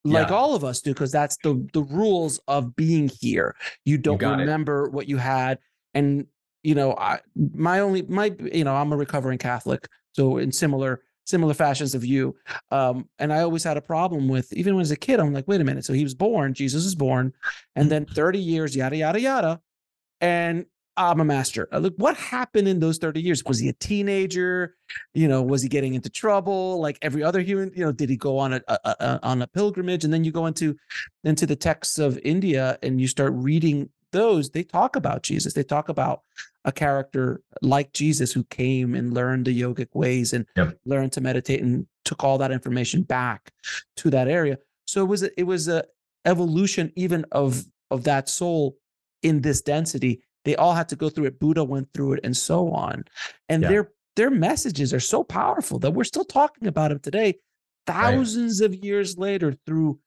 like 0.06 0.30
yeah. 0.30 0.36
all 0.36 0.54
of 0.54 0.64
us 0.64 0.82
do 0.82 0.92
because 0.92 1.12
that's 1.12 1.38
the 1.44 1.66
the 1.74 1.84
rules 1.84 2.40
of 2.48 2.76
being 2.76 3.10
here 3.22 3.56
you 3.86 3.98
don't 3.98 4.22
you 4.22 4.30
remember 4.30 4.86
it. 4.86 4.92
what 4.92 5.08
you 5.08 5.18
had 5.18 5.60
and 5.94 6.28
you 6.64 6.76
know, 6.76 6.96
I, 6.98 7.20
my 7.36 7.82
only 7.82 8.04
my 8.04 8.34
you 8.40 8.64
know 8.64 8.76
I'm 8.76 8.92
a 8.94 8.98
recovering 8.98 9.38
Catholic, 9.38 9.88
so 10.14 10.38
in 10.38 10.52
similar 10.52 11.02
similar 11.26 11.54
fashions 11.54 11.96
of 11.96 12.06
you, 12.06 12.36
um, 12.72 13.08
and 13.20 13.32
I 13.32 13.42
always 13.42 13.64
had 13.64 13.78
a 13.78 13.82
problem 13.82 14.28
with 14.28 14.52
even 14.54 14.76
when 14.76 14.82
as 14.82 14.92
a 14.92 14.96
kid. 14.96 15.20
I'm 15.20 15.34
like, 15.34 15.48
wait 15.48 15.62
a 15.62 15.64
minute. 15.64 15.86
So 15.86 15.94
he 15.94 16.04
was 16.04 16.14
born, 16.14 16.54
Jesus 16.54 16.86
is 16.86 16.96
born, 16.96 17.34
and 17.76 17.90
then 17.90 18.06
30 18.06 18.40
years, 18.40 18.76
yada 18.76 18.98
yada 18.98 19.20
yada, 19.20 19.62
and 20.22 20.66
I'm 20.96 21.20
a 21.20 21.26
master. 21.26 21.68
Uh, 21.72 21.80
look, 21.80 21.96
what 21.98 22.16
happened 22.18 22.68
in 22.68 22.80
those 22.80 22.98
30 22.98 23.22
years? 23.22 23.44
Was 23.46 23.60
he 23.60 23.70
a 23.70 23.74
teenager? 23.74 24.76
You 25.14 25.28
know, 25.28 25.42
was 25.42 25.64
he 25.64 25.70
getting 25.70 25.96
into 25.96 26.10
trouble 26.10 26.80
like 26.80 27.00
every 27.02 27.24
other 27.24 27.42
human? 27.42 27.72
You 27.76 27.86
know, 27.86 27.92
did 27.92 28.10
he 28.10 28.18
go 28.18 28.38
on 28.38 28.54
a, 28.54 28.62
a, 28.68 28.78
a, 28.84 29.20
on 29.24 29.42
a 29.42 29.48
pilgrimage? 29.48 30.04
And 30.04 30.14
then 30.14 30.24
you 30.24 30.32
go 30.32 30.46
into 30.46 30.76
into 31.24 31.46
the 31.46 31.56
texts 31.56 31.98
of 31.98 32.20
India 32.24 32.78
and 32.84 33.02
you 33.02 33.08
start 33.08 33.34
reading 33.36 33.90
those. 34.14 34.50
They 34.50 34.64
talk 34.64 34.96
about 34.96 35.24
Jesus. 35.24 35.54
They 35.54 35.64
talk 35.64 35.90
about 35.90 36.22
a 36.64 36.72
character 36.72 37.42
like 37.62 37.92
Jesus 37.92 38.32
who 38.32 38.46
came 38.46 38.96
and 38.96 39.14
learned 39.14 39.46
the 39.46 39.62
yogic 39.62 39.90
ways 39.94 40.32
and 40.32 40.46
yep. 40.56 40.78
learned 40.86 41.12
to 41.14 41.22
meditate 41.22 41.62
and 41.62 41.86
took 42.06 42.24
all 42.24 42.38
that 42.38 42.52
information 42.52 43.02
back 43.04 43.52
to 43.98 44.10
that 44.12 44.30
area. 44.30 44.58
So 44.88 45.02
it 45.02 45.08
was 45.08 45.24
a, 45.24 45.40
it 45.40 45.44
was 45.44 45.68
a 45.68 45.84
evolution 46.26 46.94
even 46.96 47.26
of 47.32 47.66
of 47.92 48.06
that 48.06 48.30
soul 48.30 48.78
in 49.22 49.42
this 49.42 49.62
density. 49.62 50.22
They 50.46 50.56
all 50.56 50.74
had 50.74 50.90
to 50.90 50.96
go 50.96 51.10
through 51.10 51.26
it. 51.26 51.40
Buddha 51.40 51.64
went 51.64 51.90
through 51.94 52.14
it, 52.14 52.22
and 52.24 52.36
so 52.36 52.72
on. 52.72 53.06
And 53.50 53.64
yeah. 53.64 53.70
their 53.70 53.92
their 54.16 54.30
messages 54.30 54.94
are 54.94 55.00
so 55.00 55.24
powerful 55.24 55.80
that 55.80 55.92
we're 55.92 56.04
still 56.04 56.26
talking 56.26 56.68
about 56.68 56.90
them 56.90 57.00
today, 57.00 57.36
thousands 57.88 58.62
right. 58.62 58.66
of 58.68 58.84
years 58.84 59.18
later, 59.18 59.54
through 59.66 60.00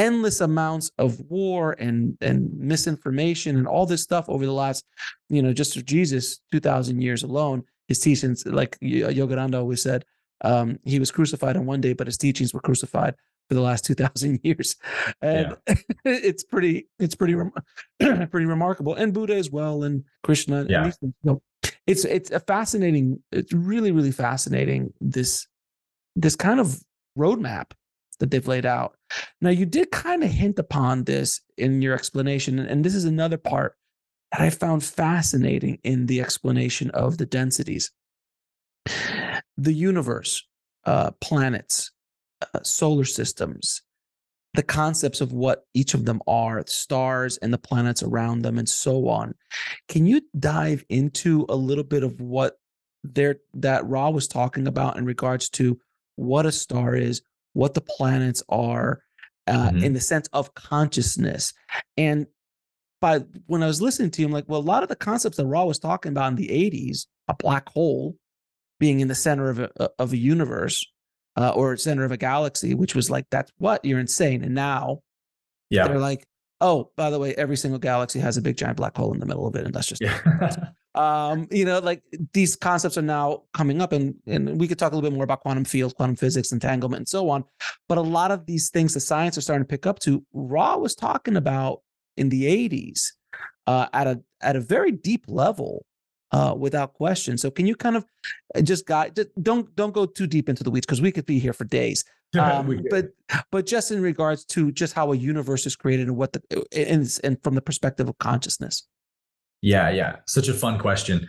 endless 0.00 0.40
amounts 0.40 0.90
of 0.96 1.20
war 1.28 1.76
and 1.78 2.16
and 2.22 2.50
misinformation 2.58 3.56
and 3.56 3.68
all 3.68 3.84
this 3.84 4.02
stuff 4.02 4.24
over 4.28 4.46
the 4.46 4.52
last, 4.52 4.84
you 5.28 5.42
know, 5.42 5.52
just 5.52 5.84
Jesus, 5.84 6.40
2000 6.52 7.02
years 7.02 7.22
alone, 7.22 7.62
his 7.86 7.98
teachings, 7.98 8.46
like 8.46 8.78
Yogananda 8.80 9.56
always 9.56 9.82
said, 9.82 10.04
um, 10.40 10.78
he 10.84 10.98
was 10.98 11.10
crucified 11.10 11.56
on 11.56 11.66
one 11.66 11.82
day, 11.82 11.92
but 11.92 12.06
his 12.06 12.16
teachings 12.16 12.54
were 12.54 12.60
crucified 12.60 13.14
for 13.48 13.54
the 13.54 13.60
last 13.60 13.84
2000 13.86 14.40
years. 14.42 14.76
And 15.20 15.54
yeah. 15.68 15.74
it's 16.04 16.44
pretty, 16.44 16.88
it's 16.98 17.14
pretty, 17.14 17.34
pretty 18.00 18.46
remarkable. 18.46 18.94
And 18.94 19.12
Buddha 19.12 19.36
as 19.36 19.50
well, 19.50 19.82
and 19.82 20.04
Krishna. 20.22 20.64
Yeah. 20.66 20.84
And 20.84 20.94
you 21.02 21.12
know, 21.24 21.42
it's, 21.86 22.06
it's 22.06 22.30
a 22.30 22.40
fascinating, 22.40 23.22
it's 23.32 23.52
really, 23.52 23.92
really 23.92 24.12
fascinating. 24.12 24.94
This, 24.98 25.46
this 26.16 26.36
kind 26.36 26.58
of 26.58 26.80
roadmap 27.18 27.72
that 28.20 28.30
they've 28.30 28.46
laid 28.46 28.66
out. 28.66 28.94
Now, 29.40 29.50
you 29.50 29.66
did 29.66 29.90
kind 29.90 30.22
of 30.22 30.30
hint 30.30 30.58
upon 30.58 31.04
this 31.04 31.40
in 31.56 31.82
your 31.82 31.94
explanation, 31.94 32.58
and 32.58 32.84
this 32.84 32.94
is 32.94 33.04
another 33.04 33.38
part 33.38 33.74
that 34.32 34.40
I 34.40 34.50
found 34.50 34.84
fascinating 34.84 35.78
in 35.82 36.06
the 36.06 36.20
explanation 36.20 36.90
of 36.90 37.18
the 37.18 37.26
densities. 37.26 37.90
The 39.56 39.72
universe, 39.72 40.46
uh, 40.84 41.10
planets, 41.20 41.90
uh, 42.54 42.60
solar 42.62 43.04
systems, 43.04 43.82
the 44.54 44.62
concepts 44.62 45.20
of 45.20 45.32
what 45.32 45.64
each 45.74 45.94
of 45.94 46.04
them 46.04 46.20
are, 46.26 46.64
stars 46.66 47.36
and 47.38 47.52
the 47.52 47.58
planets 47.58 48.02
around 48.02 48.42
them, 48.42 48.58
and 48.58 48.68
so 48.68 49.08
on. 49.08 49.34
Can 49.88 50.06
you 50.06 50.22
dive 50.38 50.84
into 50.88 51.46
a 51.48 51.56
little 51.56 51.84
bit 51.84 52.02
of 52.02 52.20
what 52.20 52.58
there 53.04 53.36
that 53.54 53.86
Ra 53.86 54.10
was 54.10 54.28
talking 54.28 54.66
about 54.66 54.96
in 54.96 55.04
regards 55.04 55.48
to 55.50 55.78
what 56.16 56.46
a 56.46 56.52
star 56.52 56.94
is, 56.94 57.22
what 57.52 57.74
the 57.74 57.80
planets 57.80 58.42
are 58.48 59.02
uh, 59.46 59.70
mm-hmm. 59.70 59.84
in 59.84 59.92
the 59.92 60.00
sense 60.00 60.28
of 60.32 60.54
consciousness. 60.54 61.52
And 61.96 62.26
by 63.00 63.20
when 63.46 63.62
I 63.62 63.66
was 63.66 63.80
listening 63.80 64.10
to 64.12 64.22
him, 64.22 64.30
like, 64.30 64.44
well, 64.46 64.60
a 64.60 64.62
lot 64.62 64.82
of 64.82 64.88
the 64.88 64.96
concepts 64.96 65.36
that 65.38 65.46
Ra 65.46 65.64
was 65.64 65.78
talking 65.78 66.12
about 66.12 66.32
in 66.32 66.36
the 66.36 66.48
80s, 66.48 67.06
a 67.28 67.34
black 67.34 67.68
hole 67.68 68.16
being 68.78 69.00
in 69.00 69.08
the 69.08 69.14
center 69.14 69.50
of 69.50 69.58
a, 69.58 69.70
of 69.98 70.12
a 70.12 70.16
universe 70.16 70.86
uh, 71.36 71.50
or 71.50 71.76
center 71.76 72.04
of 72.04 72.12
a 72.12 72.16
galaxy, 72.16 72.74
which 72.74 72.94
was 72.94 73.10
like, 73.10 73.26
that's 73.30 73.52
what 73.58 73.84
you're 73.84 74.00
insane. 74.00 74.42
And 74.42 74.54
now 74.54 75.00
yeah. 75.70 75.86
they're 75.86 75.98
like, 75.98 76.26
oh, 76.60 76.90
by 76.96 77.10
the 77.10 77.18
way, 77.18 77.34
every 77.34 77.56
single 77.56 77.78
galaxy 77.78 78.18
has 78.18 78.36
a 78.36 78.42
big 78.42 78.56
giant 78.56 78.76
black 78.76 78.96
hole 78.96 79.12
in 79.12 79.20
the 79.20 79.26
middle 79.26 79.46
of 79.46 79.54
it. 79.56 79.64
And 79.64 79.74
that's 79.74 79.88
just, 79.88 80.02
yeah. 80.02 80.70
Um, 81.00 81.48
you 81.50 81.64
know, 81.64 81.78
like 81.78 82.02
these 82.34 82.56
concepts 82.56 82.98
are 82.98 83.02
now 83.02 83.44
coming 83.54 83.80
up, 83.80 83.92
and 83.92 84.14
and 84.26 84.60
we 84.60 84.68
could 84.68 84.78
talk 84.78 84.92
a 84.92 84.94
little 84.94 85.08
bit 85.08 85.14
more 85.14 85.24
about 85.24 85.40
quantum 85.40 85.64
fields, 85.64 85.94
quantum 85.94 86.16
physics, 86.16 86.52
entanglement, 86.52 87.00
and 87.00 87.08
so 87.08 87.30
on. 87.30 87.44
But 87.88 87.96
a 87.96 88.02
lot 88.02 88.30
of 88.30 88.44
these 88.44 88.68
things 88.68 88.92
the 88.92 89.00
science 89.00 89.38
are 89.38 89.40
starting 89.40 89.64
to 89.64 89.68
pick 89.68 89.86
up 89.86 89.98
to. 90.00 90.24
Ra 90.32 90.76
was 90.76 90.94
talking 90.94 91.36
about 91.36 91.80
in 92.18 92.28
the 92.28 92.44
'80s 92.44 93.12
uh, 93.66 93.86
at 93.94 94.06
a 94.06 94.20
at 94.42 94.56
a 94.56 94.60
very 94.60 94.92
deep 94.92 95.24
level, 95.26 95.86
uh, 96.32 96.54
without 96.56 96.92
question. 96.94 97.38
So 97.38 97.50
can 97.50 97.66
you 97.66 97.76
kind 97.76 97.96
of 97.96 98.04
uh, 98.54 98.60
just 98.60 98.86
guide? 98.86 99.16
Just 99.16 99.28
don't 99.42 99.74
don't 99.76 99.94
go 99.94 100.04
too 100.06 100.26
deep 100.26 100.48
into 100.48 100.62
the 100.62 100.70
weeds 100.70 100.86
because 100.86 101.00
we 101.00 101.12
could 101.12 101.26
be 101.26 101.38
here 101.38 101.52
for 101.52 101.64
days. 101.64 102.04
Um, 102.38 102.84
but 102.90 103.06
but 103.50 103.66
just 103.66 103.90
in 103.90 104.00
regards 104.00 104.44
to 104.44 104.70
just 104.70 104.94
how 104.94 105.10
a 105.10 105.16
universe 105.16 105.66
is 105.66 105.74
created 105.74 106.06
and 106.06 106.16
what 106.16 106.32
the 106.32 106.40
and, 106.70 107.18
and 107.24 107.42
from 107.42 107.56
the 107.56 107.60
perspective 107.60 108.08
of 108.08 108.16
consciousness. 108.18 108.86
Yeah, 109.62 109.90
yeah. 109.90 110.16
Such 110.26 110.48
a 110.48 110.54
fun 110.54 110.78
question. 110.78 111.28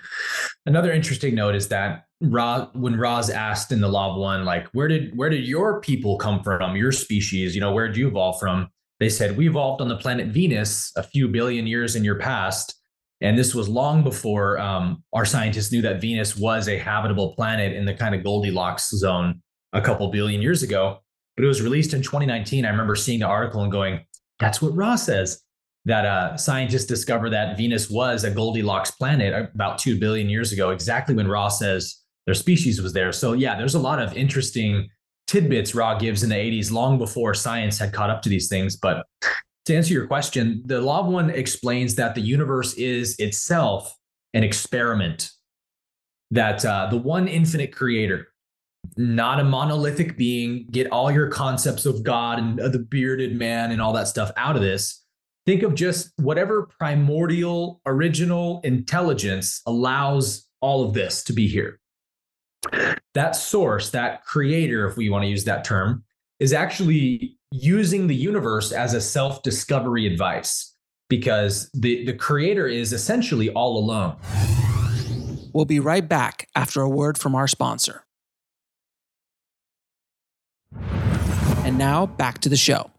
Another 0.65 0.91
interesting 0.91 1.35
note 1.35 1.55
is 1.55 1.67
that 1.67 2.05
Ra, 2.21 2.67
when 2.73 2.95
Ra's 2.97 3.29
asked 3.29 3.71
in 3.71 3.81
the 3.81 3.87
Law 3.87 4.11
of 4.11 4.19
One, 4.19 4.45
like, 4.45 4.67
where 4.73 4.87
did 4.87 5.17
where 5.17 5.29
did 5.29 5.43
your 5.43 5.81
people 5.81 6.17
come 6.17 6.43
from, 6.43 6.75
your 6.75 6.91
species? 6.91 7.55
You 7.55 7.61
know, 7.61 7.73
where 7.73 7.87
did 7.87 7.97
you 7.97 8.07
evolve 8.07 8.39
from? 8.39 8.69
They 8.99 9.09
said 9.09 9.35
we 9.35 9.47
evolved 9.47 9.81
on 9.81 9.89
the 9.89 9.97
planet 9.97 10.27
Venus 10.27 10.91
a 10.95 11.03
few 11.03 11.27
billion 11.27 11.65
years 11.65 11.95
in 11.95 12.03
your 12.03 12.19
past, 12.19 12.75
and 13.19 13.37
this 13.37 13.55
was 13.55 13.67
long 13.67 14.03
before 14.03 14.59
um, 14.59 15.03
our 15.13 15.25
scientists 15.25 15.71
knew 15.71 15.81
that 15.81 15.99
Venus 15.99 16.37
was 16.37 16.67
a 16.67 16.77
habitable 16.77 17.33
planet 17.35 17.73
in 17.73 17.85
the 17.85 17.93
kind 17.93 18.15
of 18.15 18.23
Goldilocks 18.23 18.89
zone 18.91 19.41
a 19.73 19.81
couple 19.81 20.07
billion 20.09 20.41
years 20.41 20.63
ago. 20.63 20.99
But 21.35 21.45
it 21.45 21.47
was 21.47 21.61
released 21.61 21.93
in 21.93 22.01
2019. 22.01 22.65
I 22.65 22.69
remember 22.69 22.95
seeing 22.95 23.19
the 23.19 23.27
article 23.27 23.63
and 23.63 23.71
going, 23.71 24.05
"That's 24.39 24.61
what 24.61 24.75
Ra 24.75 24.95
says." 24.95 25.41
That 25.85 26.05
uh, 26.05 26.37
scientists 26.37 26.85
discovered 26.85 27.31
that 27.31 27.57
Venus 27.57 27.89
was 27.89 28.23
a 28.23 28.31
Goldilocks 28.31 28.91
planet 28.91 29.49
about 29.53 29.79
2 29.79 29.99
billion 29.99 30.29
years 30.29 30.51
ago, 30.51 30.69
exactly 30.69 31.15
when 31.15 31.27
Ra 31.27 31.49
says 31.49 32.01
their 32.25 32.35
species 32.35 32.81
was 32.81 32.93
there. 32.93 33.11
So, 33.11 33.33
yeah, 33.33 33.57
there's 33.57 33.73
a 33.73 33.79
lot 33.79 33.99
of 33.99 34.15
interesting 34.15 34.89
tidbits 35.27 35.73
Ra 35.73 35.97
gives 35.97 36.23
in 36.23 36.29
the 36.29 36.35
80s, 36.35 36.71
long 36.71 36.97
before 36.97 37.33
science 37.33 37.79
had 37.79 37.93
caught 37.93 38.09
up 38.09 38.21
to 38.23 38.29
these 38.29 38.47
things. 38.47 38.75
But 38.75 39.05
to 39.65 39.75
answer 39.75 39.93
your 39.93 40.07
question, 40.07 40.61
the 40.65 40.81
Law 40.81 41.07
One 41.09 41.29
explains 41.29 41.95
that 41.95 42.13
the 42.13 42.21
universe 42.21 42.73
is 42.75 43.15
itself 43.17 43.95
an 44.33 44.43
experiment, 44.43 45.31
that 46.29 46.63
uh, 46.63 46.87
the 46.91 46.97
one 46.97 47.27
infinite 47.27 47.75
creator, 47.75 48.27
not 48.97 49.39
a 49.39 49.43
monolithic 49.43 50.15
being, 50.15 50.67
get 50.69 50.91
all 50.91 51.11
your 51.11 51.27
concepts 51.27 51.85
of 51.85 52.03
God 52.03 52.37
and 52.39 52.59
the 52.59 52.79
bearded 52.89 53.35
man 53.35 53.71
and 53.71 53.81
all 53.81 53.93
that 53.93 54.07
stuff 54.07 54.31
out 54.37 54.55
of 54.55 54.61
this 54.61 55.00
think 55.51 55.63
of 55.63 55.75
just 55.75 56.13
whatever 56.15 56.69
primordial 56.79 57.81
original 57.85 58.61
intelligence 58.63 59.61
allows 59.65 60.47
all 60.61 60.85
of 60.87 60.93
this 60.93 61.25
to 61.25 61.33
be 61.33 61.45
here. 61.45 61.77
That 63.15 63.35
source, 63.35 63.89
that 63.89 64.23
creator, 64.23 64.87
if 64.87 64.95
we 64.95 65.09
want 65.09 65.23
to 65.23 65.27
use 65.27 65.43
that 65.43 65.65
term, 65.65 66.05
is 66.39 66.53
actually 66.53 67.37
using 67.51 68.07
the 68.07 68.15
universe 68.15 68.71
as 68.71 68.93
a 68.93 69.01
self 69.01 69.43
discovery 69.43 70.07
advice 70.07 70.73
because 71.09 71.69
the, 71.73 72.05
the 72.05 72.13
creator 72.13 72.65
is 72.65 72.93
essentially 72.93 73.49
all 73.49 73.77
alone. 73.77 74.15
We'll 75.51 75.65
be 75.65 75.81
right 75.81 76.07
back 76.07 76.47
after 76.55 76.79
a 76.79 76.87
word 76.87 77.17
from 77.17 77.35
our 77.35 77.49
sponsor. 77.49 78.05
And 81.65 81.77
now 81.77 82.05
back 82.05 82.39
to 82.39 82.47
the 82.47 82.55
show. 82.55 82.89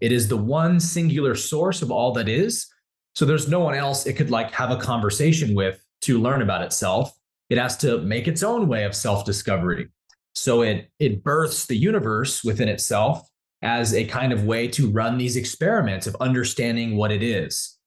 It 0.00 0.12
is 0.12 0.28
the 0.28 0.36
one 0.36 0.80
singular 0.80 1.34
source 1.34 1.82
of 1.82 1.90
all 1.90 2.12
that 2.12 2.28
is. 2.28 2.66
So 3.14 3.24
there's 3.24 3.48
no 3.48 3.60
one 3.60 3.74
else 3.74 4.06
it 4.06 4.14
could 4.14 4.30
like 4.30 4.52
have 4.52 4.70
a 4.70 4.76
conversation 4.76 5.54
with 5.54 5.84
to 6.02 6.18
learn 6.18 6.42
about 6.42 6.62
itself. 6.62 7.12
It 7.50 7.58
has 7.58 7.76
to 7.78 7.98
make 7.98 8.28
its 8.28 8.42
own 8.42 8.68
way 8.68 8.84
of 8.84 8.94
self-discovery. 8.94 9.88
So 10.34 10.62
it 10.62 10.90
it 10.98 11.24
births 11.24 11.66
the 11.66 11.76
universe 11.76 12.44
within 12.44 12.68
itself 12.68 13.28
as 13.62 13.92
a 13.92 14.04
kind 14.04 14.32
of 14.32 14.44
way 14.44 14.68
to 14.68 14.90
run 14.90 15.18
these 15.18 15.36
experiments 15.36 16.06
of 16.06 16.16
understanding 16.20 16.96
what 16.96 17.12
it 17.12 17.22
is. 17.22 17.78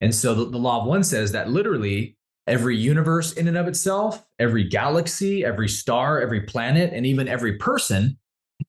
And 0.00 0.14
so 0.14 0.34
the, 0.34 0.50
the 0.50 0.58
law 0.58 0.80
of 0.80 0.86
one 0.86 1.04
says 1.04 1.32
that 1.32 1.48
literally 1.50 2.16
every 2.46 2.76
universe 2.76 3.32
in 3.34 3.48
and 3.48 3.56
of 3.56 3.68
itself, 3.68 4.26
every 4.38 4.64
galaxy, 4.64 5.44
every 5.44 5.68
star, 5.68 6.20
every 6.20 6.40
planet, 6.40 6.92
and 6.92 7.06
even 7.06 7.28
every 7.28 7.56
person 7.56 8.18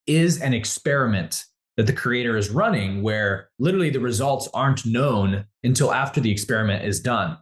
is 0.06 0.40
an 0.42 0.54
experiment 0.54 1.44
that 1.78 1.88
the 1.88 1.94
creator 1.94 2.38
is 2.38 2.50
running 2.50 3.02
where 3.02 3.50
literally 3.60 3.90
the 3.90 4.00
results 4.00 4.48
aren't 4.54 4.86
known 4.86 5.46
until 5.64 5.92
after 5.92 6.22
the 6.22 6.32
experiment 6.32 6.86
is 6.86 7.00
done. 7.00 7.38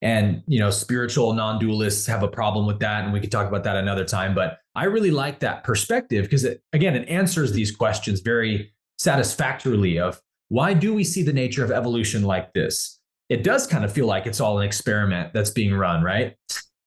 And 0.00 0.42
you 0.46 0.60
know 0.60 0.70
spiritual 0.70 1.32
non-dualists 1.32 2.06
have 2.06 2.22
a 2.22 2.28
problem 2.28 2.66
with 2.66 2.78
that 2.80 3.02
and 3.04 3.12
we 3.12 3.20
could 3.20 3.32
talk 3.32 3.48
about 3.48 3.64
that 3.64 3.74
another 3.74 4.04
time 4.04 4.32
but 4.32 4.60
i 4.76 4.84
really 4.84 5.10
like 5.10 5.40
that 5.40 5.64
perspective 5.64 6.22
because 6.24 6.44
it, 6.44 6.62
again 6.72 6.94
it 6.94 7.08
answers 7.08 7.50
these 7.50 7.74
questions 7.74 8.20
very 8.20 8.72
satisfactorily 8.98 9.98
of 9.98 10.20
why 10.48 10.72
do 10.72 10.94
we 10.94 11.04
see 11.04 11.22
the 11.22 11.32
nature 11.32 11.64
of 11.64 11.70
evolution 11.70 12.22
like 12.22 12.52
this? 12.52 12.98
It 13.28 13.42
does 13.42 13.66
kind 13.66 13.84
of 13.84 13.92
feel 13.92 14.06
like 14.06 14.26
it's 14.26 14.40
all 14.40 14.58
an 14.58 14.64
experiment 14.64 15.32
that's 15.34 15.50
being 15.50 15.74
run 15.74 16.02
right? 16.02 16.36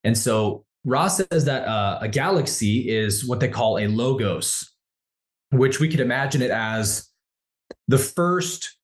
And 0.04 0.18
so 0.18 0.66
ross 0.84 1.18
says 1.18 1.46
that 1.46 1.68
uh, 1.68 2.00
a 2.02 2.08
galaxy 2.08 2.90
is 2.90 3.26
what 3.26 3.40
they 3.40 3.48
call 3.48 3.78
a 3.78 3.88
logos 3.88 4.71
which 5.52 5.80
we 5.80 5.88
could 5.88 6.00
imagine 6.00 6.42
it 6.42 6.52
as 6.52 7.10
the 7.88 7.98
first 7.98 8.78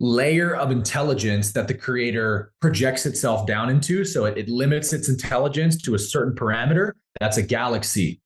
layer 0.00 0.56
of 0.56 0.70
intelligence 0.70 1.52
that 1.52 1.68
the 1.68 1.74
creator 1.74 2.52
projects 2.60 3.04
itself 3.04 3.46
down 3.46 3.68
into. 3.68 4.04
So 4.04 4.24
it, 4.24 4.38
it, 4.38 4.48
limits 4.48 4.94
its 4.94 5.10
intelligence 5.10 5.80
to 5.82 5.94
a 5.94 5.98
certain 5.98 6.34
parameter. 6.34 6.92
That's 7.20 7.36
a 7.36 7.42
galaxy. 7.42 8.20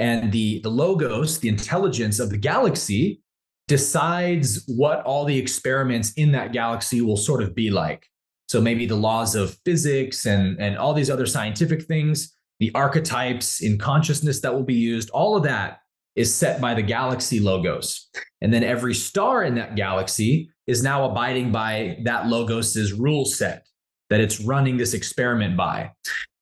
And 0.00 0.32
the, 0.32 0.60
the 0.62 0.70
logos, 0.70 1.38
the 1.38 1.48
intelligence 1.48 2.18
of 2.18 2.30
the 2.30 2.38
galaxy, 2.38 3.22
decides 3.68 4.64
what 4.66 5.02
all 5.02 5.24
the 5.24 5.38
experiments 5.38 6.12
in 6.14 6.32
that 6.32 6.52
galaxy 6.52 7.00
will 7.00 7.16
sort 7.16 7.42
of 7.42 7.54
be 7.54 7.70
like. 7.70 8.04
So 8.48 8.60
maybe 8.60 8.86
the 8.86 8.96
laws 8.96 9.36
of 9.36 9.56
physics 9.64 10.26
and, 10.26 10.58
and 10.58 10.76
all 10.76 10.92
these 10.92 11.10
other 11.10 11.26
scientific 11.26 11.84
things, 11.84 12.34
the 12.58 12.72
archetypes 12.74 13.60
in 13.62 13.78
consciousness 13.78 14.40
that 14.40 14.52
will 14.52 14.64
be 14.64 14.74
used, 14.74 15.10
all 15.10 15.36
of 15.36 15.44
that 15.44 15.79
is 16.16 16.34
set 16.34 16.60
by 16.60 16.74
the 16.74 16.82
galaxy 16.82 17.40
logos. 17.40 18.08
And 18.40 18.52
then 18.52 18.64
every 18.64 18.94
star 18.94 19.44
in 19.44 19.54
that 19.56 19.76
galaxy 19.76 20.50
is 20.66 20.82
now 20.82 21.04
abiding 21.04 21.52
by 21.52 21.98
that 22.04 22.26
logos's 22.26 22.92
rule 22.92 23.24
set 23.24 23.66
that 24.08 24.20
it's 24.20 24.40
running 24.40 24.76
this 24.76 24.94
experiment 24.94 25.56
by. 25.56 25.92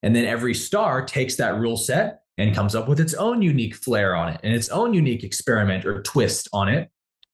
And 0.02 0.14
then 0.14 0.24
every 0.24 0.54
star 0.54 1.04
takes 1.04 1.36
that 1.36 1.58
rule 1.58 1.76
set 1.76 2.22
and 2.38 2.54
comes 2.54 2.74
up 2.74 2.88
with 2.88 3.00
its 3.00 3.14
own 3.14 3.42
unique 3.42 3.74
flair 3.74 4.16
on 4.16 4.28
it 4.28 4.40
and 4.42 4.54
its 4.54 4.68
own 4.68 4.94
unique 4.94 5.24
experiment 5.24 5.84
or 5.84 6.02
twist 6.02 6.48
on 6.52 6.68
it. 6.68 6.88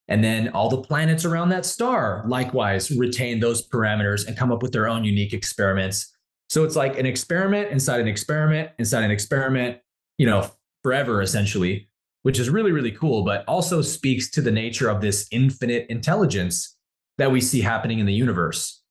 And 0.09 0.22
then 0.22 0.49
all 0.49 0.68
the 0.68 0.82
planets 0.82 1.24
around 1.24 1.51
that 1.51 1.64
star 1.64 2.24
likewise 2.26 2.91
retain 2.91 3.41
those 3.41 3.66
parameters 3.68 4.26
and 4.26 4.37
come 4.37 4.53
up 4.53 4.62
with 4.62 4.72
their 4.72 4.89
own 4.89 5.05
unique 5.05 5.32
experiments. 5.32 6.14
So 6.49 6.64
it's 6.64 6.76
like 6.76 6.99
an 6.99 7.07
experiment 7.07 7.70
inside 7.70 8.01
an 8.01 8.09
experiment 8.09 8.70
inside 8.78 9.05
an 9.05 9.11
experiment, 9.11 9.78
you 10.18 10.26
know, 10.26 10.51
forever 10.82 11.22
essentially, 11.22 11.89
which 12.25 12.39
is 12.39 12.49
really, 12.49 12.72
really 12.72 12.91
cool, 12.91 13.22
but 13.22 13.45
also 13.47 13.83
speaks 13.83 14.31
to 14.31 14.41
the 14.41 14.51
nature 14.51 14.89
of 14.89 15.03
this 15.03 15.29
infinite 15.31 15.85
intelligence 15.91 16.75
that 17.18 17.31
we 17.31 17.39
see 17.39 17.61
happening 17.61 17.99
in 17.99 18.07
the 18.07 18.14
universe. 18.14 18.83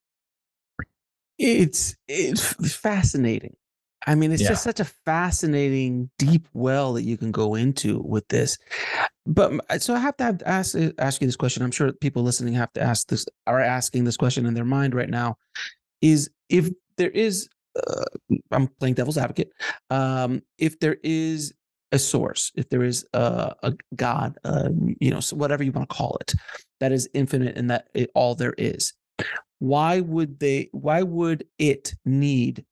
It's 1.40 1.96
it's 2.08 2.54
fascinating. 2.76 3.56
I 4.06 4.14
mean, 4.14 4.32
it's 4.32 4.44
Yeah. 4.44 4.50
just 4.50 4.64
such 4.64 4.80
a 4.80 4.86
fascinating 4.86 6.12
deep 6.20 6.48
well 6.54 6.94
that 6.94 7.04
you 7.04 7.18
can 7.18 7.32
go 7.32 7.56
into 7.56 8.04
with 8.06 8.28
this. 8.28 8.60
But 9.26 9.52
so 9.82 9.96
I 9.96 10.00
have 10.00 10.16
to 10.18 10.24
have 10.26 10.38
to 10.38 10.48
ask 10.48 10.76
uh, 10.76 10.92
ask 11.00 11.20
you 11.20 11.28
this 11.28 11.36
question. 11.36 11.64
I'm 11.64 11.72
sure 11.72 11.92
people 11.92 12.22
listening 12.22 12.54
have 12.54 12.72
to 12.74 12.82
ask 12.82 13.08
this 13.08 13.26
are 13.48 13.62
asking 13.62 14.04
this 14.04 14.18
question 14.18 14.46
in 14.46 14.54
their 14.54 14.64
mind 14.64 14.94
right 14.94 15.10
now. 15.10 15.38
Is 16.04 16.30
if 16.50 16.70
there 16.98 17.10
is, 17.10 17.50
uh, 17.76 18.06
I'm 18.52 18.68
playing 18.80 18.94
devil's 18.94 19.18
advocate. 19.18 19.50
Um, 19.90 20.44
if 20.60 20.80
there 20.80 20.98
is 21.02 21.52
a 21.94 22.00
source, 22.00 22.52
if 22.56 22.68
there 22.70 22.84
is 22.84 23.06
a, 23.14 23.54
a 23.64 23.74
God, 23.96 24.38
uh, 24.44 24.70
you 25.00 25.12
know, 25.12 25.20
so 25.22 25.36
whatever 25.38 25.64
you 25.64 25.72
want 25.72 25.88
to 25.88 25.96
call 25.96 26.18
it, 26.20 26.34
that 26.80 26.92
is 26.92 27.08
infinite 27.14 27.56
and 27.58 27.70
that 27.70 27.88
it, 27.94 28.10
all 28.16 28.36
there 28.36 28.56
is, 28.58 28.94
why 29.60 30.02
would 30.02 30.40
they? 30.40 30.70
Why 30.74 31.04
would 31.04 31.46
it 31.58 31.94
need 32.04 32.66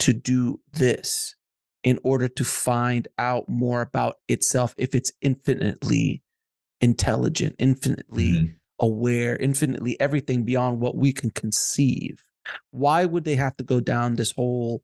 to 0.00 0.12
do 0.12 0.60
this 0.74 1.34
in 1.82 1.98
order 2.04 2.28
to 2.28 2.44
find 2.44 3.08
out 3.18 3.48
more 3.48 3.80
about 3.80 4.16
itself 4.28 4.74
if 4.76 4.94
it's 4.94 5.10
infinitely 5.22 6.22
intelligent, 6.80 7.56
infinitely 7.58 8.32
Mhm. 8.32 8.54
aware, 8.78 9.36
infinitely 9.36 9.98
everything 9.98 10.44
beyond 10.44 10.80
what 10.80 10.96
we 10.96 11.12
can 11.12 11.30
conceive. 11.30 12.22
Why 12.70 13.04
would 13.04 13.24
they 13.24 13.36
have 13.36 13.56
to 13.56 13.64
go 13.64 13.80
down 13.80 14.16
this 14.16 14.32
whole 14.32 14.82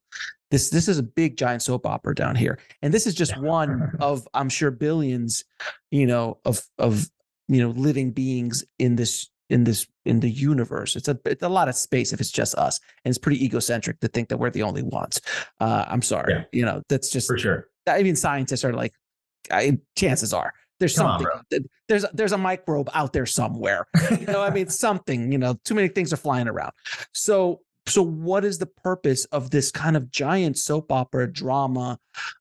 this 0.53 0.69
this 0.69 0.87
is 0.87 0.99
a 0.99 1.03
big 1.03 1.37
giant 1.37 1.63
soap 1.63 1.87
opera 1.87 2.15
down 2.15 2.37
here. 2.37 2.59
And 2.83 2.93
this 2.93 3.07
is 3.07 3.15
just 3.15 3.37
one 3.41 3.97
of 4.01 4.29
I'm 4.35 4.51
sure 4.51 4.71
billions, 4.71 5.45
you 5.91 6.07
know, 6.07 6.39
of 6.45 6.63
of 6.79 7.11
you 7.49 7.61
know 7.61 7.71
living 7.71 8.13
beings 8.13 8.63
in 8.79 8.95
this 8.95 9.31
in 9.49 9.65
this 9.65 9.87
in 10.05 10.21
the 10.21 10.31
universe. 10.31 10.95
It's 10.95 11.09
a 11.09 11.19
it's 11.25 11.43
a 11.43 11.49
lot 11.49 11.69
of 11.69 11.75
space 11.75 12.13
if 12.13 12.21
it's 12.21 12.31
just 12.31 12.55
us. 12.57 12.79
And 13.05 13.11
it's 13.11 13.19
pretty 13.19 13.43
egocentric 13.43 13.99
to 14.01 14.09
think 14.09 14.29
that 14.29 14.37
we're 14.37 14.51
the 14.51 14.63
only 14.63 14.83
ones. 14.83 15.21
Uh 15.59 15.87
I'm 15.89 16.03
sorry. 16.03 16.35
Yeah. 16.35 16.45
You 16.53 16.67
know, 16.67 16.83
that's 16.89 17.11
just 17.11 17.27
For 17.27 17.39
sure. 17.39 17.69
I 17.87 18.03
mean, 18.03 18.15
scientists 18.15 18.65
are 18.65 18.75
like, 18.75 18.93
I, 19.51 19.79
chances 19.97 20.33
are 20.33 20.53
there's 20.81 20.97
Come 20.97 21.21
something. 21.21 21.41
th- 21.51 21.63
there's 21.89 22.05
there's 22.13 22.33
a 22.33 22.39
microbe 22.39 22.91
out 22.95 23.13
there 23.13 23.27
somewhere. 23.27 23.87
You 24.11 24.27
know, 24.27 24.43
I 24.43 24.51
mean, 24.51 24.69
something. 24.87 25.31
You 25.33 25.39
know, 25.39 25.59
too 25.65 25.75
many 25.75 25.89
things 25.89 26.13
are 26.13 26.17
flying 26.17 26.49
around. 26.49 26.73
So 27.13 27.61
so 27.87 28.03
what 28.03 28.45
is 28.45 28.59
the 28.59 28.67
purpose 28.67 29.25
of 29.27 29.51
this 29.51 29.71
kind 29.71 29.97
of 29.97 30.11
giant 30.11 30.59
soap 30.59 30.91
opera 30.93 31.31
drama? 31.33 31.99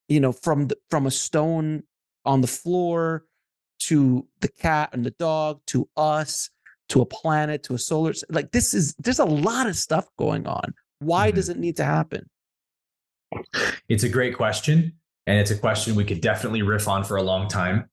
You 0.08 0.20
know, 0.20 0.32
from 0.32 0.68
the, 0.68 0.78
from 0.90 1.06
a 1.08 1.12
stone 1.12 1.84
on 2.26 2.42
the 2.42 2.48
floor 2.48 3.26
to 3.84 4.28
the 4.42 4.48
cat 4.48 4.90
and 4.94 5.04
the 5.06 5.12
dog 5.12 5.60
to 5.68 5.90
us 5.98 6.50
to 6.90 7.02
a 7.02 7.06
planet 7.06 7.64
to 7.64 7.74
a 7.74 7.80
solar 7.80 8.14
like 8.30 8.52
this 8.52 8.74
is 8.74 8.94
there's 9.00 9.20
a 9.20 9.26
lot 9.26 9.66
of 9.68 9.76
stuff 9.76 10.08
going 10.18 10.46
on. 10.48 10.74
Why 11.00 11.32
Mhm. 11.32 11.36
does 11.36 11.50
it 11.50 11.58
need 11.58 11.78
to 11.78 11.84
happen? 11.86 12.30
It's 13.90 14.04
a 14.04 14.10
great 14.10 14.36
question. 14.36 14.94
And 15.28 15.38
it's 15.38 15.52
a 15.52 15.58
question 15.58 15.96
we 15.96 16.04
could 16.04 16.22
definitely 16.22 16.62
riff 16.62 16.88
on 16.88 17.04
for 17.04 17.18
a 17.18 17.24
long 17.24 17.48
time. 17.48 17.90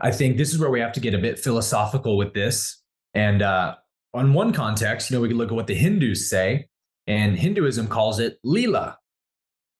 I 0.00 0.10
think 0.10 0.36
this 0.36 0.52
is 0.52 0.58
where 0.58 0.70
we 0.70 0.80
have 0.80 0.92
to 0.92 1.00
get 1.00 1.14
a 1.14 1.18
bit 1.18 1.38
philosophical 1.38 2.16
with 2.16 2.34
this. 2.34 2.82
And 3.14 3.42
uh, 3.42 3.76
on 4.14 4.32
one 4.32 4.52
context, 4.52 5.10
you 5.10 5.16
know, 5.16 5.20
we 5.20 5.28
can 5.28 5.38
look 5.38 5.50
at 5.50 5.54
what 5.54 5.66
the 5.66 5.74
Hindus 5.74 6.28
say, 6.30 6.68
and 7.06 7.36
Hinduism 7.36 7.88
calls 7.88 8.18
it 8.20 8.38
Leela, 8.44 8.96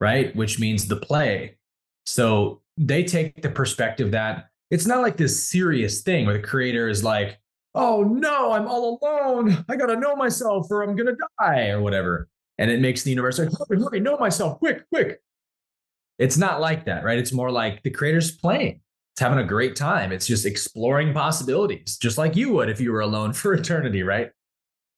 right? 0.01 0.35
Which 0.35 0.59
means 0.59 0.89
the 0.89 0.97
play. 0.97 1.59
So 2.05 2.63
they 2.77 3.05
take 3.05 3.43
the 3.43 3.51
perspective 3.51 4.13
that 4.13 4.47
it's 4.71 4.87
not 4.87 5.03
like 5.03 5.17
this 5.17 5.49
serious 5.49 6.03
thing 6.03 6.27
where 6.27 6.37
the 6.37 6.47
creator 6.47 6.89
is 6.89 7.05
like, 7.05 7.39
oh 7.75 8.03
no, 8.03 8.53
I'm 8.53 8.67
all 8.67 8.99
alone. 9.03 9.65
I 9.69 9.77
got 9.77 9.87
to 9.87 9.97
know 9.97 10.17
myself 10.17 10.67
or 10.71 10.83
I'm 10.83 10.97
going 10.97 11.07
to 11.07 11.17
die 11.41 11.69
or 11.69 11.81
whatever. 11.81 12.29
And 12.59 12.71
it 12.71 12.81
makes 12.81 13.03
the 13.03 13.11
universe 13.11 13.39
like, 13.39 13.51
hurry, 13.51 13.83
hurry, 13.83 14.01
know 14.01 14.17
myself, 14.17 14.59
quick, 14.59 14.89
quick. 14.89 15.21
It's 16.19 16.39
not 16.39 16.61
like 16.61 16.87
that, 16.87 17.05
right? 17.05 17.19
It's 17.19 17.33
more 17.33 17.51
like 17.51 17.83
the 17.83 17.91
creator's 17.91 18.31
playing. 18.31 18.81
It's 19.15 19.21
having 19.21 19.39
a 19.39 19.45
great 19.45 19.77
time. 19.77 20.13
It's 20.13 20.27
just 20.27 20.47
exploring 20.47 21.15
possibilities, 21.15 21.97
just 21.97 22.19
like 22.19 22.37
you 22.37 22.53
would 22.53 22.69
if 22.69 22.81
you 22.81 22.93
were 22.93 23.01
alone 23.01 23.33
for 23.35 23.55
eternity, 23.55 24.03
right? 24.03 24.31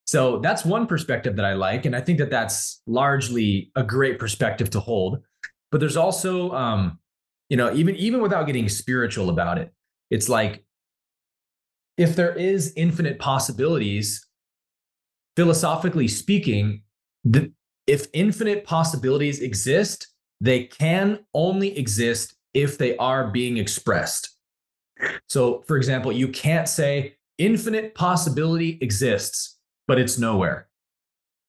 So 0.06 0.38
that's 0.38 0.64
one 0.64 0.86
perspective 0.86 1.36
that 1.36 1.44
I 1.44 1.52
like. 1.52 1.84
And 1.84 1.94
I 1.94 2.00
think 2.00 2.18
that 2.18 2.30
that's 2.30 2.80
largely 2.86 3.70
a 3.76 3.82
great 3.82 4.18
perspective 4.18 4.70
to 4.70 4.80
hold. 4.80 5.22
But 5.70 5.80
there's 5.80 5.98
also, 5.98 6.50
um, 6.52 6.98
you 7.50 7.56
know, 7.56 7.74
even 7.74 7.94
even 7.96 8.22
without 8.22 8.46
getting 8.46 8.68
spiritual 8.70 9.28
about 9.28 9.58
it, 9.58 9.70
it's 10.10 10.28
like 10.28 10.64
if 11.98 12.16
there 12.16 12.32
is 12.32 12.72
infinite 12.74 13.18
possibilities, 13.18 14.26
philosophically 15.36 16.08
speaking, 16.08 16.82
the, 17.24 17.52
if 17.86 18.06
infinite 18.14 18.64
possibilities 18.64 19.40
exist, 19.40 20.08
they 20.40 20.64
can 20.64 21.20
only 21.34 21.76
exist 21.76 22.34
if 22.54 22.78
they 22.78 22.96
are 22.96 23.30
being 23.30 23.56
expressed. 23.58 24.36
So, 25.28 25.62
for 25.66 25.76
example, 25.76 26.12
you 26.12 26.28
can't 26.28 26.68
say 26.68 27.16
infinite 27.38 27.94
possibility 27.94 28.78
exists, 28.80 29.58
but 29.86 29.98
it's 29.98 30.18
nowhere. 30.18 30.68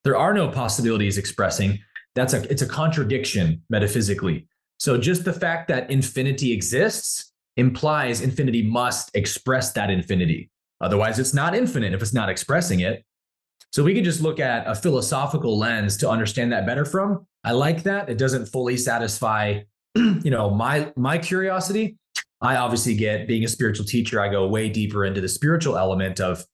There 0.03 0.17
are 0.17 0.33
no 0.33 0.47
possibilities 0.49 1.17
expressing. 1.17 1.79
That's 2.15 2.33
a 2.33 2.49
it's 2.49 2.61
a 2.61 2.67
contradiction 2.67 3.63
metaphysically. 3.69 4.47
So 4.77 4.97
just 4.97 5.25
the 5.25 5.33
fact 5.33 5.67
that 5.67 5.91
infinity 5.91 6.53
exists 6.53 7.33
implies 7.57 8.21
infinity 8.21 8.63
must 8.63 9.13
express 9.15 9.73
that 9.73 9.89
infinity. 9.89 10.49
Otherwise, 10.79 11.19
it's 11.19 11.33
not 11.33 11.53
infinite 11.53 11.93
if 11.93 12.01
it's 12.01 12.13
not 12.13 12.29
expressing 12.29 12.79
it. 12.79 13.03
So 13.71 13.83
we 13.83 13.93
can 13.93 14.03
just 14.03 14.21
look 14.21 14.39
at 14.39 14.65
a 14.65 14.73
philosophical 14.73 15.57
lens 15.57 15.97
to 15.97 16.09
understand 16.09 16.51
that 16.53 16.65
better 16.65 16.85
from. 16.85 17.27
I 17.43 17.51
like 17.51 17.83
that. 17.83 18.09
It 18.09 18.17
doesn't 18.17 18.47
fully 18.47 18.77
satisfy, 18.77 19.61
you 19.95 20.31
know, 20.31 20.49
my 20.49 20.91
my 20.95 21.17
curiosity. 21.17 21.97
I 22.41 22.55
obviously 22.55 22.95
get 22.95 23.27
being 23.27 23.43
a 23.43 23.49
spiritual 23.49 23.85
teacher, 23.85 24.21
I 24.21 24.29
go 24.29 24.47
way 24.47 24.69
deeper 24.69 25.05
into 25.05 25.19
the 25.19 25.27
spiritual 25.27 25.77
element 25.77 26.21
of 26.21 26.45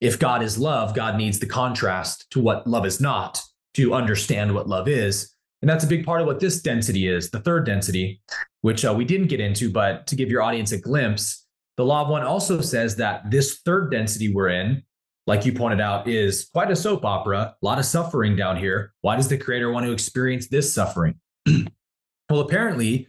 if 0.00 0.18
God 0.18 0.42
is 0.42 0.58
love, 0.58 0.94
God 0.94 1.16
needs 1.16 1.38
the 1.38 1.46
contrast 1.46 2.26
to 2.30 2.40
what 2.40 2.66
love 2.66 2.86
is 2.86 3.00
not 3.00 3.40
to 3.74 3.94
understand 3.94 4.54
what 4.54 4.68
love 4.68 4.88
is. 4.88 5.34
And 5.62 5.68
that's 5.68 5.84
a 5.84 5.88
big 5.88 6.04
part 6.04 6.20
of 6.20 6.26
what 6.26 6.40
this 6.40 6.60
density 6.60 7.08
is, 7.08 7.30
the 7.30 7.40
third 7.40 7.64
density, 7.64 8.20
which 8.60 8.84
uh, 8.84 8.92
we 8.92 9.04
didn't 9.04 9.28
get 9.28 9.40
into, 9.40 9.70
but 9.70 10.06
to 10.08 10.16
give 10.16 10.30
your 10.30 10.42
audience 10.42 10.72
a 10.72 10.78
glimpse, 10.78 11.46
the 11.76 11.84
law 11.84 12.02
of 12.02 12.08
one 12.08 12.22
also 12.22 12.60
says 12.60 12.96
that 12.96 13.30
this 13.30 13.60
third 13.64 13.90
density 13.90 14.32
we're 14.32 14.48
in, 14.48 14.82
like 15.26 15.46
you 15.46 15.52
pointed 15.52 15.80
out, 15.80 16.06
is 16.08 16.50
quite 16.52 16.70
a 16.70 16.76
soap 16.76 17.04
opera, 17.04 17.54
a 17.60 17.64
lot 17.64 17.78
of 17.78 17.84
suffering 17.84 18.36
down 18.36 18.56
here. 18.56 18.92
Why 19.00 19.16
does 19.16 19.28
the 19.28 19.38
creator 19.38 19.70
want 19.70 19.86
to 19.86 19.92
experience 19.92 20.48
this 20.48 20.72
suffering? 20.72 21.14
well, 21.46 22.40
apparently, 22.40 23.08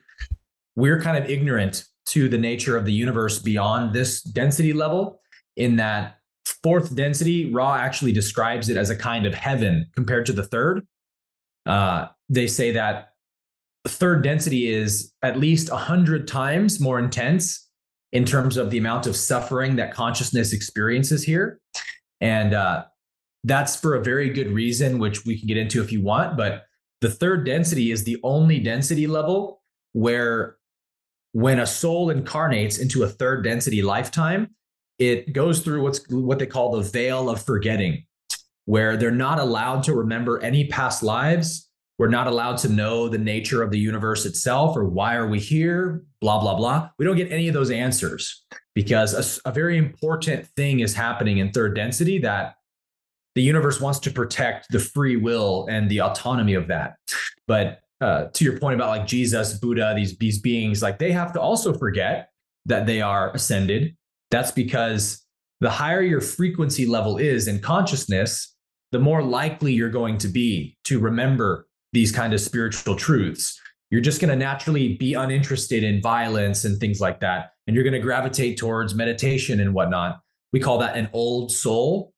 we're 0.76 1.02
kind 1.02 1.18
of 1.18 1.30
ignorant 1.30 1.86
to 2.08 2.30
the 2.30 2.38
nature 2.38 2.78
of 2.78 2.86
the 2.86 2.94
universe 2.94 3.40
beyond 3.40 3.94
this 3.94 4.22
density 4.22 4.74
level, 4.74 5.20
in 5.56 5.78
that 5.78 6.18
fourth 6.46 6.96
density, 6.96 7.52
Ra 7.52 7.76
actually 7.76 8.12
describes 8.12 8.70
it 8.70 8.78
as 8.78 8.90
a 8.90 8.96
kind 8.96 9.26
of 9.26 9.34
heaven 9.34 9.88
compared 9.96 10.26
to 10.28 10.34
the 10.34 10.44
third. 10.44 10.86
Uh, 11.66 12.08
they 12.30 12.48
say 12.48 12.72
that 12.72 13.10
third 13.88 14.24
density 14.24 14.70
is 14.70 15.14
at 15.22 15.40
least 15.40 15.72
100 15.72 16.28
times 16.28 16.80
more 16.80 17.00
intense 17.00 17.70
in 18.12 18.26
terms 18.26 18.58
of 18.58 18.70
the 18.70 18.78
amount 18.78 19.08
of 19.08 19.16
suffering 19.16 19.76
that 19.76 19.94
consciousness 19.94 20.54
experiences 20.54 21.24
here. 21.24 21.60
And 22.22 22.54
uh, 22.54 22.86
that's 23.44 23.76
for 23.76 23.96
a 23.96 24.04
very 24.04 24.30
good 24.30 24.52
reason, 24.52 25.00
which 25.00 25.26
we 25.26 25.38
can 25.38 25.48
get 25.48 25.58
into 25.58 25.82
if 25.82 25.92
you 25.92 26.02
want. 26.02 26.38
But 26.38 26.66
the 27.02 27.10
third 27.10 27.46
density 27.46 27.92
is 27.92 28.04
the 28.04 28.18
only 28.24 28.60
density 28.60 29.08
level 29.08 29.62
where 29.94 30.58
when 31.34 31.60
a 31.60 31.68
soul 31.68 32.10
incarnates 32.10 32.78
into 32.78 33.04
a 33.04 33.10
third 33.10 33.44
density 33.44 33.82
lifetime, 33.82 34.56
it 34.98 35.34
goes 35.34 35.60
through 35.60 35.84
what's 35.84 36.10
what 36.10 36.40
they 36.40 36.46
call 36.46 36.72
the 36.72 36.82
veil 36.82 37.30
of 37.30 37.44
forgetting, 37.44 38.06
where 38.66 38.96
they're 38.96 39.12
not 39.12 39.40
allowed 39.40 39.84
to 39.84 39.94
remember 39.94 40.42
any 40.42 40.68
past 40.68 41.04
lives. 41.04 41.70
We're 41.98 42.10
not 42.10 42.28
allowed 42.28 42.58
to 42.60 42.70
know 42.70 43.08
the 43.08 43.18
nature 43.18 43.64
of 43.64 43.72
the 43.72 43.80
universe 43.80 44.26
itself 44.26 44.76
or 44.76 44.86
why 44.86 45.16
are 45.16 45.28
we 45.28 45.40
here, 45.40 46.04
blah, 46.20 46.40
blah, 46.40 46.56
blah. 46.56 46.90
We 46.98 47.06
don't 47.06 47.16
get 47.16 47.32
any 47.32 47.48
of 47.48 47.54
those 47.54 47.72
answers 47.72 48.44
because 48.74 49.40
a 49.46 49.52
very 49.52 49.78
important 49.78 50.48
thing 50.58 50.82
is 50.82 50.94
happening 50.94 51.38
in 51.38 51.52
third 51.52 51.76
density 51.76 52.20
that 52.20 52.56
the 53.36 53.42
universe 53.42 53.80
wants 53.80 54.00
to 54.00 54.12
protect 54.12 54.72
the 54.72 54.80
free 54.80 55.16
will 55.16 55.68
and 55.70 55.90
the 55.90 56.02
autonomy 56.02 56.54
of 56.54 56.68
that. 56.68 56.96
But 57.48 57.80
uh, 58.02 58.26
to 58.34 58.44
your 58.44 58.60
point 58.60 58.76
about 58.76 58.90
like 58.90 59.08
Jesus, 59.08 59.54
Buddha, 59.54 59.94
these, 59.96 60.18
these 60.18 60.40
beings, 60.40 60.82
like 60.82 61.00
they 61.00 61.14
have 61.14 61.32
to 61.34 61.42
also 61.42 61.74
forget 61.74 62.30
that 62.66 62.86
they 62.86 63.02
are 63.02 63.32
ascended. 63.34 63.96
That's 64.32 64.52
because 64.52 65.26
the 65.62 65.70
higher 65.70 66.02
your 66.02 66.22
frequency 66.22 66.86
level 66.86 67.18
is 67.18 67.48
in 67.48 67.60
consciousness, 67.60 68.54
the 68.92 69.00
more 69.00 69.24
likely 69.24 69.74
you're 69.74 69.90
going 69.90 70.18
to 70.20 70.28
be 70.28 70.78
to 70.86 71.00
remember 71.00 71.65
these 71.96 72.12
kind 72.12 72.34
of 72.34 72.42
spiritual 72.42 72.96
truths. 72.96 73.60
You're 73.90 74.02
just 74.02 74.20
going 74.20 74.30
to 74.30 74.36
naturally 74.36 74.96
be 74.98 75.14
uninterested 75.14 75.84
in 75.84 76.02
violence 76.02 76.66
and 76.66 76.80
things 76.80 77.00
like 77.00 77.22
that. 77.22 77.54
And 77.66 77.76
you're 77.76 77.84
going 77.84 77.94
to 77.94 78.00
gravitate 78.00 78.58
towards 78.58 78.94
meditation 78.94 79.60
and 79.60 79.74
whatnot. 79.74 80.20
We 80.54 80.60
call 80.60 80.78
that 80.80 80.98
an 80.98 81.10
old 81.14 81.52
soul 81.52 82.14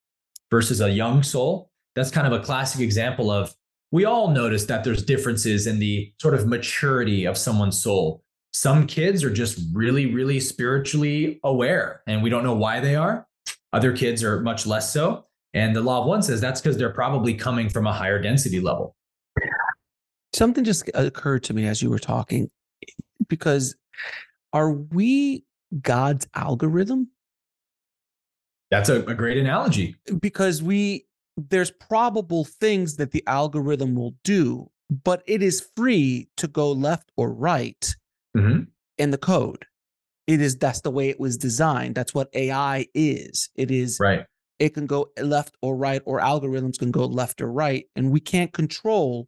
versus 0.50 0.82
a 0.82 0.90
young 0.90 1.24
soul. 1.24 1.72
That's 1.96 2.12
kind 2.12 2.28
of 2.28 2.34
a 2.34 2.44
classic 2.44 2.82
example 2.82 3.32
of 3.32 3.54
we 3.92 4.04
all 4.04 4.32
notice 4.32 4.66
that 4.66 4.84
there's 4.84 5.04
differences 5.04 5.68
in 5.68 5.80
the 5.80 6.12
sort 6.20 6.34
of 6.34 6.48
maturity 6.48 7.26
of 7.26 7.38
someone's 7.38 7.82
soul. 7.82 8.24
Some 8.52 8.88
kids 8.88 9.24
are 9.24 9.30
just 9.30 9.60
really, 9.72 10.08
really 10.14 10.40
spiritually 10.40 11.40
aware, 11.44 12.02
and 12.08 12.24
we 12.24 12.30
don't 12.30 12.44
know 12.44 12.56
why 12.56 12.80
they 12.80 12.96
are. 12.96 13.28
Other 13.72 13.96
kids 13.96 14.24
are 14.24 14.42
much 14.42 14.66
less 14.66 14.92
so. 14.92 15.26
And 15.54 15.76
the 15.76 15.82
law 15.82 16.02
of 16.02 16.08
one 16.08 16.22
says 16.22 16.42
that's 16.42 16.60
because 16.60 16.78
they're 16.78 16.90
probably 16.90 17.34
coming 17.34 17.70
from 17.70 17.88
a 17.88 17.94
higher 17.94 18.22
density 18.22 18.60
level. 18.60 18.97
Something 20.38 20.64
just 20.64 20.88
occurred 20.94 21.44
to 21.46 21.54
me 21.56 21.66
as 21.66 21.82
you 21.82 21.90
were 21.90 21.98
talking 21.98 22.52
because 23.28 23.76
are 24.54 24.70
we 24.72 25.44
God's 25.82 26.28
algorithm? 26.36 27.10
That's 28.70 28.90
a, 28.90 29.04
a 29.06 29.16
great 29.16 29.38
analogy. 29.38 29.96
Because 30.20 30.62
we 30.62 31.08
there's 31.38 31.72
probable 31.72 32.46
things 32.46 32.98
that 32.98 33.14
the 33.14 33.24
algorithm 33.26 33.96
will 33.96 34.14
do, 34.24 34.70
but 35.04 35.24
it 35.26 35.42
is 35.42 35.68
free 35.76 36.30
to 36.38 36.48
go 36.48 36.72
left 36.72 37.12
or 37.18 37.34
right 37.34 37.96
mm-hmm. 38.38 38.66
in 39.00 39.10
the 39.10 39.18
code. 39.18 39.66
It 40.28 40.40
is 40.40 40.56
that's 40.56 40.82
the 40.82 40.92
way 40.92 41.10
it 41.10 41.20
was 41.20 41.38
designed. 41.38 41.96
That's 41.96 42.14
what 42.14 42.30
AI 42.36 42.86
is. 42.94 43.50
It 43.56 43.72
is 43.72 43.98
right. 44.00 44.24
It 44.60 44.76
can 44.76 44.86
go 44.86 45.10
left 45.20 45.56
or 45.64 45.76
right, 45.76 46.04
or 46.06 46.20
algorithms 46.20 46.78
can 46.78 46.92
go 46.92 47.06
left 47.06 47.42
or 47.42 47.52
right, 47.52 47.86
and 47.96 48.12
we 48.12 48.20
can't 48.20 48.54
control. 48.54 49.28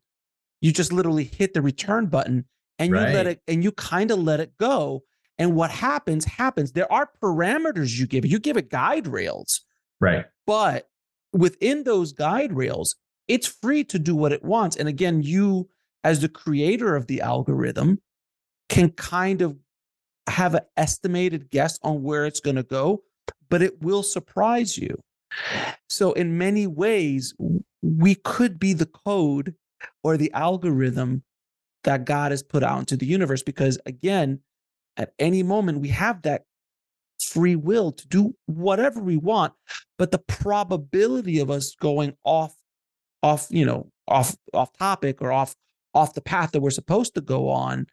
You 0.61 0.71
just 0.71 0.91
literally 0.91 1.23
hit 1.23 1.53
the 1.53 1.61
return 1.61 2.07
button 2.07 2.45
and 2.77 2.91
right. 2.91 3.09
you 3.09 3.13
let 3.13 3.27
it, 3.27 3.41
and 3.47 3.63
you 3.63 3.71
kind 3.71 4.11
of 4.11 4.19
let 4.19 4.39
it 4.39 4.57
go. 4.57 5.03
And 5.37 5.55
what 5.55 5.71
happens 5.71 6.25
happens. 6.25 6.73
There 6.73 6.91
are 6.91 7.09
parameters 7.21 7.97
you 7.97 8.07
give 8.07 8.25
it. 8.25 8.31
You 8.31 8.39
give 8.39 8.57
it 8.57 8.69
guide 8.69 9.07
rails, 9.07 9.61
right? 9.99 10.25
But 10.45 10.89
within 11.31 11.83
those 11.83 12.11
guide 12.11 12.53
rails, 12.53 12.95
it's 13.27 13.47
free 13.47 13.83
to 13.85 13.99
do 13.99 14.15
what 14.15 14.33
it 14.33 14.43
wants. 14.43 14.75
And 14.75 14.89
again, 14.89 15.21
you, 15.21 15.69
as 16.03 16.21
the 16.21 16.29
creator 16.29 16.95
of 16.95 17.07
the 17.07 17.21
algorithm, 17.21 18.01
can 18.67 18.89
kind 18.91 19.41
of 19.41 19.57
have 20.27 20.55
an 20.55 20.61
estimated 20.77 21.49
guess 21.49 21.79
on 21.83 22.03
where 22.03 22.25
it's 22.25 22.39
going 22.39 22.55
to 22.55 22.63
go, 22.63 23.03
but 23.49 23.61
it 23.61 23.81
will 23.81 24.03
surprise 24.03 24.77
you. 24.77 24.99
So, 25.87 26.13
in 26.13 26.37
many 26.37 26.67
ways, 26.67 27.33
we 27.81 28.15
could 28.15 28.59
be 28.59 28.73
the 28.73 28.87
code 28.87 29.55
or 30.03 30.17
the 30.17 30.31
algorithm 30.33 31.23
that 31.83 32.05
God 32.05 32.31
has 32.31 32.43
put 32.43 32.63
out 32.63 32.79
into 32.79 32.97
the 32.97 33.05
universe 33.05 33.43
because, 33.43 33.79
again, 33.85 34.39
at 34.97 35.13
any 35.19 35.43
moment, 35.43 35.79
we 35.79 35.89
have 35.89 36.21
that 36.23 36.43
free 37.21 37.55
will 37.55 37.91
to 37.91 38.07
do 38.07 38.33
whatever 38.45 39.01
we 39.01 39.17
want 39.17 39.53
but 39.97 40.11
the 40.11 40.17
probability 40.19 41.39
of 41.39 41.51
us 41.51 41.75
going 41.75 42.15
off 42.23 42.55
off 43.21 43.47
you 43.49 43.65
know 43.65 43.91
off 44.07 44.35
off 44.53 44.71
topic 44.77 45.21
or 45.21 45.31
off 45.31 45.55
off 45.93 46.13
the 46.13 46.21
path 46.21 46.51
that 46.51 46.61
we're 46.61 46.69
supposed 46.69 47.13
to 47.13 47.21
go 47.21 47.49
on 47.49 47.85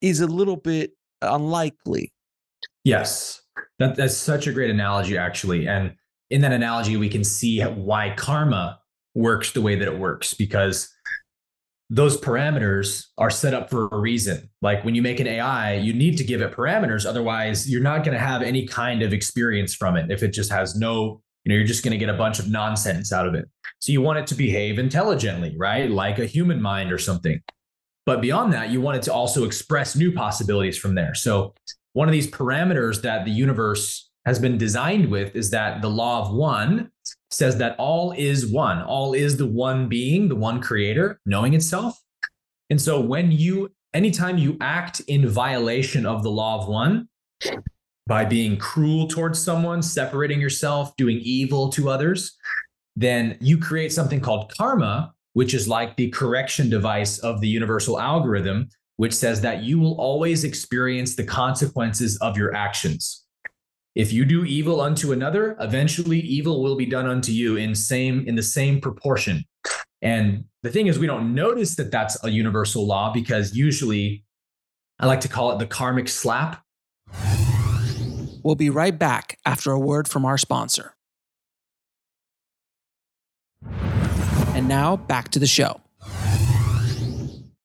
is 0.00 0.20
a 0.20 0.26
little 0.26 0.56
bit 0.56 0.92
unlikely. 1.20 2.10
Yes. 2.84 3.42
That, 3.78 3.94
that's 3.94 4.16
such 4.16 4.46
a 4.46 4.52
great 4.52 4.70
analogy 4.70 5.16
actually 5.16 5.66
and 5.66 5.94
in 6.30 6.40
that 6.42 6.52
analogy 6.52 6.96
we 6.96 7.08
can 7.08 7.24
see 7.24 7.60
why 7.62 8.14
karma 8.16 8.78
works 9.14 9.52
the 9.52 9.60
way 9.60 9.74
that 9.74 9.86
it 9.86 9.98
works 9.98 10.34
because 10.34 10.92
those 11.92 12.20
parameters 12.20 13.06
are 13.18 13.30
set 13.30 13.52
up 13.52 13.68
for 13.68 13.88
a 13.90 13.98
reason. 13.98 14.48
Like 14.62 14.84
when 14.84 14.94
you 14.94 15.02
make 15.02 15.18
an 15.18 15.26
AI, 15.26 15.74
you 15.74 15.92
need 15.92 16.16
to 16.18 16.24
give 16.24 16.40
it 16.40 16.52
parameters. 16.52 17.04
Otherwise, 17.04 17.68
you're 17.68 17.82
not 17.82 18.04
going 18.04 18.16
to 18.16 18.24
have 18.24 18.42
any 18.42 18.64
kind 18.64 19.02
of 19.02 19.12
experience 19.12 19.74
from 19.74 19.96
it 19.96 20.08
if 20.08 20.22
it 20.22 20.28
just 20.28 20.52
has 20.52 20.76
no, 20.76 21.20
you 21.44 21.50
know, 21.50 21.56
you're 21.56 21.66
just 21.66 21.82
going 21.82 21.90
to 21.90 21.98
get 21.98 22.08
a 22.08 22.16
bunch 22.16 22.38
of 22.38 22.48
nonsense 22.48 23.12
out 23.12 23.26
of 23.26 23.34
it. 23.34 23.48
So 23.80 23.90
you 23.90 24.00
want 24.02 24.20
it 24.20 24.28
to 24.28 24.36
behave 24.36 24.78
intelligently, 24.78 25.56
right? 25.58 25.90
Like 25.90 26.20
a 26.20 26.26
human 26.26 26.62
mind 26.62 26.92
or 26.92 26.98
something. 26.98 27.42
But 28.06 28.20
beyond 28.20 28.52
that, 28.52 28.70
you 28.70 28.80
want 28.80 28.98
it 28.98 29.02
to 29.04 29.12
also 29.12 29.44
express 29.44 29.96
new 29.96 30.12
possibilities 30.12 30.78
from 30.78 30.94
there. 30.94 31.14
So 31.14 31.54
one 31.94 32.06
of 32.06 32.12
these 32.12 32.30
parameters 32.30 33.02
that 33.02 33.24
the 33.24 33.32
universe 33.32 34.10
has 34.26 34.38
been 34.38 34.58
designed 34.58 35.10
with 35.10 35.34
is 35.34 35.50
that 35.50 35.82
the 35.82 35.90
law 35.90 36.20
of 36.20 36.32
one 36.32 36.92
says 37.30 37.58
that 37.58 37.76
all 37.78 38.12
is 38.12 38.46
one, 38.46 38.82
all 38.82 39.12
is 39.12 39.36
the 39.36 39.46
one 39.46 39.88
being, 39.88 40.28
the 40.28 40.36
one 40.36 40.60
creator, 40.60 41.20
knowing 41.24 41.54
itself. 41.54 41.98
And 42.70 42.80
so 42.80 43.00
when 43.00 43.30
you, 43.32 43.72
anytime 43.94 44.38
you 44.38 44.56
act 44.60 45.00
in 45.06 45.28
violation 45.28 46.06
of 46.06 46.22
the 46.22 46.30
law 46.30 46.60
of 46.60 46.68
one, 46.68 47.08
by 48.06 48.24
being 48.24 48.56
cruel 48.56 49.06
towards 49.06 49.40
someone, 49.40 49.82
separating 49.82 50.40
yourself, 50.40 50.94
doing 50.96 51.18
evil 51.22 51.68
to 51.70 51.88
others, 51.88 52.36
then 52.96 53.38
you 53.40 53.56
create 53.56 53.92
something 53.92 54.20
called 54.20 54.52
karma, 54.56 55.12
which 55.34 55.54
is 55.54 55.68
like 55.68 55.96
the 55.96 56.10
correction 56.10 56.68
device 56.68 57.18
of 57.18 57.40
the 57.40 57.46
universal 57.46 58.00
algorithm, 58.00 58.68
which 58.96 59.14
says 59.14 59.40
that 59.40 59.62
you 59.62 59.78
will 59.78 59.94
always 60.00 60.42
experience 60.42 61.14
the 61.14 61.24
consequences 61.24 62.18
of 62.18 62.36
your 62.36 62.52
actions. 62.54 63.24
If 63.96 64.12
you 64.12 64.24
do 64.24 64.44
evil 64.44 64.80
unto 64.80 65.10
another, 65.10 65.56
eventually 65.58 66.20
evil 66.20 66.62
will 66.62 66.76
be 66.76 66.86
done 66.86 67.06
unto 67.06 67.32
you 67.32 67.56
in 67.56 67.74
same 67.74 68.24
in 68.28 68.36
the 68.36 68.42
same 68.42 68.80
proportion. 68.80 69.44
And 70.00 70.44
the 70.62 70.70
thing 70.70 70.86
is, 70.86 70.98
we 70.98 71.08
don't 71.08 71.34
notice 71.34 71.74
that 71.74 71.90
that's 71.90 72.22
a 72.24 72.30
universal 72.30 72.86
law 72.86 73.12
because 73.12 73.56
usually, 73.56 74.24
I 75.00 75.06
like 75.06 75.20
to 75.22 75.28
call 75.28 75.50
it 75.52 75.58
the 75.58 75.66
karmic 75.66 76.08
slap. 76.08 76.62
We'll 78.44 78.54
be 78.54 78.70
right 78.70 78.96
back 78.96 79.38
after 79.44 79.72
a 79.72 79.78
word 79.78 80.06
from 80.06 80.24
our 80.24 80.38
sponsor. 80.38 80.94
And 84.54 84.68
now 84.68 84.96
back 84.96 85.30
to 85.30 85.40
the 85.40 85.48
show. 85.48 85.80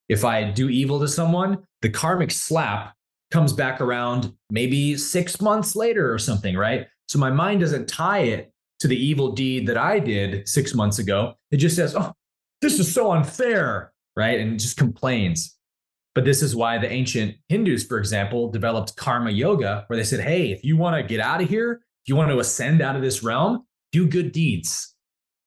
If 0.10 0.26
I 0.26 0.44
do 0.44 0.70
evil 0.70 1.00
to 1.02 1.08
someone, 1.08 1.60
the 1.82 1.90
karmic 1.90 2.32
slap 2.32 2.95
comes 3.32 3.54
back 3.54 3.82
around 3.82 4.34
maybe 4.50 4.96
six 4.98 5.42
months 5.42 5.76
later 5.76 6.12
or 6.12 6.20
something, 6.20 6.56
right? 6.56 6.88
So 7.08 7.20
my 7.20 7.32
mind 7.32 7.62
doesn't 7.62 7.88
tie 7.88 8.20
it 8.20 8.52
to 8.80 8.88
the 8.88 8.98
evil 8.98 9.32
deed 9.32 9.68
that 9.68 9.78
I 9.78 10.00
did 10.00 10.48
six 10.48 10.74
months 10.74 11.00
ago. 11.00 11.36
It 11.52 11.58
just 11.58 11.76
says, 11.76 11.96
oh, 11.96 12.14
this 12.62 12.80
is 12.80 12.94
so 12.94 13.12
unfair, 13.12 13.94
right? 14.16 14.40
And 14.40 14.60
just 14.60 14.78
complains. 14.78 15.56
But 16.14 16.26
this 16.26 16.42
is 16.42 16.56
why 16.56 16.78
the 16.78 16.92
ancient 16.92 17.36
Hindus, 17.50 17.84
for 17.84 17.98
example, 17.98 18.50
developed 18.50 18.96
karma 18.96 19.32
yoga, 19.32 19.84
where 19.88 19.98
they 19.98 20.04
said, 20.04 20.22
hey, 20.22 20.52
if 20.52 20.64
you 20.64 20.78
want 20.78 20.96
to 20.96 21.04
get 21.04 21.20
out 21.20 21.42
of 21.42 21.50
here, 21.50 21.82
if 22.04 22.10
you 22.10 22.16
want 22.16 22.32
to 22.32 22.40
ascend 22.40 22.82
out 22.82 22.96
of 22.96 23.02
this 23.02 23.22
realm, 23.22 23.66
do 23.92 24.08
good 24.08 24.32
deeds. 24.32 24.96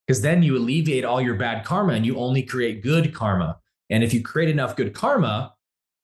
Because 0.06 0.20
then 0.20 0.42
you 0.42 0.56
alleviate 0.56 1.04
all 1.04 1.20
your 1.20 1.36
bad 1.36 1.64
karma 1.64 1.94
and 1.94 2.04
you 2.04 2.18
only 2.18 2.42
create 2.42 2.82
good 2.82 3.14
karma. 3.14 3.58
And 3.90 4.04
if 4.04 4.12
you 4.12 4.22
create 4.22 4.50
enough 4.50 4.76
good 4.76 4.94
karma, 4.94 5.54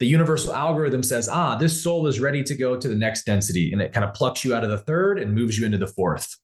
the 0.01 0.07
universal 0.07 0.53
algorithm 0.53 1.03
says, 1.03 1.29
ah, 1.29 1.57
this 1.57 1.83
soul 1.83 2.07
is 2.07 2.21
ready 2.21 2.43
to 2.43 2.55
go 2.55 2.77
to 2.77 2.89
the 2.89 2.95
next 2.95 3.25
density. 3.25 3.73
And 3.73 3.81
it 3.81 3.93
kind 3.93 4.05
of 4.05 4.13
plucks 4.15 4.45
you 4.45 4.55
out 4.55 4.65
of 4.65 4.71
the 4.71 4.79
third 4.79 5.19
and 5.19 5.35
moves 5.35 5.59
you 5.59 5.65
into 5.65 5.79
the 5.79 5.87
fourth. 5.87 6.37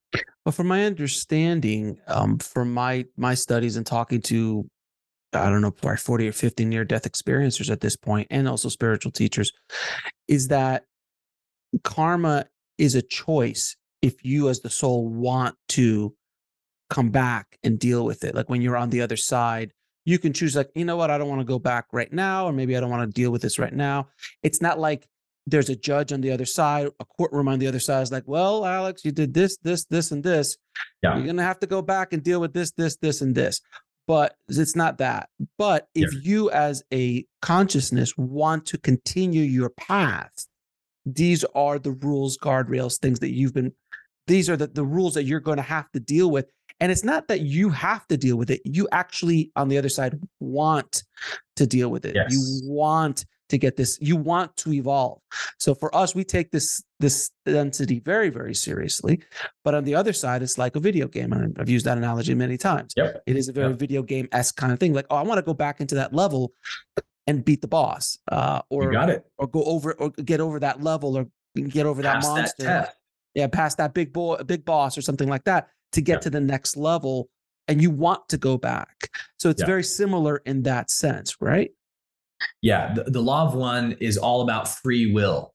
Well, 0.45 0.53
from 0.53 0.69
my 0.69 0.85
understanding, 0.85 1.99
um, 2.07 2.39
from 2.39 2.73
my 2.73 3.07
my 3.17 3.35
studies 3.35 3.77
and 3.77 3.87
talking 3.87 4.21
to, 4.23 4.69
I 5.33 5.51
don't 5.51 5.63
know, 5.63 5.71
probably 5.71 5.99
40 5.99 6.29
or 6.29 6.33
50 6.33 6.65
near 6.65 6.85
death 6.85 7.11
experiencers 7.11 7.71
at 7.71 7.81
this 7.81 7.97
point, 7.97 8.29
and 8.31 8.49
also 8.49 8.69
spiritual 8.69 9.13
teachers, 9.13 9.53
is 10.29 10.49
that 10.49 10.85
karma 11.85 12.47
is 12.79 12.95
a 12.95 13.03
choice 13.03 13.77
if 14.03 14.25
you 14.25 14.49
as 14.49 14.61
the 14.61 14.71
soul 14.71 15.09
want 15.09 15.55
to 15.69 16.15
come 16.89 17.11
back 17.11 17.59
and 17.63 17.79
deal 17.79 18.05
with 18.05 18.25
it. 18.25 18.35
Like 18.35 18.49
when 18.49 18.63
you're 18.63 18.77
on 18.77 18.91
the 18.91 19.03
other 19.03 19.17
side 19.17 19.73
you 20.05 20.19
can 20.19 20.33
choose 20.33 20.57
like 20.57 20.71
you 20.75 20.85
know 20.85 20.97
what? 20.97 21.11
I 21.11 21.19
don't 21.19 21.29
want 21.29 21.41
to 21.41 21.47
go 21.47 21.59
back 21.59 21.87
right 21.93 22.13
now 22.13 22.47
or 22.47 22.53
maybe 22.53 22.77
i 22.77 22.81
don't 22.81 22.91
want 22.91 23.09
to 23.09 23.21
deal 23.21 23.31
with 23.31 23.43
this 23.43 23.59
right 23.59 23.75
now. 23.75 24.09
It's 24.43 24.63
not 24.63 24.79
like 24.79 25.07
there's 25.47 25.69
a 25.69 25.77
judge 25.77 26.13
on 26.13 26.21
the 26.21 26.31
other 26.31 26.45
side 26.45 26.89
a 27.01 27.05
courtroom 27.05 27.49
on 27.49 27.59
the 27.59 27.67
other 27.67 27.81
side 27.81 28.03
is 28.03 28.13
like 28.13 28.25
well 28.27 28.65
alex 28.65 29.05
you 29.05 29.11
did 29.11 29.35
this 29.35 29.57
this 29.59 29.85
this 29.87 30.11
and 30.11 30.23
this. 30.23 30.57
Yeah. 31.03 31.17
you're 31.17 31.27
gonna 31.27 31.43
have 31.43 31.61
to 31.61 31.67
go 31.67 31.83
back 31.83 32.13
and 32.13 32.23
deal 32.23 32.41
with 32.41 32.53
this 32.53 32.73
this 32.73 32.97
this 32.97 33.21
and 33.21 33.35
this. 33.35 33.61
But 34.07 34.35
it's 34.49 34.75
not 34.75 34.99
that. 34.99 35.29
But 35.57 35.87
if 35.95 36.13
yeah. 36.13 36.21
you 36.23 36.51
as 36.51 36.83
a 36.93 37.25
consciousness 37.43 38.17
want 38.17 38.67
to 38.67 38.79
continue 38.79 39.43
your 39.43 39.71
path 39.71 40.47
these 41.07 41.45
are 41.55 41.79
the 41.79 41.93
rules 41.93 42.37
guardrails 42.39 42.99
things 42.99 43.21
that 43.21 43.31
you've 43.31 43.55
been 43.55 43.73
these 44.27 44.49
are 44.49 44.57
the, 44.57 44.69
the 44.69 44.85
rules 44.85 45.15
that 45.15 45.25
you're 45.25 45.41
going 45.41 45.57
to 45.57 45.63
have 45.63 45.91
to 45.91 46.01
deal 46.01 46.31
with 46.31 46.47
and 46.81 46.91
it's 46.91 47.05
not 47.05 47.29
that 47.29 47.41
you 47.41 47.69
have 47.71 48.07
to 48.09 48.17
deal 48.17 48.37
with 48.37 48.51
it. 48.51 48.61
You 48.65 48.89
actually, 48.93 49.51
on 49.57 49.69
the 49.69 49.79
other 49.79 49.89
side, 49.89 50.19
want 50.41 51.03
to 51.57 51.67
deal 51.67 51.91
with 51.91 52.05
it. 52.07 52.15
Yes. 52.15 52.33
You 52.33 52.71
want 52.73 53.27
to 53.51 53.59
get 53.59 53.77
this. 53.77 53.99
You 54.01 54.17
want 54.17 54.57
to 54.59 54.73
evolve. 54.73 55.21
So 55.59 55.75
for 55.75 55.95
us, 55.95 56.15
we 56.15 56.25
take 56.25 56.51
this 56.53 56.83
this 57.01 57.31
density 57.47 57.99
very, 58.01 58.29
very 58.31 58.55
seriously. 58.55 59.21
But 59.65 59.75
on 59.75 59.85
the 59.85 59.95
other 59.95 60.13
side, 60.13 60.43
it's 60.43 60.57
like 60.59 60.77
a 60.77 60.81
video 60.81 61.09
game. 61.09 61.33
And 61.33 61.57
I've 61.59 61.69
used 61.69 61.85
that 61.87 61.99
analogy 61.99 62.35
many 62.35 62.57
times. 62.57 62.93
Yep. 62.97 63.23
It 63.27 63.37
is 63.37 63.49
a 63.49 63.53
very 63.53 63.71
Yep. 63.71 63.79
video 63.79 64.03
game 64.03 64.29
esque 64.33 64.57
kind 64.57 64.73
of 64.73 64.79
thing. 64.79 64.93
Like, 64.93 65.07
oh, 65.11 65.17
I 65.17 65.23
want 65.23 65.39
to 65.39 65.43
go 65.43 65.55
back 65.55 65.81
into 65.81 65.95
that 65.97 66.13
level 66.15 66.53
and 67.27 67.45
beat 67.45 67.61
the 67.61 67.69
boss, 67.69 68.19
uh, 68.33 68.63
or 68.71 68.91
got 68.91 69.11
it. 69.11 69.25
or 69.39 69.47
go 69.47 69.63
over 69.65 69.93
or 69.95 70.11
get 70.11 70.41
over 70.41 70.59
that 70.61 70.83
level 70.83 71.17
or 71.17 71.27
get 71.69 71.87
over 71.87 72.03
that 72.03 72.15
Pass 72.17 72.27
that 72.29 72.35
monster. 72.35 72.65
test. 72.65 72.97
yeah, 73.35 73.47
past 73.49 73.77
that 73.79 73.93
big 73.95 74.13
boy, 74.13 74.37
big 74.47 74.65
boss 74.65 74.97
or 74.97 75.03
something 75.03 75.29
like 75.29 75.45
that 75.45 75.69
to 75.93 76.01
get 76.01 76.15
Yeah. 76.15 76.21
to 76.21 76.31
the 76.31 76.41
next 76.41 76.77
level. 76.77 77.29
And 77.69 77.81
you 77.81 77.91
want 77.91 78.29
to 78.31 78.37
go 78.37 78.59
back. 78.59 79.11
So 79.39 79.49
it's 79.49 79.63
Yeah. 79.63 79.67
very 79.67 79.85
similar 79.85 80.39
in 80.39 80.63
that 80.63 80.91
sense, 80.91 81.37
right? 81.41 81.71
Yeah, 82.63 82.95
the, 82.95 83.05
the 83.05 83.21
law 83.23 83.47
of 83.47 83.55
one 83.55 83.93
is 84.01 84.17
all 84.17 84.41
about 84.43 84.67
free 84.67 85.13
will 85.13 85.55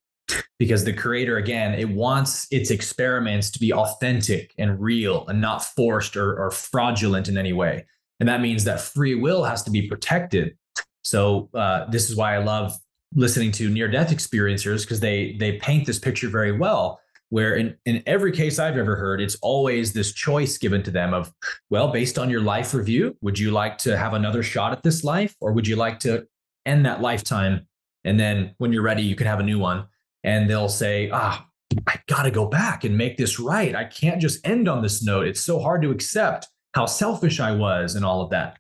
because 0.59 0.85
the 0.85 0.93
creator, 0.93 1.37
again, 1.37 1.73
it 1.73 1.89
wants 1.89 2.47
its 2.51 2.71
experiments 2.71 3.49
to 3.51 3.59
be 3.59 3.73
authentic 3.73 4.53
and 4.57 4.79
real 4.79 5.27
and 5.27 5.41
not 5.41 5.63
forced 5.63 6.15
or, 6.15 6.39
or 6.39 6.51
fraudulent 6.51 7.27
in 7.27 7.37
any 7.37 7.53
way. 7.53 7.85
And 8.19 8.29
that 8.29 8.39
means 8.39 8.63
that 8.63 8.79
free 8.79 9.15
will 9.15 9.43
has 9.43 9.61
to 9.63 9.71
be 9.71 9.87
protected. 9.87 10.55
So 11.03 11.49
uh, 11.53 11.85
this 11.89 12.09
is 12.09 12.15
why 12.15 12.35
I 12.35 12.37
love 12.37 12.73
listening 13.13 13.51
to 13.53 13.69
near 13.69 13.87
death 13.89 14.09
experiencers 14.09 14.81
because 14.81 14.99
they 14.99 15.35
they 15.39 15.53
paint 15.57 15.85
this 15.85 15.99
picture 15.99 16.27
very 16.29 16.51
well 16.51 16.99
where 17.29 17.55
in, 17.55 17.75
in 17.85 18.03
every 18.05 18.31
case 18.31 18.59
I've 18.59 18.77
ever 18.77 18.95
heard, 18.95 19.19
it's 19.19 19.35
always 19.41 19.93
this 19.93 20.13
choice 20.13 20.57
given 20.57 20.83
to 20.83 20.91
them 20.91 21.13
of, 21.13 21.31
well, 21.69 21.91
based 21.91 22.17
on 22.17 22.29
your 22.29 22.41
life 22.41 22.73
review, 22.73 23.17
would 23.21 23.39
you 23.39 23.51
like 23.51 23.77
to 23.79 23.97
have 23.97 24.13
another 24.13 24.43
shot 24.43 24.71
at 24.71 24.83
this 24.83 25.03
life 25.03 25.35
or 25.41 25.51
would 25.51 25.67
you 25.67 25.75
like 25.75 25.99
to 25.99 26.27
end 26.65 26.85
that 26.85 27.01
lifetime? 27.01 27.67
And 28.03 28.19
then 28.19 28.53
when 28.57 28.71
you're 28.71 28.83
ready, 28.83 29.01
you 29.01 29.15
can 29.15 29.27
have 29.27 29.39
a 29.39 29.43
new 29.43 29.59
one. 29.59 29.85
And 30.23 30.49
they'll 30.49 30.69
say, 30.69 31.09
ah, 31.11 31.45
I 31.87 31.99
got 32.07 32.23
to 32.23 32.31
go 32.31 32.45
back 32.45 32.83
and 32.83 32.97
make 32.97 33.17
this 33.17 33.39
right. 33.39 33.75
I 33.75 33.85
can't 33.85 34.21
just 34.21 34.45
end 34.45 34.67
on 34.67 34.81
this 34.81 35.03
note. 35.03 35.27
It's 35.27 35.41
so 35.41 35.59
hard 35.59 35.81
to 35.81 35.91
accept 35.91 36.47
how 36.73 36.85
selfish 36.85 37.39
I 37.39 37.51
was 37.51 37.95
and 37.95 38.05
all 38.05 38.21
of 38.21 38.29
that. 38.31 38.57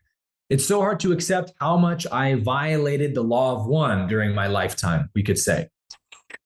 It's 0.49 0.65
so 0.65 0.79
hard 0.79 0.99
to 1.01 1.11
accept 1.11 1.53
how 1.59 1.77
much 1.77 2.05
I 2.11 2.35
violated 2.35 3.15
the 3.15 3.23
law 3.23 3.55
of 3.55 3.65
one 3.65 4.07
during 4.07 4.35
my 4.35 4.47
lifetime, 4.47 5.09
we 5.15 5.23
could 5.23 5.39
say. 5.39 5.69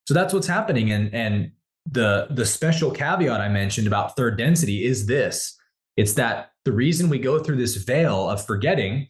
So 0.07 0.13
that's 0.13 0.33
what's 0.33 0.47
happening. 0.47 0.91
And, 0.91 1.13
and 1.13 1.51
the, 1.85 2.27
the 2.31 2.45
special 2.45 2.91
caveat 2.91 3.41
I 3.41 3.49
mentioned 3.49 3.87
about 3.87 4.15
third 4.15 4.37
density 4.37 4.85
is 4.85 5.05
this 5.05 5.55
it's 5.97 6.13
that 6.13 6.51
the 6.65 6.71
reason 6.71 7.09
we 7.09 7.19
go 7.19 7.39
through 7.39 7.57
this 7.57 7.75
veil 7.75 8.29
of 8.29 8.45
forgetting 8.45 9.07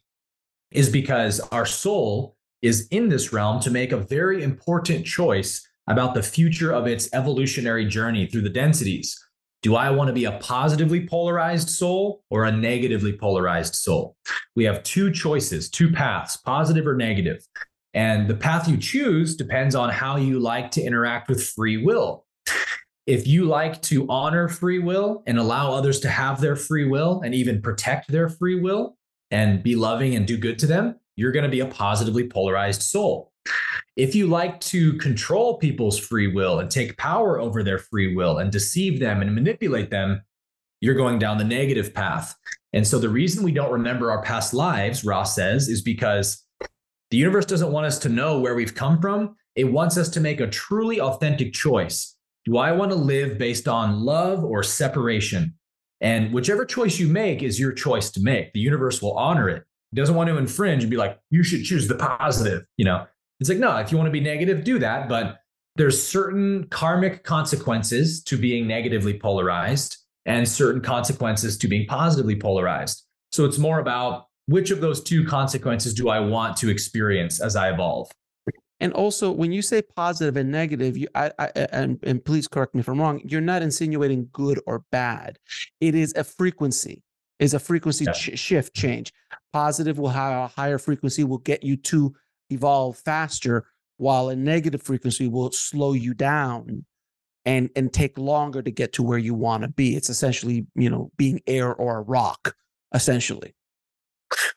is 0.71 0.89
because 0.89 1.39
our 1.51 1.65
soul 1.65 2.35
is 2.61 2.87
in 2.89 3.09
this 3.09 3.31
realm 3.31 3.59
to 3.61 3.71
make 3.71 3.91
a 3.91 3.97
very 3.97 4.43
important 4.43 5.05
choice 5.05 5.65
about 5.87 6.13
the 6.13 6.23
future 6.23 6.71
of 6.71 6.87
its 6.87 7.09
evolutionary 7.13 7.85
journey 7.85 8.27
through 8.27 8.41
the 8.41 8.49
densities. 8.49 9.17
Do 9.61 9.75
I 9.75 9.89
want 9.89 10.07
to 10.07 10.13
be 10.13 10.25
a 10.25 10.39
positively 10.39 11.05
polarized 11.05 11.69
soul 11.69 12.23
or 12.29 12.45
a 12.45 12.51
negatively 12.51 13.17
polarized 13.17 13.75
soul? 13.75 14.15
We 14.55 14.63
have 14.63 14.83
two 14.83 15.11
choices, 15.11 15.69
two 15.69 15.91
paths, 15.91 16.37
positive 16.37 16.87
or 16.87 16.95
negative. 16.95 17.45
And 17.93 18.27
the 18.27 18.35
path 18.35 18.69
you 18.69 18.77
choose 18.77 19.35
depends 19.35 19.75
on 19.75 19.89
how 19.89 20.15
you 20.17 20.39
like 20.39 20.71
to 20.71 20.81
interact 20.81 21.27
with 21.27 21.43
free 21.43 21.77
will. 21.83 22.25
If 23.05 23.27
you 23.27 23.45
like 23.45 23.81
to 23.83 24.05
honor 24.07 24.47
free 24.47 24.79
will 24.79 25.23
and 25.25 25.39
allow 25.39 25.73
others 25.73 25.99
to 26.01 26.09
have 26.09 26.39
their 26.39 26.55
free 26.55 26.85
will 26.85 27.21
and 27.21 27.33
even 27.33 27.61
protect 27.61 28.11
their 28.11 28.29
free 28.29 28.59
will 28.59 28.97
and 29.31 29.63
be 29.63 29.75
loving 29.75 30.15
and 30.15 30.27
do 30.27 30.37
good 30.37 30.59
to 30.59 30.67
them, 30.67 30.95
you're 31.15 31.31
going 31.31 31.43
to 31.43 31.49
be 31.49 31.61
a 31.61 31.65
positively 31.65 32.29
polarized 32.29 32.83
soul. 32.83 33.31
If 33.95 34.15
you 34.15 34.27
like 34.27 34.61
to 34.61 34.93
control 34.93 35.57
people's 35.57 35.97
free 35.97 36.27
will 36.27 36.59
and 36.59 36.69
take 36.69 36.97
power 36.97 37.39
over 37.39 37.63
their 37.63 37.79
free 37.79 38.15
will 38.15 38.37
and 38.37 38.51
deceive 38.51 38.99
them 38.99 39.21
and 39.21 39.33
manipulate 39.33 39.89
them, 39.89 40.21
you're 40.79 40.95
going 40.95 41.19
down 41.19 41.37
the 41.37 41.43
negative 41.43 41.93
path. 41.93 42.35
And 42.73 42.87
so 42.87 42.99
the 42.99 43.09
reason 43.09 43.43
we 43.43 43.51
don't 43.51 43.71
remember 43.71 44.11
our 44.11 44.21
past 44.21 44.53
lives, 44.53 45.03
Ross 45.03 45.35
says, 45.35 45.67
is 45.67 45.81
because 45.81 46.45
the 47.11 47.17
universe 47.17 47.45
doesn't 47.45 47.71
want 47.71 47.87
us 47.87 47.97
to 47.99 48.09
know 48.09 48.39
where 48.39 48.55
we've 48.55 48.75
come 48.75 49.01
from. 49.01 49.35
It 49.55 49.65
wants 49.65 49.97
us 49.97 50.09
to 50.09 50.19
make 50.19 50.39
a 50.39 50.47
truly 50.47 51.01
authentic 51.01 51.53
choice. 51.53 52.15
Do 52.49 52.57
I 52.57 52.71
want 52.71 52.89
to 52.89 52.95
live 52.95 53.37
based 53.37 53.67
on 53.67 54.03
love 54.03 54.43
or 54.43 54.63
separation? 54.63 55.53
And 56.01 56.33
whichever 56.33 56.65
choice 56.65 56.97
you 56.97 57.07
make 57.07 57.43
is 57.43 57.59
your 57.59 57.71
choice 57.71 58.09
to 58.11 58.21
make. 58.21 58.53
The 58.53 58.59
universe 58.59 59.03
will 59.03 59.15
honor 59.15 59.47
it. 59.49 59.63
It 59.91 59.95
doesn't 59.95 60.15
want 60.15 60.29
to 60.29 60.37
infringe 60.37 60.81
and 60.81 60.89
be 60.89 60.97
like, 60.97 61.19
you 61.29 61.43
should 61.43 61.63
choose 61.63 61.87
the 61.87 61.93
positive. 61.93 62.65
You 62.77 62.85
know, 62.85 63.05
it's 63.39 63.49
like, 63.49 63.59
no, 63.59 63.77
if 63.77 63.91
you 63.91 63.99
want 63.99 64.07
to 64.07 64.11
be 64.11 64.19
negative, 64.19 64.63
do 64.63 64.79
that. 64.79 65.07
But 65.07 65.41
there's 65.75 66.01
certain 66.01 66.65
karmic 66.69 67.23
consequences 67.23 68.23
to 68.23 68.35
being 68.35 68.65
negatively 68.65 69.19
polarized 69.19 69.97
and 70.25 70.49
certain 70.49 70.81
consequences 70.81 71.55
to 71.59 71.67
being 71.67 71.85
positively 71.85 72.35
polarized. 72.35 73.05
So 73.31 73.45
it's 73.45 73.59
more 73.59 73.77
about 73.77 74.25
which 74.47 74.71
of 74.71 74.81
those 74.81 75.03
two 75.03 75.23
consequences 75.23 75.93
do 75.93 76.09
I 76.09 76.19
want 76.19 76.57
to 76.57 76.69
experience 76.69 77.39
as 77.39 77.55
I 77.55 77.69
evolve? 77.69 78.09
And 78.81 78.93
also, 78.93 79.31
when 79.31 79.51
you 79.51 79.61
say 79.61 79.81
positive 79.81 80.37
and 80.37 80.51
negative, 80.51 80.95
you 80.97 81.07
I, 81.13 81.31
I 81.37 81.47
and 81.55 81.99
and 82.03 82.23
please 82.23 82.47
correct 82.47 82.73
me 82.75 82.79
if 82.79 82.87
I'm 82.87 82.99
wrong. 82.99 83.21
You're 83.25 83.41
not 83.41 83.61
insinuating 83.61 84.29
good 84.31 84.59
or 84.65 84.83
bad. 84.91 85.37
It 85.81 85.95
is 85.95 86.13
a 86.15 86.23
frequency. 86.23 87.03
Is 87.39 87.53
a 87.53 87.59
frequency 87.59 88.05
Yeah. 88.05 88.11
ch- 88.13 88.37
shift 88.39 88.73
change. 88.73 89.13
Positive 89.53 89.97
will 89.97 90.09
have 90.09 90.33
a 90.43 90.47
higher 90.47 90.77
frequency 90.77 91.23
will 91.23 91.37
get 91.39 91.63
you 91.63 91.75
to 91.77 92.13
evolve 92.49 92.97
faster, 92.97 93.65
while 93.97 94.29
a 94.29 94.35
negative 94.35 94.81
frequency 94.81 95.27
will 95.27 95.51
slow 95.51 95.93
you 95.93 96.13
down 96.13 96.85
and 97.45 97.69
and 97.75 97.91
take 97.91 98.17
longer 98.17 98.61
to 98.61 98.71
get 98.71 98.93
to 98.93 99.03
where 99.03 99.17
you 99.17 99.33
want 99.33 99.63
to 99.63 99.69
be. 99.69 99.95
It's 99.95 100.09
essentially 100.09 100.67
you 100.75 100.89
know 100.89 101.11
being 101.17 101.41
air 101.47 101.73
or 101.73 101.97
a 101.97 102.01
rock, 102.01 102.55
essentially. 102.93 103.53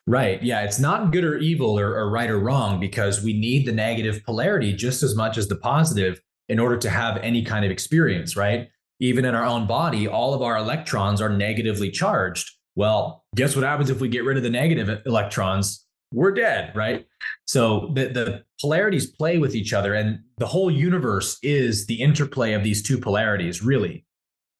Right. 0.05 0.41
Yeah. 0.43 0.63
It's 0.63 0.79
not 0.79 1.11
good 1.11 1.23
or 1.23 1.37
evil 1.37 1.79
or, 1.79 1.95
or 1.95 2.09
right 2.09 2.29
or 2.29 2.39
wrong 2.39 2.79
because 2.79 3.23
we 3.23 3.33
need 3.33 3.65
the 3.65 3.71
negative 3.71 4.23
polarity 4.25 4.73
just 4.73 5.03
as 5.03 5.15
much 5.15 5.37
as 5.37 5.47
the 5.47 5.55
positive 5.55 6.21
in 6.49 6.59
order 6.59 6.77
to 6.77 6.89
have 6.89 7.17
any 7.17 7.43
kind 7.43 7.65
of 7.65 7.71
experience, 7.71 8.35
right? 8.35 8.69
Even 8.99 9.25
in 9.25 9.33
our 9.33 9.45
own 9.45 9.65
body, 9.65 10.07
all 10.07 10.33
of 10.33 10.41
our 10.41 10.57
electrons 10.57 11.21
are 11.21 11.29
negatively 11.29 11.89
charged. 11.89 12.51
Well, 12.75 13.23
guess 13.35 13.55
what 13.55 13.65
happens 13.65 13.89
if 13.89 13.99
we 13.99 14.09
get 14.09 14.23
rid 14.23 14.37
of 14.37 14.43
the 14.43 14.49
negative 14.49 15.01
electrons? 15.05 15.85
We're 16.13 16.31
dead, 16.31 16.75
right? 16.75 17.05
So 17.45 17.91
the, 17.95 18.07
the 18.07 18.43
polarities 18.61 19.07
play 19.07 19.39
with 19.39 19.55
each 19.55 19.73
other, 19.73 19.95
and 19.95 20.19
the 20.37 20.45
whole 20.45 20.69
universe 20.69 21.37
is 21.41 21.87
the 21.87 22.01
interplay 22.01 22.53
of 22.53 22.63
these 22.63 22.83
two 22.83 22.99
polarities, 22.99 23.63
really. 23.63 24.05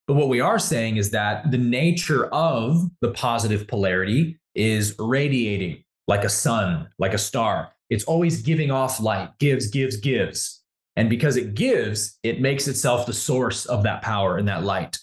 But 0.08 0.16
what 0.16 0.30
we 0.30 0.40
are 0.40 0.60
saying 0.60 0.98
is 0.98 1.12
that 1.12 1.52
the 1.52 1.58
nature 1.58 2.26
of 2.28 2.82
the 3.02 3.12
positive 3.12 3.68
polarity 3.68 4.40
is 4.56 4.96
radiating 5.00 5.84
like 6.08 6.24
a 6.24 6.30
sun, 6.30 6.90
like 7.00 7.14
a 7.14 7.18
star. 7.18 7.72
It's 7.90 8.04
always 8.06 8.42
giving 8.42 8.72
off 8.72 9.00
light, 9.00 9.30
gives, 9.40 9.68
gives, 9.68 9.98
gives. 9.98 10.64
And 10.96 11.10
because 11.10 11.38
it 11.38 11.56
gives, 11.56 12.20
it 12.24 12.42
makes 12.42 12.68
itself 12.68 13.06
the 13.06 13.14
source 13.14 13.66
of 13.66 13.84
that 13.84 14.02
power 14.02 14.38
and 14.38 14.48
that 14.48 14.64
light. 14.64 14.98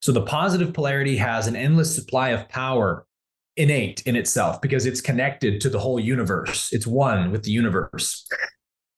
So 0.00 0.12
the 0.12 0.22
positive 0.22 0.72
polarity 0.72 1.16
has 1.16 1.46
an 1.46 1.56
endless 1.56 1.94
supply 1.94 2.30
of 2.30 2.48
power 2.48 3.04
innate 3.56 4.02
in 4.06 4.14
itself 4.14 4.60
because 4.60 4.86
it's 4.86 5.00
connected 5.00 5.60
to 5.60 5.68
the 5.68 5.78
whole 5.78 5.98
universe. 5.98 6.72
It's 6.72 6.86
one 6.86 7.32
with 7.32 7.42
the 7.42 7.50
universe. 7.50 8.26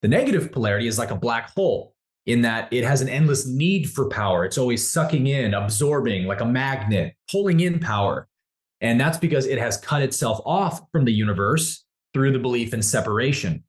The 0.03 0.09
negative 0.09 0.53
polarity 0.53 0.87
is 0.87 0.99
like 0.99 1.11
a 1.11 1.16
black 1.16 1.51
hole 1.55 1.95
in 2.26 2.43
that 2.43 2.70
it 2.72 2.85
has 2.85 3.01
an 3.01 3.09
endless 3.09 3.47
need 3.47 3.91
for 3.91 4.09
power. 4.09 4.45
It's 4.45 4.59
always 4.59 4.91
sucking 4.91 5.26
in, 5.26 5.55
absorbing 5.55 6.26
like 6.26 6.43
a 6.43 6.47
magnet, 6.47 7.14
pulling 7.31 7.61
in 7.61 7.81
power. 7.81 8.28
And 8.81 9.01
that's 9.01 9.18
because 9.18 9.47
it 9.47 9.59
has 9.59 9.76
cut 9.76 10.03
itself 10.03 10.41
off 10.45 10.81
from 10.93 11.05
the 11.05 11.12
universe 11.12 11.85
through 12.14 12.33
the 12.33 12.39
belief 12.39 12.74
in 12.74 12.83
separation. 12.83 13.62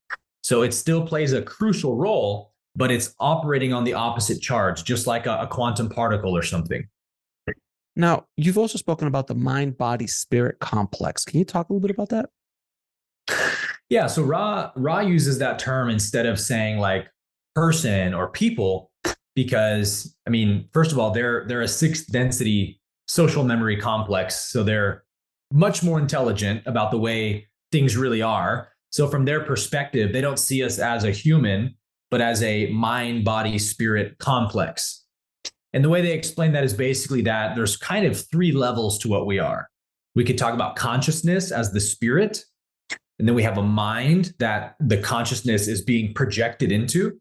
So 0.43 0.63
it 0.63 0.73
still 0.73 1.05
plays 1.05 1.33
a 1.33 1.41
crucial 1.41 1.95
role, 1.97 2.53
but 2.75 2.91
it's 2.91 3.13
operating 3.19 3.73
on 3.73 3.83
the 3.83 3.93
opposite 3.93 4.41
charge, 4.41 4.83
just 4.83 5.07
like 5.07 5.25
a, 5.25 5.41
a 5.41 5.47
quantum 5.47 5.89
particle 5.89 6.35
or 6.35 6.41
something. 6.41 6.87
Now, 7.95 8.25
you've 8.37 8.57
also 8.57 8.77
spoken 8.77 9.07
about 9.07 9.27
the 9.27 9.35
mind 9.35 9.77
body 9.77 10.07
spirit 10.07 10.59
complex. 10.59 11.25
Can 11.25 11.39
you 11.39 11.45
talk 11.45 11.69
a 11.69 11.73
little 11.73 11.85
bit 11.85 11.91
about 11.91 12.09
that? 12.09 12.29
Yeah, 13.89 14.07
so 14.07 14.23
Ra 14.23 14.71
Ra 14.77 15.01
uses 15.01 15.37
that 15.39 15.59
term 15.59 15.89
instead 15.89 16.25
of 16.25 16.39
saying 16.39 16.79
like 16.79 17.09
person 17.53 18.13
or 18.13 18.29
people 18.29 18.89
because 19.35 20.15
I 20.25 20.29
mean, 20.29 20.69
first 20.73 20.91
of 20.91 20.99
all, 20.99 21.11
they're 21.11 21.45
they're 21.47 21.61
a 21.61 21.67
sixth 21.67 22.07
density 22.11 22.80
social 23.11 23.43
memory 23.43 23.75
complex, 23.75 24.49
so 24.49 24.63
they're 24.63 25.03
much 25.51 25.83
more 25.83 25.99
intelligent 25.99 26.63
about 26.65 26.91
the 26.91 26.97
way 26.97 27.45
things 27.69 27.97
really 27.97 28.21
are. 28.21 28.69
So 28.89 29.05
from 29.05 29.25
their 29.25 29.43
perspective, 29.43 30.13
they 30.13 30.21
don't 30.21 30.39
see 30.39 30.63
us 30.63 30.79
as 30.79 31.03
a 31.03 31.11
human, 31.11 31.75
but 32.09 32.21
as 32.21 32.41
a 32.41 32.67
mind 32.67 33.25
body 33.25 33.59
spirit 33.59 34.17
complex. 34.19 35.03
And 35.73 35.83
the 35.83 35.89
way 35.89 36.01
they 36.01 36.13
explain 36.13 36.53
that 36.53 36.63
is 36.63 36.73
basically 36.73 37.21
that 37.23 37.53
there's 37.53 37.75
kind 37.75 38.05
of 38.05 38.29
three 38.31 38.53
levels 38.53 38.97
to 38.99 39.09
what 39.09 39.25
we 39.25 39.39
are. 39.39 39.67
We 40.15 40.23
could 40.23 40.37
talk 40.37 40.53
about 40.53 40.77
consciousness 40.77 41.51
as 41.51 41.73
the 41.73 41.81
spirit, 41.81 42.45
And 43.21 43.27
then 43.27 43.35
we 43.35 43.43
have 43.43 43.59
a 43.59 43.63
mind 43.63 44.33
that 44.39 44.75
the 44.79 44.97
consciousness 44.97 45.67
is 45.67 45.83
being 45.83 46.11
projected 46.15 46.71
into. 46.71 47.19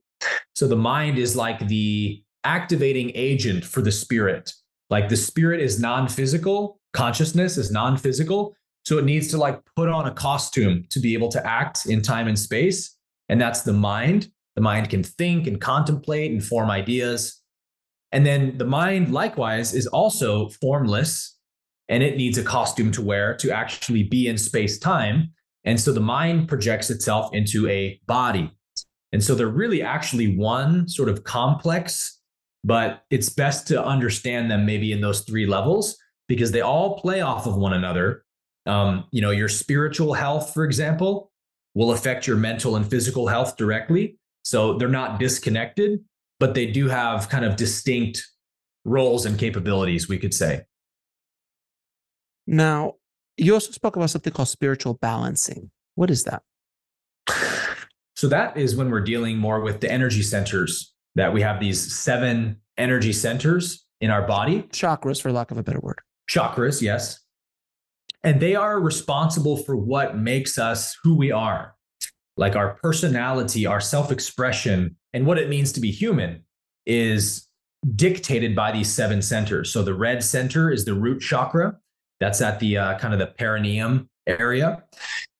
So 0.54 0.66
the 0.66 0.74
mind 0.74 1.18
is 1.18 1.36
like 1.36 1.68
the 1.68 2.22
activating 2.42 3.12
agent 3.14 3.66
for 3.66 3.82
the 3.82 3.92
spirit. 3.92 4.50
Like 4.90 5.08
the 5.08 5.16
spirit 5.16 5.60
is 5.60 5.80
non 5.80 6.08
physical, 6.08 6.80
consciousness 6.92 7.56
is 7.56 7.70
non 7.70 7.96
physical. 7.96 8.54
So 8.84 8.98
it 8.98 9.04
needs 9.04 9.28
to 9.28 9.38
like 9.38 9.60
put 9.76 9.88
on 9.88 10.06
a 10.06 10.10
costume 10.12 10.84
to 10.90 11.00
be 11.00 11.14
able 11.14 11.28
to 11.30 11.46
act 11.46 11.86
in 11.86 12.02
time 12.02 12.28
and 12.28 12.38
space. 12.38 12.96
And 13.28 13.40
that's 13.40 13.62
the 13.62 13.72
mind. 13.72 14.30
The 14.56 14.62
mind 14.62 14.90
can 14.90 15.02
think 15.02 15.46
and 15.46 15.60
contemplate 15.60 16.32
and 16.32 16.44
form 16.44 16.70
ideas. 16.70 17.40
And 18.12 18.26
then 18.26 18.58
the 18.58 18.64
mind, 18.64 19.12
likewise, 19.12 19.74
is 19.74 19.86
also 19.86 20.48
formless 20.60 21.36
and 21.88 22.02
it 22.02 22.16
needs 22.16 22.38
a 22.38 22.42
costume 22.42 22.90
to 22.92 23.02
wear 23.02 23.36
to 23.36 23.50
actually 23.50 24.04
be 24.04 24.28
in 24.28 24.38
space 24.38 24.78
time. 24.78 25.32
And 25.64 25.78
so 25.78 25.92
the 25.92 26.00
mind 26.00 26.48
projects 26.48 26.88
itself 26.88 27.34
into 27.34 27.68
a 27.68 28.00
body. 28.06 28.50
And 29.12 29.22
so 29.22 29.34
they're 29.34 29.48
really 29.48 29.82
actually 29.82 30.36
one 30.36 30.88
sort 30.88 31.08
of 31.08 31.24
complex, 31.24 32.19
but 32.64 33.04
it's 33.10 33.28
best 33.28 33.66
to 33.68 33.82
understand 33.82 34.50
them 34.50 34.66
maybe 34.66 34.92
in 34.92 35.00
those 35.00 35.22
three 35.22 35.46
levels 35.46 35.96
because 36.28 36.52
they 36.52 36.60
all 36.60 36.98
play 36.98 37.20
off 37.20 37.46
of 37.46 37.56
one 37.56 37.72
another. 37.72 38.24
Um, 38.66 39.04
you 39.10 39.22
know, 39.22 39.30
your 39.30 39.48
spiritual 39.48 40.14
health, 40.14 40.52
for 40.52 40.64
example, 40.64 41.30
will 41.74 41.92
affect 41.92 42.26
your 42.26 42.36
mental 42.36 42.76
and 42.76 42.88
physical 42.88 43.26
health 43.26 43.56
directly. 43.56 44.18
So 44.42 44.76
they're 44.76 44.88
not 44.88 45.18
disconnected, 45.18 46.00
but 46.38 46.54
they 46.54 46.66
do 46.66 46.88
have 46.88 47.28
kind 47.28 47.44
of 47.44 47.56
distinct 47.56 48.26
roles 48.84 49.26
and 49.26 49.38
capabilities, 49.38 50.08
we 50.08 50.18
could 50.18 50.34
say. 50.34 50.62
Now, 52.46 52.94
you 53.36 53.54
also 53.54 53.72
spoke 53.72 53.96
about 53.96 54.10
something 54.10 54.32
called 54.32 54.48
spiritual 54.48 54.94
balancing. 54.94 55.70
What 55.94 56.10
is 56.10 56.24
that? 56.24 56.42
So 58.16 58.28
that 58.28 58.56
is 58.56 58.76
when 58.76 58.90
we're 58.90 59.00
dealing 59.00 59.38
more 59.38 59.60
with 59.60 59.80
the 59.80 59.90
energy 59.90 60.22
centers 60.22 60.89
that 61.14 61.32
we 61.32 61.42
have 61.42 61.60
these 61.60 61.94
seven 61.94 62.56
energy 62.78 63.12
centers 63.12 63.84
in 64.00 64.10
our 64.10 64.26
body. 64.26 64.62
Chakras, 64.70 65.20
for 65.20 65.32
lack 65.32 65.50
of 65.50 65.58
a 65.58 65.62
better 65.62 65.80
word. 65.80 66.00
Chakras, 66.28 66.80
yes. 66.80 67.20
And 68.22 68.40
they 68.40 68.54
are 68.54 68.80
responsible 68.80 69.56
for 69.56 69.76
what 69.76 70.16
makes 70.16 70.58
us 70.58 70.96
who 71.02 71.16
we 71.16 71.32
are, 71.32 71.74
like 72.36 72.54
our 72.54 72.74
personality, 72.82 73.66
our 73.66 73.80
self 73.80 74.12
expression, 74.12 74.96
and 75.12 75.26
what 75.26 75.38
it 75.38 75.48
means 75.48 75.72
to 75.72 75.80
be 75.80 75.90
human 75.90 76.44
is 76.86 77.46
dictated 77.96 78.54
by 78.54 78.72
these 78.72 78.92
seven 78.92 79.22
centers. 79.22 79.72
So 79.72 79.82
the 79.82 79.94
red 79.94 80.22
center 80.22 80.70
is 80.70 80.84
the 80.84 80.94
root 80.94 81.20
chakra. 81.20 81.78
That's 82.20 82.42
at 82.42 82.60
the 82.60 82.76
uh, 82.76 82.98
kind 82.98 83.14
of 83.14 83.20
the 83.20 83.28
perineum 83.28 84.10
area. 84.26 84.84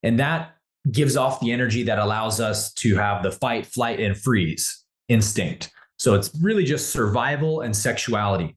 And 0.02 0.18
that 0.18 0.56
gives 0.90 1.16
off 1.16 1.40
the 1.40 1.52
energy 1.52 1.82
that 1.82 1.98
allows 1.98 2.40
us 2.40 2.72
to 2.72 2.96
have 2.96 3.22
the 3.22 3.30
fight, 3.30 3.66
flight, 3.66 4.00
and 4.00 4.16
freeze 4.16 4.79
instinct. 5.10 5.70
So 5.98 6.14
it's 6.14 6.30
really 6.40 6.64
just 6.64 6.90
survival 6.90 7.60
and 7.60 7.76
sexuality. 7.76 8.56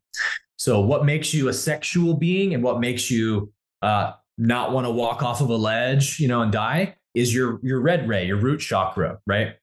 So 0.55 0.79
what 0.79 1.03
makes 1.03 1.33
you 1.33 1.49
a 1.49 1.53
sexual 1.53 2.13
being 2.13 2.53
and 2.53 2.63
what 2.63 2.79
makes 2.79 3.11
you 3.11 3.51
uh, 3.81 4.13
not 4.37 4.71
want 4.71 4.85
to 4.85 4.91
walk 4.91 5.21
off 5.21 5.41
of 5.41 5.49
a 5.49 5.55
ledge, 5.55 6.19
you 6.19 6.29
know, 6.29 6.41
and 6.41 6.51
die 6.51 6.95
is 7.13 7.33
your 7.33 7.59
your 7.61 7.81
red 7.81 8.07
ray, 8.07 8.25
your 8.25 8.37
root 8.37 8.59
chakra, 8.59 9.19
right? 9.27 9.55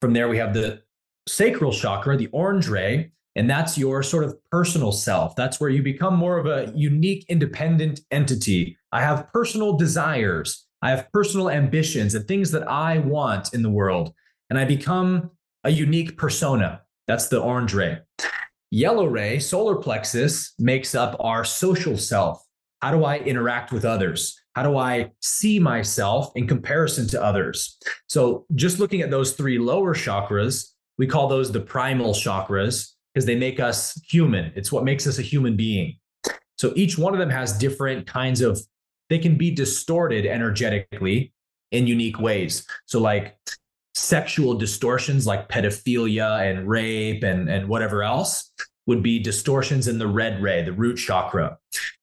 From 0.00 0.12
there 0.12 0.28
we 0.28 0.38
have 0.38 0.52
the 0.52 0.82
sacral 1.28 1.72
chakra, 1.72 2.16
the 2.16 2.26
orange 2.28 2.68
ray, 2.68 3.12
and 3.36 3.48
that's 3.48 3.78
your 3.78 4.02
sort 4.02 4.24
of 4.24 4.36
personal 4.50 4.92
self. 4.92 5.34
That's 5.36 5.60
where 5.60 5.70
you 5.70 5.82
become 5.82 6.16
more 6.16 6.38
of 6.38 6.46
a 6.46 6.72
unique, 6.74 7.24
independent 7.28 8.00
entity. 8.10 8.76
I 8.92 9.00
have 9.00 9.32
personal 9.32 9.76
desires. 9.76 10.66
I 10.82 10.90
have 10.90 11.10
personal 11.12 11.48
ambitions 11.48 12.14
and 12.14 12.28
things 12.28 12.50
that 12.50 12.68
I 12.68 12.98
want 12.98 13.54
in 13.54 13.62
the 13.62 13.70
world. 13.70 14.12
And 14.50 14.58
I 14.58 14.66
become 14.66 15.30
a 15.64 15.70
unique 15.70 16.16
persona. 16.16 16.82
That's 17.06 17.28
the 17.28 17.40
orange 17.40 17.74
ray. 17.74 17.98
Yellow 18.70 19.06
ray, 19.06 19.38
solar 19.38 19.76
plexus, 19.76 20.52
makes 20.58 20.94
up 20.94 21.16
our 21.20 21.44
social 21.44 21.96
self. 21.96 22.42
How 22.82 22.90
do 22.90 23.04
I 23.04 23.18
interact 23.18 23.72
with 23.72 23.84
others? 23.84 24.38
How 24.54 24.62
do 24.62 24.76
I 24.76 25.10
see 25.20 25.58
myself 25.58 26.32
in 26.36 26.46
comparison 26.46 27.08
to 27.08 27.22
others? 27.22 27.78
So, 28.08 28.46
just 28.54 28.78
looking 28.78 29.00
at 29.00 29.10
those 29.10 29.32
three 29.32 29.58
lower 29.58 29.94
chakras, 29.94 30.72
we 30.98 31.06
call 31.06 31.28
those 31.28 31.50
the 31.50 31.60
primal 31.60 32.12
chakras 32.12 32.92
because 33.12 33.26
they 33.26 33.36
make 33.36 33.58
us 33.58 34.00
human. 34.08 34.52
It's 34.54 34.70
what 34.70 34.84
makes 34.84 35.06
us 35.06 35.18
a 35.18 35.22
human 35.22 35.56
being. 35.56 35.96
So, 36.58 36.72
each 36.76 36.98
one 36.98 37.14
of 37.14 37.20
them 37.20 37.30
has 37.30 37.56
different 37.56 38.06
kinds 38.06 38.40
of 38.40 38.60
they 39.08 39.18
can 39.18 39.36
be 39.36 39.50
distorted 39.50 40.26
energetically 40.26 41.32
in 41.72 41.86
unique 41.86 42.20
ways. 42.20 42.66
So, 42.86 43.00
like 43.00 43.36
sexual 43.94 44.54
distortions 44.54 45.26
like 45.26 45.48
pedophilia 45.48 46.48
and 46.48 46.68
rape 46.68 47.22
and, 47.22 47.48
and 47.48 47.68
whatever 47.68 48.02
else 48.02 48.52
would 48.86 49.02
be 49.02 49.18
distortions 49.18 49.88
in 49.88 49.98
the 49.98 50.06
red 50.06 50.42
ray, 50.42 50.62
the 50.62 50.72
root 50.72 50.96
chakra. 50.96 51.56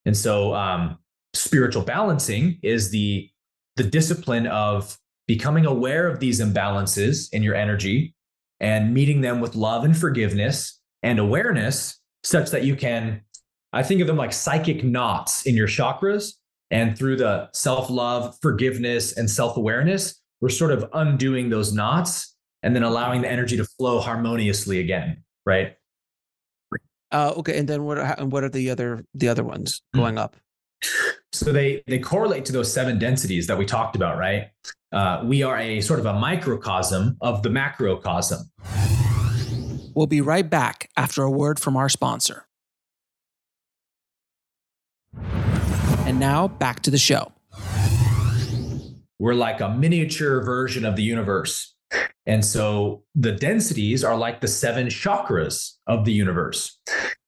And 0.06 0.16
so, 0.16 0.54
um, 0.56 0.98
spiritual 1.34 1.84
balancing 1.84 2.60
is 2.62 2.92
the 2.92 3.30
the 3.78 3.84
discipline 3.84 4.48
of 4.48 4.98
becoming 5.28 5.66
aware 5.66 6.08
of 6.08 6.20
these 6.20 6.42
imbalances 6.42 7.32
in 7.32 7.42
your 7.42 7.56
energy 7.56 8.14
and 8.60 8.94
meeting 8.94 9.22
them 9.22 9.40
with 9.40 9.56
love 9.56 9.86
and 9.86 9.96
forgiveness 9.96 10.82
and 11.04 11.20
awareness 11.20 11.98
such 12.24 12.52
that 12.52 12.66
you 12.66 12.76
can 12.76 13.22
i 13.72 13.82
think 13.82 14.02
of 14.02 14.08
them 14.08 14.18
like 14.18 14.34
psychic 14.34 14.84
knots 14.84 15.46
in 15.46 15.56
your 15.56 15.70
chakras 15.70 16.34
and 16.72 16.98
through 16.98 17.18
the 17.18 17.50
self 17.54 17.90
love, 17.90 18.38
forgiveness, 18.42 19.18
and 19.18 19.30
self 19.30 19.58
awareness, 19.58 20.21
we're 20.42 20.50
sort 20.50 20.72
of 20.72 20.90
undoing 20.94 21.50
those 21.50 21.72
knots 21.72 22.36
and 22.64 22.76
then 22.76 22.84
allowing 22.84 23.22
the 23.22 23.32
energy 23.32 23.58
to 23.58 23.66
flow 23.66 24.00
harmoniously 24.00 24.80
again. 24.80 25.24
Right. 25.46 25.78
Uh, 27.12 27.34
okay, 27.38 27.58
and 27.58 27.68
then 27.68 27.84
what? 27.84 27.98
Are, 27.98 28.26
what 28.26 28.44
are 28.44 28.50
the 28.50 28.70
other 28.70 29.06
the 29.14 29.30
other 29.30 29.44
ones 29.44 29.82
hmm. 29.94 30.00
going 30.00 30.18
up? 30.18 30.36
So 31.34 31.52
they 31.52 31.84
they 31.88 32.00
correlate 32.00 32.46
to 32.46 32.54
those 32.54 32.72
seven 32.72 33.00
densities 33.00 33.48
that 33.48 33.58
we 33.58 33.66
talked 33.66 33.96
about, 33.96 34.18
right? 34.18 34.50
Uh, 34.92 35.22
we 35.24 35.44
are 35.44 35.58
a 35.58 35.82
sort 35.82 36.00
of 36.00 36.06
a 36.06 36.14
microcosm 36.14 37.18
of 37.22 37.44
the 37.44 37.50
macrocosm. 37.50 38.50
We'll 39.94 40.08
be 40.08 40.22
right 40.22 40.50
back 40.50 40.90
after 40.96 41.24
a 41.24 41.32
word 41.32 41.60
from 41.60 41.76
our 41.76 41.90
sponsor. 41.90 42.48
And 46.06 46.20
now 46.20 46.48
back 46.48 46.82
to 46.82 46.92
the 46.92 46.98
show. 46.98 47.32
We're 49.22 49.36
like 49.36 49.62
a 49.62 49.70
miniature 49.70 50.42
version 50.42 50.84
of 50.84 50.96
the 50.96 51.04
universe. 51.04 51.76
And 52.26 52.44
so 52.44 53.04
the 53.14 53.32
densities 53.32 54.04
are 54.04 54.18
like 54.18 54.42
the 54.42 54.48
seven 54.48 54.88
chakras 54.88 55.74
of 55.86 56.06
the 56.06 56.12
universe. 56.12 56.80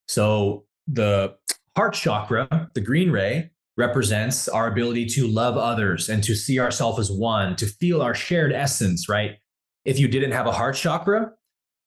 So 0.08 0.64
the 0.88 1.36
heart 1.76 1.94
chakra, 1.94 2.68
the 2.74 2.80
green 2.80 3.12
ray, 3.12 3.52
represents 3.76 4.48
our 4.48 4.66
ability 4.66 5.06
to 5.10 5.28
love 5.28 5.56
others 5.56 6.08
and 6.08 6.20
to 6.24 6.34
see 6.34 6.58
ourselves 6.58 6.98
as 6.98 7.12
one, 7.12 7.54
to 7.54 7.66
feel 7.66 8.02
our 8.02 8.14
shared 8.14 8.52
essence, 8.52 9.08
right? 9.08 9.38
If 9.84 9.96
you 10.00 10.08
didn't 10.08 10.32
have 10.32 10.48
a 10.48 10.52
heart 10.52 10.74
chakra, 10.74 11.30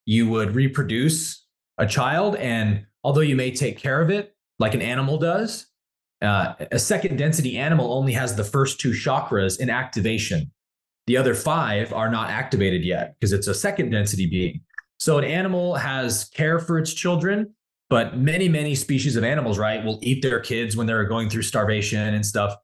you 0.06 0.30
would 0.30 0.56
reproduce 0.56 1.46
a 1.78 1.86
child. 1.86 2.38
And 2.38 2.86
although 3.04 3.20
you 3.20 3.36
may 3.36 3.52
take 3.52 3.78
care 3.78 4.02
of 4.02 4.10
it 4.10 4.34
like 4.58 4.74
an 4.74 4.82
animal 4.82 5.18
does, 5.18 5.68
uh, 6.22 6.54
a 6.72 6.80
second 6.80 7.18
density 7.18 7.58
animal 7.58 7.94
only 7.94 8.14
has 8.14 8.36
the 8.36 8.44
first 8.44 8.80
two 8.80 8.92
chakras 8.92 9.60
in 9.60 9.70
activation. 9.70 10.52
The 11.06 11.18
other 11.18 11.36
five 11.36 11.94
are 11.94 12.10
not 12.10 12.30
activated 12.30 12.84
yet 12.84 13.16
because 13.16 13.34
it's 13.34 13.48
a 13.48 13.54
second 13.54 13.92
density 13.92 14.26
being. 14.26 14.62
So 15.00 15.18
an 15.18 15.24
animal 15.24 15.76
has 15.76 16.26
care 16.26 16.60
for 16.60 16.80
its 16.80 16.94
children, 16.94 17.54
but 17.90 18.18
many, 18.18 18.50
many 18.50 18.76
species 18.76 19.16
of 19.16 19.24
animals, 19.24 19.58
right, 19.58 19.84
will 19.84 20.00
eat 20.02 20.22
their 20.22 20.40
kids 20.40 20.76
when 20.76 20.88
they're 20.88 21.06
going 21.06 21.30
through 21.30 21.44
starvation 21.44 22.14
and 22.14 22.26
stuff 22.26 22.56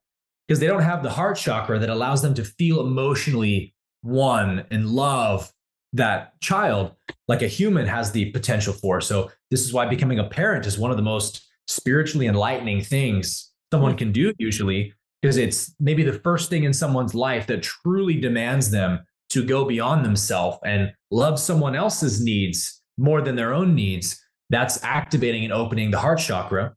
because 0.46 0.60
they 0.60 0.66
don't 0.66 0.82
have 0.82 1.02
the 1.02 1.10
heart 1.10 1.38
chakra 1.38 1.78
that 1.78 1.88
allows 1.88 2.22
them 2.22 2.34
to 2.34 2.44
feel 2.44 2.80
emotionally 2.80 3.74
one 4.02 4.66
and 4.70 4.90
love 4.90 5.50
that 5.94 6.38
child 6.40 6.92
like 7.28 7.40
a 7.40 7.48
human 7.48 7.86
has 7.86 8.12
the 8.12 8.30
potential 8.32 8.72
for. 8.72 9.00
So 9.00 9.30
this 9.50 9.62
is 9.62 9.72
why 9.72 9.86
becoming 9.86 10.18
a 10.18 10.24
parent 10.24 10.66
is 10.66 10.78
one 10.78 10.90
of 10.90 10.96
the 10.96 11.02
most 11.02 11.43
spiritually 11.66 12.26
enlightening 12.26 12.82
things 12.82 13.52
someone 13.72 13.92
hmm. 13.92 13.98
can 13.98 14.12
do 14.12 14.32
usually 14.38 14.92
because 15.20 15.36
it's 15.36 15.74
maybe 15.80 16.02
the 16.02 16.20
first 16.20 16.50
thing 16.50 16.64
in 16.64 16.72
someone's 16.72 17.14
life 17.14 17.46
that 17.46 17.62
truly 17.62 18.20
demands 18.20 18.70
them 18.70 19.00
to 19.30 19.44
go 19.44 19.64
beyond 19.64 20.04
themselves 20.04 20.58
and 20.64 20.92
love 21.10 21.40
someone 21.40 21.74
else's 21.74 22.22
needs 22.22 22.82
more 22.98 23.22
than 23.22 23.34
their 23.34 23.54
own 23.54 23.74
needs. 23.74 24.22
That's 24.50 24.84
activating 24.84 25.42
and 25.44 25.52
opening 25.52 25.90
the 25.90 25.98
heart 25.98 26.18
chakra. 26.18 26.74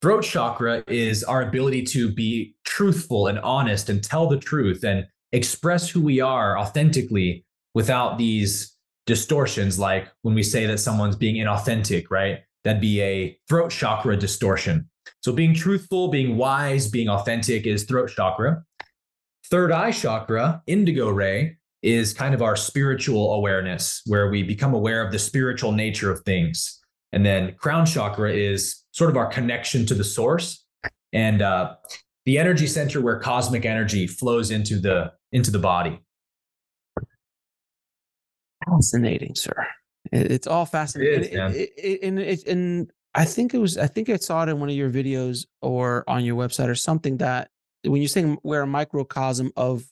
Throat 0.00 0.22
chakra 0.22 0.84
is 0.86 1.24
our 1.24 1.42
ability 1.42 1.82
to 1.86 2.10
be 2.10 2.54
truthful 2.64 3.26
and 3.26 3.38
honest 3.40 3.90
and 3.90 4.02
tell 4.02 4.28
the 4.28 4.38
truth 4.38 4.84
and 4.84 5.06
express 5.32 5.88
who 5.88 6.00
we 6.00 6.20
are 6.20 6.56
authentically 6.56 7.44
without 7.74 8.16
these 8.16 8.76
distortions 9.06 9.78
like 9.78 10.08
when 10.22 10.34
we 10.34 10.42
say 10.42 10.66
that 10.66 10.78
someone's 10.78 11.16
being 11.16 11.34
inauthentic 11.34 12.04
right 12.10 12.40
that'd 12.64 12.80
be 12.80 13.00
a 13.00 13.38
throat 13.48 13.70
chakra 13.70 14.16
distortion. 14.16 14.88
So 15.22 15.32
being 15.32 15.54
truthful, 15.54 16.08
being 16.08 16.36
wise, 16.36 16.88
being 16.88 17.08
authentic 17.08 17.66
is 17.66 17.84
throat 17.84 18.10
chakra. 18.14 18.64
third 19.50 19.72
eye 19.72 19.90
chakra, 19.90 20.62
indigo 20.66 21.08
ray, 21.10 21.56
is 21.82 22.12
kind 22.12 22.34
of 22.34 22.42
our 22.42 22.56
spiritual 22.56 23.34
awareness, 23.34 24.02
where 24.06 24.30
we 24.30 24.42
become 24.42 24.74
aware 24.74 25.04
of 25.04 25.12
the 25.12 25.18
spiritual 25.18 25.72
nature 25.72 26.10
of 26.10 26.20
things. 26.24 26.78
And 27.12 27.24
then 27.24 27.54
crown 27.58 27.86
chakra 27.86 28.32
is 28.32 28.84
sort 28.92 29.10
of 29.10 29.16
our 29.16 29.26
connection 29.26 29.86
to 29.86 29.94
the 29.94 30.04
source 30.04 30.64
and 31.12 31.42
uh, 31.42 31.74
the 32.26 32.38
energy 32.38 32.66
center 32.66 33.00
where 33.00 33.18
cosmic 33.18 33.64
energy 33.64 34.06
flows 34.06 34.50
into 34.50 34.78
the 34.78 35.12
into 35.32 35.50
the 35.50 35.58
body. 35.58 36.00
Fascinating, 38.68 39.34
sir. 39.34 39.66
It's 40.12 40.46
all 40.46 40.66
fascinating. 40.66 41.22
It 41.24 41.26
is, 41.30 41.36
man. 41.36 41.54
It- 41.54 41.72
it- 41.76 42.00
and, 42.02 42.18
it- 42.18 42.46
and 42.46 42.90
I 43.14 43.24
think 43.24 43.54
it 43.54 43.58
was, 43.58 43.76
I 43.76 43.86
think 43.86 44.08
I 44.08 44.16
saw 44.16 44.42
it 44.44 44.48
in 44.48 44.60
one 44.60 44.68
of 44.68 44.74
your 44.76 44.90
videos 44.90 45.46
or 45.62 46.04
on 46.08 46.24
your 46.24 46.36
website 46.36 46.68
or 46.68 46.74
something 46.74 47.16
that 47.18 47.50
when 47.84 48.00
you're 48.00 48.08
saying 48.08 48.38
we're 48.44 48.62
a 48.62 48.66
microcosm 48.66 49.50
of 49.56 49.82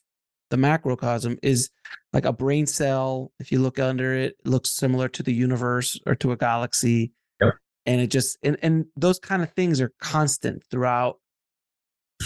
the 0.50 0.56
macrocosm 0.56 1.36
is 1.42 1.68
like 2.12 2.24
a 2.24 2.32
brain 2.32 2.66
cell. 2.66 3.32
If 3.40 3.50
you 3.52 3.58
look 3.60 3.78
under 3.78 4.14
it, 4.14 4.36
it 4.38 4.48
looks 4.48 4.70
similar 4.70 5.08
to 5.08 5.22
the 5.22 5.32
universe 5.32 5.98
or 6.06 6.14
to 6.16 6.32
a 6.32 6.36
galaxy. 6.36 7.12
Yep. 7.40 7.54
And 7.86 8.00
it 8.00 8.06
just, 8.06 8.38
and, 8.42 8.56
and 8.62 8.86
those 8.96 9.18
kind 9.18 9.42
of 9.42 9.50
things 9.52 9.80
are 9.80 9.92
constant 10.00 10.62
throughout 10.70 11.18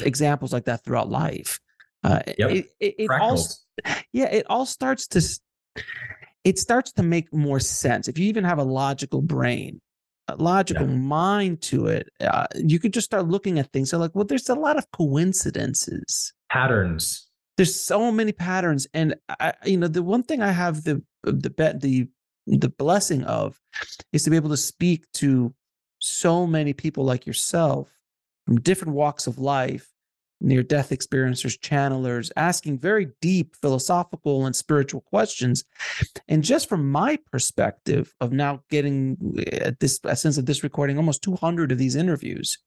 examples 0.03 0.53
like 0.53 0.67
that 0.67 0.85
throughout 0.85 1.09
life. 1.11 1.59
Uh, 2.05 2.21
Yep. 2.39 2.51
It, 2.51 2.67
it, 2.81 2.95
it 2.99 3.11
all, 3.11 3.39
yeah 4.13 4.27
it 4.27 4.45
all 4.51 4.67
starts 4.67 5.07
to 5.09 5.23
it 6.45 6.59
starts 6.59 6.93
to 6.93 7.03
make 7.03 7.33
more 7.33 7.61
sense. 7.61 8.09
If 8.09 8.19
you 8.19 8.27
even 8.27 8.45
have 8.45 8.59
a 8.59 8.65
logical 8.65 9.23
brain 9.23 9.81
a 10.29 10.37
logical 10.37 10.87
mind 10.87 11.61
to 11.61 11.87
it 11.89 12.09
uh, 12.21 12.47
you 12.55 12.79
could 12.79 12.93
just 12.93 13.05
start 13.05 13.27
looking 13.27 13.59
at 13.59 13.73
things. 13.73 13.91
So 13.91 13.99
like 13.99 14.15
well 14.15 14.25
there's 14.25 14.49
a 14.49 14.55
lot 14.55 14.79
of 14.79 14.91
coincidences. 14.93 16.33
Patterns. 16.51 17.29
there's 17.57 17.75
so 17.75 18.13
many 18.13 18.33
patterns. 18.33 18.87
And 18.95 19.15
i 19.41 19.53
you 19.65 19.77
know 19.77 19.89
the 19.89 20.03
one 20.03 20.23
thing 20.23 20.43
i 20.43 20.51
have 20.51 20.85
the 20.85 21.03
the 21.25 21.51
bet 21.51 21.81
the 21.81 22.09
the 22.47 22.69
blessing 22.69 23.25
of 23.25 23.59
is 24.13 24.25
to 24.25 24.31
be 24.31 24.37
able 24.37 24.51
to 24.51 24.57
speak 24.57 25.05
to 25.15 25.55
so 25.99 26.47
many 26.47 26.73
people 26.73 27.05
like 27.05 27.27
yourself 27.27 27.89
from 28.47 28.61
different 28.61 28.95
walks 28.95 29.27
of 29.27 29.39
life 29.39 29.92
near 30.43 30.63
death 30.63 30.91
experiencers 30.91 31.59
channelers 31.59 32.31
asking 32.37 32.79
very 32.79 33.09
deep 33.21 33.55
philosophical 33.57 34.45
and 34.47 34.55
spiritual 34.57 35.01
questions 35.03 35.65
and 36.29 36.43
just 36.43 36.69
from 36.69 36.91
my 36.91 37.17
perspective 37.31 38.13
of 38.21 38.33
now 38.33 38.63
getting 38.71 39.17
at 39.53 39.79
this 39.81 40.01
a 40.05 40.17
sense 40.17 40.37
of 40.39 40.47
this 40.47 40.63
recording 40.63 40.97
almost 40.97 41.23
200 41.23 41.73
of 41.73 41.79
these 41.79 41.97
interviews 41.97 42.59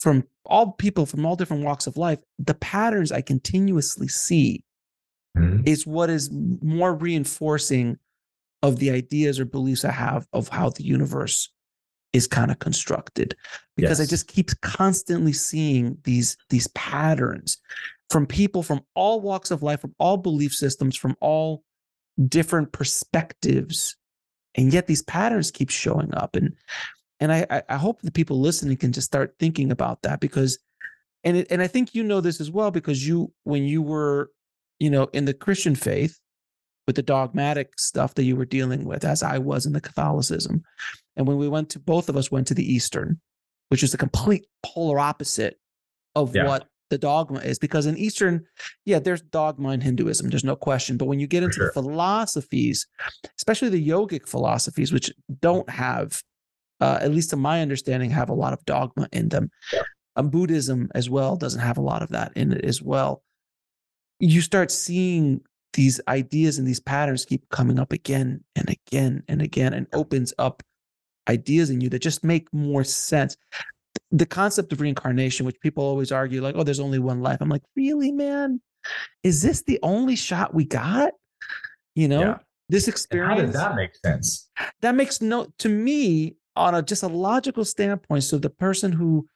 from 0.00 0.24
all 0.44 0.72
people 0.72 1.06
from 1.06 1.24
all 1.26 1.36
different 1.36 1.64
walks 1.64 1.86
of 1.86 1.96
life 1.96 2.18
the 2.38 2.54
patterns 2.54 3.10
i 3.12 3.20
continuously 3.20 4.08
see 4.08 4.62
Mhm. 5.36 5.62
is 5.66 5.86
what 5.86 6.10
is 6.10 6.28
more 6.32 6.92
reinforcing 6.92 7.98
of 8.62 8.78
the 8.80 8.90
ideas 8.90 9.38
or 9.38 9.44
beliefs 9.44 9.84
I 9.84 9.92
have 9.92 10.26
of 10.32 10.48
how 10.48 10.70
the 10.70 10.82
universe 10.82 11.50
is 12.12 12.26
kind 12.26 12.50
of 12.50 12.58
constructed 12.58 13.36
because 13.76 14.00
I 14.00 14.06
just 14.06 14.26
keep 14.26 14.50
constantly 14.62 15.32
seeing 15.32 15.96
these 16.04 16.36
these 16.48 16.66
patterns 16.68 17.58
from 18.10 18.26
people 18.26 18.62
from 18.62 18.80
all 18.94 19.20
walks 19.20 19.50
of 19.50 19.62
life 19.62 19.80
from 19.80 19.94
all 19.98 20.16
belief 20.16 20.52
systems 20.52 20.96
from 20.96 21.16
all 21.20 21.62
different 22.28 22.72
perspectives 22.72 23.96
and 24.56 24.72
yet 24.72 24.86
these 24.86 25.02
patterns 25.02 25.50
keep 25.50 25.70
showing 25.70 26.12
up 26.14 26.34
and 26.34 26.54
and 27.20 27.32
I 27.32 27.46
I- 27.48 27.62
I 27.68 27.76
hope 27.76 28.02
the 28.02 28.10
people 28.10 28.40
listening 28.40 28.76
can 28.76 28.92
just 28.92 29.06
start 29.06 29.34
thinking 29.38 29.70
about 29.70 30.02
that 30.02 30.20
because 30.20 30.58
and 31.22 31.36
it, 31.36 31.46
and 31.50 31.62
I 31.62 31.66
think 31.66 31.94
you 31.94 32.02
know 32.02 32.20
this 32.20 32.40
as 32.40 32.50
well 32.50 32.70
because 32.70 33.06
you 33.06 33.32
when 33.44 33.62
you 33.64 33.82
were 33.82 34.30
you 34.80 34.90
know 34.90 35.04
in 35.12 35.26
the 35.26 35.34
Christian 35.34 35.74
faith 35.76 36.18
with 36.86 36.96
the 36.96 37.02
dogmatic 37.02 37.78
stuff 37.78 38.14
that 38.14 38.24
you 38.24 38.34
were 38.34 38.44
dealing 38.46 38.84
with 38.84 39.04
as 39.04 39.22
I 39.22 39.38
was 39.38 39.64
in 39.66 39.74
the 39.74 39.80
Catholicism 39.80 40.64
and 41.20 41.28
when 41.28 41.36
we 41.36 41.48
went 41.48 41.68
to 41.70 41.78
both 41.78 42.08
of 42.08 42.16
us 42.16 42.30
went 42.32 42.46
to 42.48 42.54
the 42.54 42.64
Eastern 42.74 43.20
which 43.68 43.82
is 43.84 43.92
the 43.92 43.98
complete 43.98 44.46
polar 44.64 44.98
opposite 44.98 45.60
of 46.16 46.34
Yeah. 46.34 46.46
what 46.46 46.66
the 46.88 46.98
dogma 46.98 47.38
is 47.40 47.58
because 47.58 47.86
in 47.86 47.96
Eastern 47.96 48.44
yeah 48.86 48.98
there's 48.98 49.20
dogma 49.22 49.70
in 49.70 49.80
Hinduism 49.80 50.28
there's 50.30 50.42
no 50.44 50.56
question 50.56 50.96
but 50.96 51.04
when 51.04 51.20
you 51.20 51.26
get 51.28 51.42
into 51.44 51.56
sure. 51.56 51.66
the 51.66 51.72
philosophies 51.74 52.86
especially 53.38 53.68
the 53.68 53.88
yogic 53.88 54.26
philosophies 54.26 54.92
which 54.92 55.12
don't 55.40 55.68
have 55.70 56.22
uh, 56.80 56.98
at 57.02 57.12
least 57.12 57.30
to 57.30 57.36
my 57.36 57.60
understanding 57.60 58.10
have 58.10 58.30
a 58.30 58.34
lot 58.34 58.52
of 58.54 58.64
dogma 58.64 59.06
in 59.12 59.28
them 59.28 59.50
Yeah. 59.72 59.82
um, 60.16 60.30
Buddhism 60.30 60.88
as 60.94 61.08
well 61.10 61.36
doesn't 61.36 61.60
have 61.60 61.76
a 61.78 61.82
lot 61.82 62.02
of 62.02 62.08
that 62.08 62.32
in 62.34 62.52
it 62.52 62.64
as 62.64 62.80
well. 62.82 63.22
You 64.18 64.40
start 64.40 64.70
seeing 64.70 65.42
these 65.74 66.00
ideas 66.08 66.58
and 66.58 66.66
these 66.66 66.80
patterns 66.80 67.24
keep 67.24 67.48
coming 67.50 67.78
up 67.78 67.92
again 67.92 68.42
and 68.56 68.68
again 68.68 69.22
and 69.28 69.40
again 69.40 69.72
and 69.74 69.86
opens 69.92 70.34
up 70.38 70.62
ideas 71.30 71.70
in 71.70 71.80
you 71.80 71.88
that 71.90 72.00
just 72.02 72.24
make 72.24 72.52
more 72.52 72.84
sense. 72.84 73.36
The 74.10 74.26
concept 74.26 74.72
of 74.72 74.80
reincarnation, 74.80 75.46
which 75.46 75.58
people 75.60 75.84
always 75.84 76.10
argue, 76.12 76.42
like, 76.42 76.56
oh, 76.56 76.64
there's 76.64 76.80
only 76.80 76.98
one 76.98 77.20
life. 77.22 77.38
I'm 77.40 77.48
like, 77.48 77.62
really, 77.76 78.10
man? 78.12 78.60
Is 79.22 79.40
this 79.42 79.62
the 79.62 79.78
only 79.82 80.16
shot 80.16 80.52
we 80.54 80.64
got? 80.64 81.12
You 81.94 82.08
know, 82.08 82.20
Yeah. 82.20 82.38
this 82.68 82.86
And 82.86 82.92
experience 82.94 83.40
how 83.40 83.46
does 83.46 83.54
that 83.54 83.74
make 83.76 83.90
sense? 84.04 84.48
that 84.80 84.94
makes 84.94 85.20
no 85.20 85.46
to 85.58 85.68
me 85.68 86.36
on 86.56 86.74
a 86.74 86.82
just 86.82 87.02
a 87.02 87.08
logical 87.08 87.64
standpoint 87.64 88.24
so 88.24 88.38
the 88.38 88.50
person 88.50 88.90
who 88.92 89.26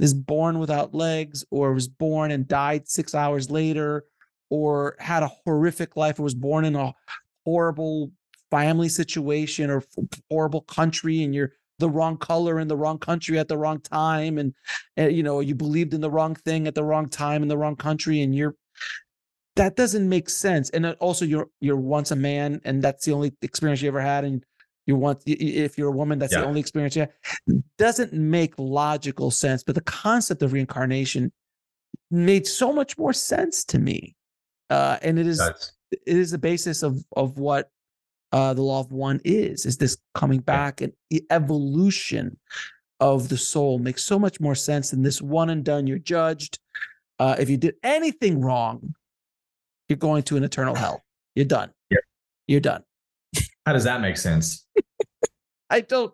is 0.00 0.12
born 0.14 0.58
without 0.58 0.94
legs 0.94 1.44
or 1.50 1.72
was 1.72 1.86
born 1.88 2.30
and 2.32 2.48
died 2.48 2.88
six 2.88 3.14
hours 3.14 3.50
later 3.50 4.04
or 4.50 4.96
had 4.98 5.22
a 5.22 5.30
horrific 5.44 5.96
life 5.96 6.18
or 6.18 6.22
was 6.24 6.34
born 6.34 6.64
in 6.64 6.74
a 6.74 6.92
horrible 7.44 8.10
family 8.54 8.88
situation 8.88 9.70
or 9.70 9.82
horrible 10.30 10.60
country 10.62 11.22
and 11.24 11.34
you're 11.34 11.52
the 11.80 11.90
wrong 11.90 12.16
color 12.16 12.60
in 12.60 12.68
the 12.68 12.76
wrong 12.76 12.98
country 12.98 13.36
at 13.38 13.48
the 13.48 13.58
wrong 13.58 13.80
time 13.80 14.38
and, 14.38 14.54
uh, 14.98 15.08
you 15.08 15.22
know 15.24 15.40
you 15.40 15.54
believed 15.54 15.92
in 15.92 16.00
the 16.00 16.10
wrong 16.16 16.34
thing 16.46 16.68
at 16.68 16.74
the 16.74 16.84
wrong 16.84 17.08
time 17.08 17.42
in 17.42 17.48
the 17.48 17.58
wrong 17.58 17.76
country 17.76 18.22
and 18.22 18.34
you're 18.34 18.54
that 19.56 19.74
doesn't 19.76 20.08
make 20.08 20.28
sense 20.30 20.70
and 20.70 20.86
also 21.06 21.24
you're 21.24 21.48
you're 21.60 21.76
once 21.98 22.10
a 22.12 22.16
man 22.16 22.60
and 22.64 22.82
that's 22.82 23.04
the 23.06 23.12
only 23.12 23.32
experience 23.42 23.82
you 23.82 23.88
ever 23.88 24.00
had 24.00 24.24
and 24.24 24.44
you 24.86 24.94
want 24.94 25.20
if 25.26 25.76
you're 25.78 25.88
a 25.88 25.98
woman 26.02 26.18
that's 26.18 26.32
Yeah. 26.32 26.40
the 26.42 26.46
only 26.46 26.60
experience 26.60 26.94
you 26.96 27.02
have 27.02 27.12
doesn't 27.78 28.12
make 28.12 28.52
logical 28.58 29.30
sense 29.30 29.64
but 29.64 29.74
the 29.74 29.86
concept 30.06 30.42
of 30.42 30.52
reincarnation 30.52 31.32
made 32.10 32.46
so 32.46 32.72
much 32.72 32.96
more 32.98 33.12
sense 33.12 33.64
to 33.64 33.78
me 33.78 34.14
uh, 34.70 34.96
and 35.02 35.18
it 35.18 35.26
is 35.26 35.38
That's 35.38 35.72
it 35.90 36.16
is 36.24 36.30
the 36.30 36.38
basis 36.50 36.82
of 36.82 37.04
of 37.16 37.38
what 37.38 37.70
uh, 38.34 38.52
the 38.52 38.62
law 38.62 38.80
of 38.80 38.90
one 38.92 39.20
is 39.24 39.64
is 39.64 39.76
this 39.78 39.96
coming 40.14 40.40
back 40.40 40.80
and 40.82 40.92
the 41.10 41.22
evolution 41.30 42.36
of 43.00 43.28
the 43.28 43.36
soul 43.38 43.78
makes 43.78 44.02
so 44.04 44.18
much 44.18 44.40
more 44.40 44.54
sense 44.54 44.90
than 44.90 45.02
this 45.02 45.22
one 45.22 45.50
and 45.50 45.64
done 45.64 45.86
you're 45.86 45.98
judged 45.98 46.58
uh, 47.22 47.36
if 47.38 47.48
you 47.48 47.56
did 47.56 47.74
anything 47.82 48.40
wrong 48.40 48.94
you're 49.88 49.96
going 50.08 50.22
to 50.22 50.36
an 50.36 50.44
eternal 50.44 50.74
hell 50.74 51.02
you're 51.36 51.44
done 51.58 51.70
Yeah. 51.90 51.98
you're 52.48 52.60
done 52.60 52.82
how 53.66 53.72
does 53.72 53.84
that 53.84 54.00
make 54.00 54.16
sense? 54.18 54.66
I 55.70 55.80
don't. 55.80 56.12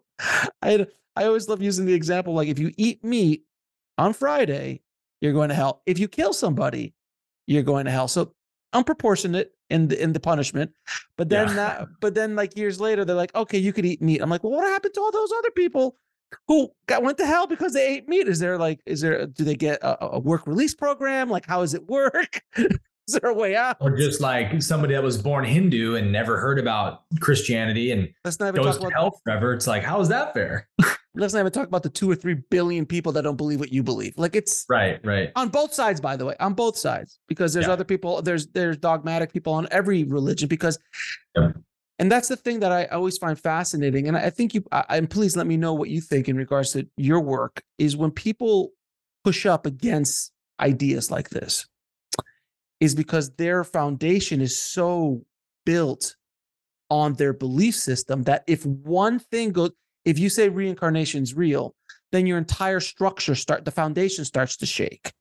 I 0.62 0.86
I 1.16 1.24
always 1.24 1.48
love 1.48 1.60
using 1.60 1.84
the 1.84 1.94
example 1.94 2.32
like 2.32 2.48
if 2.48 2.58
you 2.58 2.72
eat 2.76 3.02
meat 3.02 3.42
on 3.98 4.12
Friday, 4.12 4.82
you're 5.20 5.32
going 5.32 5.48
to 5.48 5.54
hell. 5.54 5.82
If 5.84 5.98
you 5.98 6.06
kill 6.08 6.32
somebody, 6.32 6.94
you're 7.46 7.64
going 7.64 7.86
to 7.86 7.90
hell. 7.90 8.08
So 8.08 8.32
unproportionate 8.72 9.48
in 9.70 9.88
the 9.88 10.02
in 10.02 10.12
the 10.12 10.20
punishment. 10.20 10.72
But 11.16 11.28
then 11.28 11.48
Yeah. 11.48 11.54
that, 11.54 11.88
but 12.00 12.14
then 12.14 12.36
like 12.36 12.56
years 12.56 12.80
later, 12.80 13.04
they're 13.04 13.16
like, 13.16 13.34
okay, 13.34 13.58
you 13.58 13.72
could 13.72 13.86
eat 13.86 14.02
meat. 14.02 14.20
I'm 14.20 14.30
like, 14.30 14.44
well, 14.44 14.52
what 14.52 14.68
happened 14.68 14.94
to 14.94 15.00
all 15.00 15.12
those 15.12 15.30
other 15.38 15.50
people 15.50 15.96
who 16.46 16.70
got 16.86 17.02
went 17.02 17.18
to 17.18 17.26
hell 17.26 17.46
because 17.46 17.72
they 17.72 17.86
ate 17.86 18.08
meat? 18.08 18.28
Is 18.28 18.38
there 18.38 18.58
like, 18.58 18.80
is 18.86 19.00
there 19.00 19.26
do 19.26 19.44
they 19.44 19.54
get 19.56 19.80
a, 19.82 20.04
a 20.12 20.18
work 20.18 20.46
release 20.46 20.74
program? 20.74 21.28
Like, 21.30 21.46
how 21.46 21.60
does 21.60 21.74
it 21.74 21.88
work? 21.88 22.42
is 22.56 23.18
there 23.20 23.30
a 23.30 23.34
way 23.34 23.56
out? 23.56 23.76
Or 23.80 23.96
just 23.96 24.20
like 24.20 24.62
somebody 24.62 24.94
that 24.94 25.02
was 25.02 25.18
born 25.20 25.44
Hindu 25.44 25.96
and 25.96 26.12
never 26.12 26.38
heard 26.38 26.58
about 26.58 27.02
Christianity 27.20 27.90
and 27.92 28.08
Let's 28.24 28.38
not 28.38 28.48
even 28.48 28.62
goes 28.62 28.74
talk 28.76 28.82
to 28.82 28.86
about 28.88 28.92
hell 29.00 29.20
forever. 29.24 29.52
It's 29.54 29.66
like, 29.66 29.82
how 29.82 30.00
is 30.00 30.08
that 30.08 30.34
fair? 30.34 30.68
let's 31.14 31.34
not 31.34 31.40
even 31.40 31.52
talk 31.52 31.66
about 31.66 31.82
the 31.82 31.90
two 31.90 32.10
or 32.10 32.14
three 32.14 32.34
billion 32.50 32.86
people 32.86 33.12
that 33.12 33.22
don't 33.22 33.36
believe 33.36 33.58
what 33.60 33.72
you 33.72 33.82
believe. 33.82 34.14
Like 34.16 34.36
it's 34.36 34.64
Right, 34.68 35.04
right. 35.04 35.30
on 35.36 35.48
both 35.48 35.74
sides 35.74 36.00
by 36.00 36.16
the 36.16 36.24
way 36.24 36.36
on 36.40 36.54
both 36.54 36.76
sides 36.76 37.18
because 37.28 37.52
there's 37.52 37.66
Yeah. 37.66 37.72
other 37.72 37.84
people 37.84 38.22
there's 38.22 38.46
there's 38.48 38.76
dogmatic 38.76 39.32
people 39.32 39.52
on 39.52 39.66
every 39.70 40.04
religion 40.04 40.48
because 40.48 40.78
Yep. 41.36 41.56
and 41.98 42.10
that's 42.12 42.28
the 42.28 42.36
thing 42.36 42.60
that 42.60 42.72
i 42.72 42.84
always 42.86 43.18
find 43.18 43.38
fascinating 43.38 44.06
and 44.08 44.16
i 44.16 44.30
think 44.30 44.54
you 44.54 44.64
I, 44.72 44.84
and 44.90 45.10
please 45.10 45.36
let 45.36 45.46
me 45.46 45.56
know 45.56 45.74
what 45.74 45.88
you 45.90 46.00
think 46.00 46.28
in 46.28 46.36
regards 46.36 46.72
to 46.72 46.86
your 46.96 47.20
work 47.20 47.62
is 47.78 47.96
when 47.96 48.10
people 48.12 48.70
push 49.24 49.46
up 49.46 49.66
against 49.66 50.32
ideas 50.60 51.10
like 51.10 51.30
this 51.30 51.66
is 52.80 52.94
because 52.94 53.30
their 53.36 53.64
foundation 53.64 54.40
is 54.40 54.58
so 54.58 55.22
built 55.66 56.16
on 56.88 57.14
their 57.14 57.32
belief 57.32 57.74
system 57.76 58.22
that 58.24 58.42
if 58.46 58.64
one 58.64 59.18
thing 59.18 59.52
goes 59.52 59.70
if 60.04 60.18
you 60.18 60.28
say 60.28 60.48
reincarnation 60.48 61.22
is 61.22 61.34
real 61.34 61.74
then 62.12 62.26
your 62.26 62.38
entire 62.38 62.80
structure 62.80 63.34
start 63.34 63.64
the 63.64 63.70
foundation 63.70 64.24
starts 64.24 64.56
to 64.56 64.66
shake 64.66 65.12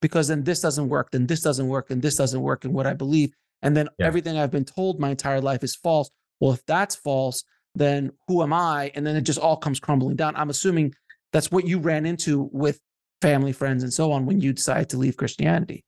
because 0.00 0.28
then 0.28 0.42
this 0.44 0.60
doesn't 0.60 0.88
work, 0.88 1.10
then 1.10 1.26
this 1.26 1.42
doesn't 1.42 1.68
work, 1.68 1.90
and 1.90 2.00
this 2.00 2.16
doesn't 2.16 2.40
work, 2.40 2.64
and 2.64 2.72
what 2.72 2.86
I 2.86 2.94
believe, 2.94 3.34
and 3.60 3.76
then 3.76 3.88
Yeah. 3.98 4.06
everything 4.06 4.38
I've 4.38 4.50
been 4.50 4.64
told 4.64 4.98
my 4.98 5.10
entire 5.10 5.40
life 5.40 5.62
is 5.62 5.76
false. 5.76 6.10
Well, 6.40 6.52
if 6.52 6.64
that's 6.64 6.94
false, 6.94 7.44
then 7.74 8.10
who 8.26 8.42
am 8.42 8.52
I? 8.52 8.90
And 8.94 9.06
then 9.06 9.14
it 9.14 9.22
just 9.22 9.38
all 9.38 9.58
comes 9.58 9.78
crumbling 9.78 10.16
down. 10.16 10.34
I'm 10.36 10.48
assuming 10.48 10.94
that's 11.32 11.52
what 11.52 11.66
you 11.66 11.78
ran 11.78 12.06
into 12.06 12.48
with 12.52 12.80
family, 13.20 13.52
friends, 13.52 13.82
and 13.82 13.92
so 13.92 14.10
on 14.10 14.24
when 14.24 14.40
you 14.40 14.54
decided 14.54 14.88
to 14.88 14.96
leave 14.96 15.18
Christianity. 15.18 15.84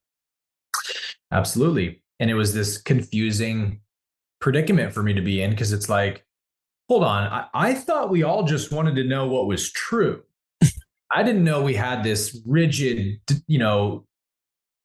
Absolutely. 1.31 2.03
And 2.21 2.31
it 2.31 2.35
was 2.35 2.53
this 2.53 2.77
confusing 2.77 3.81
predicament 4.41 4.93
for 4.93 5.03
me 5.03 5.15
to 5.15 5.23
be 5.23 5.41
in 5.43 5.51
because 5.51 5.73
it's 5.73 5.89
like, 5.89 6.25
hold 6.89 7.05
on, 7.05 7.25
I, 7.25 7.47
I 7.55 7.75
thought 7.75 8.11
we 8.11 8.23
all 8.23 8.45
just 8.45 8.73
wanted 8.73 8.97
to 8.97 9.05
know 9.05 9.27
what 9.27 9.47
was 9.47 9.71
true. 9.71 10.23
I 11.11 11.23
didn't 11.23 11.45
know 11.45 11.63
we 11.63 11.75
had 11.75 12.03
this 12.03 12.41
rigid, 12.47 13.21
you 13.47 13.59
know, 13.59 14.07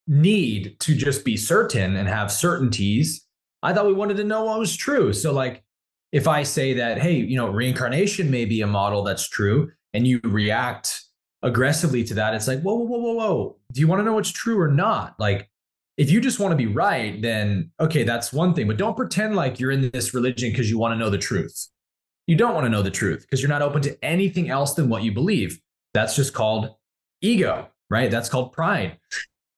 need 0.08 0.80
to 0.80 0.96
just 0.96 1.26
be 1.26 1.38
certain 1.38 1.96
and 1.96 2.08
have 2.08 2.32
certainties. 2.32 3.26
I 3.62 3.74
thought 3.74 3.88
we 3.88 3.94
wanted 3.94 4.18
to 4.18 4.24
know 4.24 4.46
what 4.46 4.60
was 4.60 4.76
true. 4.76 5.12
So, 5.14 5.34
like, 5.34 5.64
if 6.12 6.28
I 6.28 6.44
say 6.44 6.74
that, 6.76 7.00
hey, 7.00 7.16
you 7.16 7.36
know, 7.36 7.50
reincarnation 7.50 8.32
may 8.32 8.46
be 8.46 8.62
a 8.62 8.68
model 8.68 9.04
that's 9.04 9.28
true, 9.28 9.72
and 9.94 10.08
you 10.08 10.20
react 10.24 11.04
aggressively 11.44 12.04
to 12.06 12.14
that, 12.16 12.34
it's 12.34 12.48
like, 12.48 12.62
whoa, 12.62 12.76
whoa, 12.76 12.86
whoa, 12.86 13.00
whoa, 13.00 13.14
whoa. 13.14 13.58
Do 13.74 13.82
you 13.82 13.88
want 13.88 14.00
to 14.00 14.04
know 14.04 14.14
what's 14.14 14.32
true 14.32 14.60
or 14.60 14.70
not? 14.70 15.16
Like, 15.20 15.50
if 15.98 16.12
you 16.12 16.22
just 16.22 16.40
want 16.40 16.52
to 16.52 16.56
be 16.56 16.68
right, 16.68 17.22
then 17.22 17.72
okay, 17.80 18.04
that's 18.04 18.32
one 18.32 18.54
thing. 18.54 18.68
But 18.68 18.78
don't 18.78 18.96
pretend 18.96 19.36
like 19.36 19.60
you're 19.60 19.72
in 19.72 19.90
this 19.90 20.14
religion 20.14 20.52
because 20.52 20.70
you 20.70 20.78
want 20.78 20.94
to 20.94 20.98
know 20.98 21.10
the 21.10 21.18
truth. 21.18 21.68
You 22.28 22.36
don't 22.36 22.54
want 22.54 22.66
to 22.66 22.70
know 22.70 22.82
the 22.82 22.92
truth 22.92 23.22
because 23.22 23.42
you're 23.42 23.50
not 23.50 23.62
open 23.62 23.82
to 23.84 24.06
anything 24.06 24.50
else 24.50 24.74
than 24.74 24.90
what 24.90 25.04
you 25.04 25.12
believe. 25.14 25.60
That's 25.94 26.16
just 26.16 26.34
called 26.34 26.76
ego, 27.22 27.70
right? 27.90 28.12
That's 28.12 28.30
called 28.30 28.52
pride. 28.54 29.00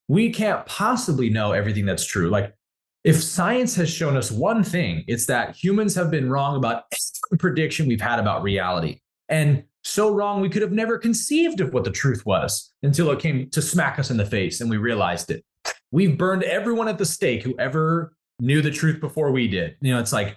We 0.08 0.32
can't 0.32 0.66
possibly 0.66 1.30
know 1.30 1.52
everything 1.52 1.86
that's 1.86 2.06
true. 2.06 2.30
Like, 2.30 2.56
if 3.04 3.22
science 3.22 3.76
has 3.76 3.90
shown 3.90 4.18
us 4.18 4.32
one 4.32 4.64
thing, 4.64 5.04
it's 5.08 5.26
that 5.28 5.56
humans 5.56 5.96
have 5.96 6.12
been 6.12 6.30
wrong 6.30 6.58
about 6.58 6.84
every 7.28 7.38
prediction 7.38 7.88
we've 7.88 8.02
had 8.02 8.20
about 8.20 8.44
reality. 8.44 9.00
And 9.30 9.64
so 9.84 10.14
wrong, 10.14 10.42
we 10.42 10.50
could 10.50 10.62
have 10.62 10.72
never 10.72 10.98
conceived 10.98 11.62
of 11.62 11.74
what 11.74 11.86
the 11.86 11.92
truth 11.92 12.26
was 12.26 12.74
until 12.84 13.10
it 13.12 13.20
came 13.20 13.50
to 13.52 13.62
smack 13.62 14.00
us 14.00 14.12
in 14.12 14.18
the 14.18 14.26
face 14.26 14.62
and 14.62 14.70
we 14.70 14.78
realized 14.78 15.32
it. 15.32 15.46
We've 15.92 16.18
burned 16.18 16.44
everyone 16.44 16.88
at 16.88 16.98
the 16.98 17.06
stake 17.06 17.42
who 17.44 17.56
ever 17.58 18.14
knew 18.40 18.62
the 18.62 18.72
truth 18.72 19.00
before 19.00 19.32
we 19.32 19.48
did. 19.48 19.76
You 19.82 19.94
know, 19.94 20.00
it's 20.00 20.14
like 20.14 20.36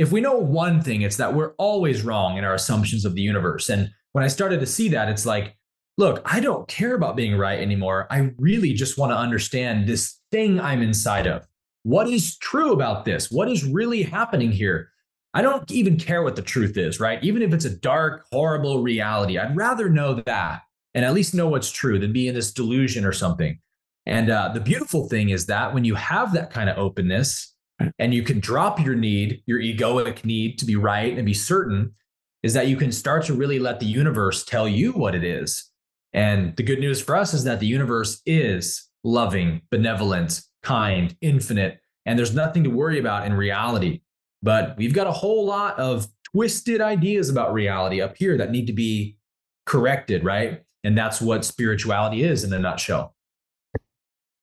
if 0.00 0.10
we 0.10 0.22
know 0.22 0.34
one 0.34 0.80
thing, 0.80 1.02
it's 1.02 1.18
that 1.18 1.34
we're 1.34 1.52
always 1.58 2.00
wrong 2.00 2.38
in 2.38 2.44
our 2.44 2.54
assumptions 2.54 3.04
of 3.04 3.14
the 3.14 3.20
universe. 3.20 3.68
And 3.68 3.90
when 4.12 4.24
I 4.24 4.28
started 4.28 4.58
to 4.60 4.66
see 4.66 4.88
that, 4.88 5.10
it's 5.10 5.26
like, 5.26 5.54
look, 5.98 6.22
I 6.24 6.40
don't 6.40 6.66
care 6.68 6.94
about 6.94 7.16
being 7.16 7.36
right 7.36 7.60
anymore. 7.60 8.06
I 8.10 8.30
really 8.38 8.72
just 8.72 8.96
want 8.96 9.12
to 9.12 9.16
understand 9.16 9.86
this 9.86 10.18
thing 10.32 10.58
I'm 10.58 10.80
inside 10.80 11.26
of. 11.26 11.46
What 11.82 12.08
is 12.08 12.38
true 12.38 12.72
about 12.72 13.04
this? 13.04 13.30
What 13.30 13.50
is 13.50 13.62
really 13.62 14.02
happening 14.02 14.50
here? 14.50 14.88
I 15.34 15.42
don't 15.42 15.70
even 15.70 15.98
care 15.98 16.22
what 16.22 16.34
the 16.34 16.40
truth 16.40 16.78
is, 16.78 16.98
right? 16.98 17.22
Even 17.22 17.42
if 17.42 17.52
it's 17.52 17.66
a 17.66 17.76
dark, 17.76 18.24
horrible 18.32 18.82
reality, 18.82 19.36
I'd 19.36 19.54
rather 19.54 19.90
know 19.90 20.14
that 20.14 20.62
and 20.94 21.04
at 21.04 21.12
least 21.12 21.34
know 21.34 21.48
what's 21.48 21.70
true 21.70 21.98
than 21.98 22.14
be 22.14 22.26
in 22.26 22.34
this 22.34 22.54
delusion 22.54 23.04
or 23.04 23.12
something. 23.12 23.58
And 24.06 24.30
uh, 24.30 24.48
the 24.54 24.60
beautiful 24.60 25.10
thing 25.10 25.28
is 25.28 25.44
that 25.46 25.74
when 25.74 25.84
you 25.84 25.94
have 25.94 26.32
that 26.32 26.50
kind 26.50 26.70
of 26.70 26.78
openness 26.78 27.49
and 27.98 28.14
you 28.14 28.22
can 28.22 28.40
drop 28.40 28.80
your 28.80 28.94
need, 28.94 29.42
your 29.46 29.60
egoic 29.60 30.24
need 30.24 30.58
to 30.58 30.64
be 30.64 30.76
right 30.76 31.16
and 31.16 31.26
be 31.26 31.34
certain, 31.34 31.92
is 32.42 32.54
that 32.54 32.68
you 32.68 32.76
can 32.76 32.92
start 32.92 33.24
to 33.26 33.34
really 33.34 33.58
let 33.58 33.80
the 33.80 33.86
universe 33.86 34.44
tell 34.44 34.68
you 34.68 34.92
what 34.92 35.14
it 35.14 35.24
is. 35.24 35.70
And 36.12 36.56
the 36.56 36.62
good 36.62 36.80
news 36.80 37.00
for 37.00 37.16
us 37.16 37.34
is 37.34 37.44
that 37.44 37.60
the 37.60 37.66
universe 37.66 38.20
is 38.26 38.88
loving, 39.04 39.62
benevolent, 39.70 40.42
kind, 40.62 41.16
infinite, 41.20 41.80
and 42.06 42.18
there's 42.18 42.34
nothing 42.34 42.64
to 42.64 42.70
worry 42.70 42.98
about 42.98 43.26
in 43.26 43.34
reality. 43.34 44.00
But 44.42 44.76
we've 44.76 44.94
got 44.94 45.06
a 45.06 45.12
whole 45.12 45.46
lot 45.46 45.78
of 45.78 46.08
twisted 46.32 46.80
ideas 46.80 47.28
about 47.28 47.52
reality 47.52 48.00
up 48.00 48.16
here 48.16 48.36
that 48.38 48.50
need 48.50 48.66
to 48.66 48.72
be 48.72 49.18
corrected, 49.66 50.24
right? 50.24 50.62
And 50.82 50.96
that's 50.96 51.20
what 51.20 51.44
spirituality 51.44 52.22
is 52.24 52.42
in 52.42 52.52
a 52.52 52.58
nutshell. 52.58 53.14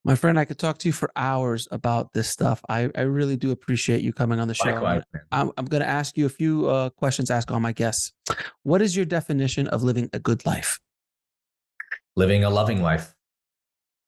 My 0.08 0.16
friend, 0.16 0.40
I 0.40 0.46
could 0.46 0.58
talk 0.58 0.78
to 0.80 0.88
you 0.88 0.94
for 0.94 1.12
hours 1.18 1.68
about 1.70 2.14
this 2.14 2.30
stuff. 2.30 2.62
I, 2.70 2.90
I 2.96 3.02
really 3.02 3.36
do 3.36 3.52
appreciate 3.52 4.02
you 4.02 4.14
coming 4.14 4.40
on 4.40 4.48
the 4.48 4.54
show. 4.54 4.72
Likewise. 4.72 5.04
I'm, 5.34 5.52
I'm 5.58 5.66
going 5.66 5.84
to 5.84 5.88
ask 5.88 6.16
you 6.18 6.26
a 6.26 6.30
few 6.30 6.68
uh, 6.70 6.90
questions, 6.92 7.30
ask 7.30 7.52
all 7.52 7.60
my 7.60 7.74
guests. 7.74 8.14
What 8.64 8.82
is 8.82 8.96
your 8.96 9.06
definition 9.06 9.68
of 9.68 9.84
living 9.84 10.10
a 10.14 10.20
good 10.20 10.46
life? 10.46 10.80
Living 12.16 12.46
a 12.46 12.50
loving 12.50 12.82
life. 12.82 13.14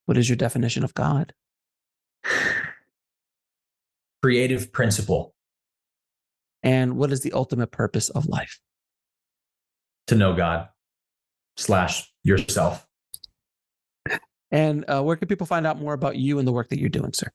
What 0.05 0.17
is 0.17 0.30
your 0.30 0.38
definition 0.38 0.85
of 0.85 0.93
God? 0.93 1.34
Creative 4.23 4.71
principle 4.71 5.35
And 6.63 6.95
what 6.97 7.11
is 7.11 7.21
the 7.21 7.34
ultimate 7.34 7.71
purpose 7.71 8.09
of 8.09 8.26
life? 8.26 8.59
to 10.07 10.15
know 10.15 10.34
God 10.34 10.69
slash 11.55 12.11
yourself. 12.23 12.88
And 14.51 14.85
uh, 14.88 15.01
where 15.03 15.15
can 15.15 15.27
people 15.27 15.45
find 15.45 15.67
out 15.67 15.80
more 15.80 15.93
about 15.93 16.15
you 16.15 16.39
and 16.39 16.47
the 16.47 16.51
work 16.51 16.69
that 16.69 16.80
you're 16.80 16.89
doing, 16.89 17.13
sir? 17.13 17.30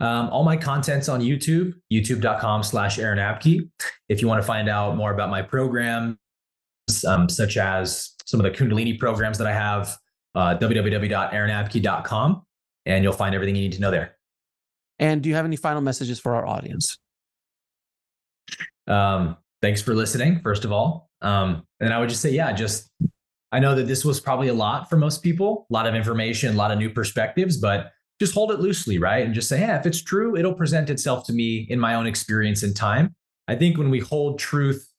Um, 0.00 0.28
all 0.30 0.44
my 0.44 0.56
content's 0.56 1.08
on 1.08 1.20
YouTube, 1.20 1.74
youtube.com 1.92 2.62
slash 2.62 2.98
Aaron 2.98 3.18
Abke. 3.18 3.68
If 4.08 4.20
you 4.20 4.28
want 4.28 4.42
to 4.42 4.46
find 4.46 4.68
out 4.68 4.96
more 4.96 5.12
about 5.12 5.30
my 5.30 5.42
programs, 5.42 6.16
um, 7.06 7.28
such 7.28 7.56
as 7.56 8.14
some 8.26 8.40
of 8.40 8.44
the 8.44 8.50
Kundalini 8.50 8.98
programs 8.98 9.38
that 9.38 9.46
I 9.46 9.52
have, 9.52 9.96
uh, 10.34 10.56
www.aaronabke.com, 10.58 12.42
and 12.86 13.04
you'll 13.04 13.12
find 13.12 13.34
everything 13.34 13.56
you 13.56 13.62
need 13.62 13.72
to 13.72 13.80
know 13.80 13.90
there. 13.90 14.16
And 14.98 15.22
do 15.22 15.28
you 15.28 15.34
have 15.34 15.44
any 15.44 15.56
final 15.56 15.80
messages 15.80 16.18
for 16.20 16.34
our 16.34 16.46
audience? 16.46 16.98
Um, 18.86 19.36
thanks 19.62 19.80
for 19.80 19.94
listening, 19.94 20.40
first 20.40 20.64
of 20.64 20.72
all. 20.72 21.08
Um, 21.22 21.66
and 21.80 21.92
I 21.92 21.98
would 21.98 22.08
just 22.08 22.20
say, 22.20 22.30
yeah, 22.30 22.52
just 22.52 22.90
I 23.54 23.60
know 23.60 23.76
that 23.76 23.86
this 23.86 24.04
was 24.04 24.18
probably 24.18 24.48
a 24.48 24.54
lot 24.54 24.90
for 24.90 24.96
most 24.96 25.22
people, 25.22 25.68
a 25.70 25.72
lot 25.72 25.86
of 25.86 25.94
information, 25.94 26.52
a 26.52 26.58
lot 26.58 26.72
of 26.72 26.78
new 26.78 26.90
perspectives, 26.90 27.56
but 27.56 27.92
just 28.18 28.34
hold 28.34 28.50
it 28.50 28.58
loosely, 28.58 28.98
right? 28.98 29.24
And 29.24 29.32
just 29.32 29.48
say, 29.48 29.60
yeah, 29.60 29.78
if 29.78 29.86
it's 29.86 30.02
true, 30.02 30.36
it'll 30.36 30.54
present 30.54 30.90
itself 30.90 31.24
to 31.26 31.32
me 31.32 31.58
in 31.70 31.78
my 31.78 31.94
own 31.94 32.04
experience 32.04 32.64
and 32.64 32.74
time. 32.74 33.14
I 33.46 33.54
think 33.54 33.78
when 33.78 33.90
we 33.90 34.00
hold 34.00 34.40
truth 34.40 34.92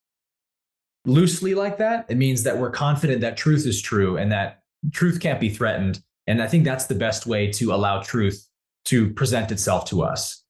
loosely 1.04 1.54
like 1.54 1.76
that, 1.76 2.06
it 2.08 2.16
means 2.16 2.44
that 2.44 2.56
we're 2.56 2.70
confident 2.70 3.20
that 3.20 3.36
truth 3.36 3.66
is 3.66 3.82
true 3.82 4.16
and 4.16 4.32
that 4.32 4.62
truth 4.90 5.20
can't 5.20 5.38
be 5.38 5.50
threatened. 5.50 6.00
And 6.26 6.42
I 6.42 6.48
think 6.48 6.64
that's 6.64 6.86
the 6.86 6.94
best 6.94 7.26
way 7.26 7.52
to 7.52 7.74
allow 7.74 8.00
truth 8.00 8.42
to 8.86 9.12
present 9.12 9.52
itself 9.52 9.84
to 9.90 10.02
us. 10.02 10.44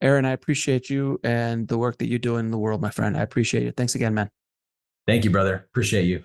Aaron, 0.00 0.24
I 0.24 0.30
appreciate 0.30 0.88
you 0.88 1.18
and 1.24 1.66
the 1.66 1.76
work 1.76 1.98
that 1.98 2.06
you 2.06 2.20
do 2.20 2.36
in 2.36 2.52
the 2.52 2.58
world, 2.58 2.80
my 2.80 2.90
friend. 2.90 3.16
I 3.16 3.22
appreciate 3.22 3.66
it. 3.66 3.76
Thanks 3.76 3.96
again, 3.96 4.14
man. 4.14 4.30
Thank 5.08 5.24
you, 5.24 5.30
brother. 5.30 5.66
Appreciate 5.72 6.04
you. 6.04 6.22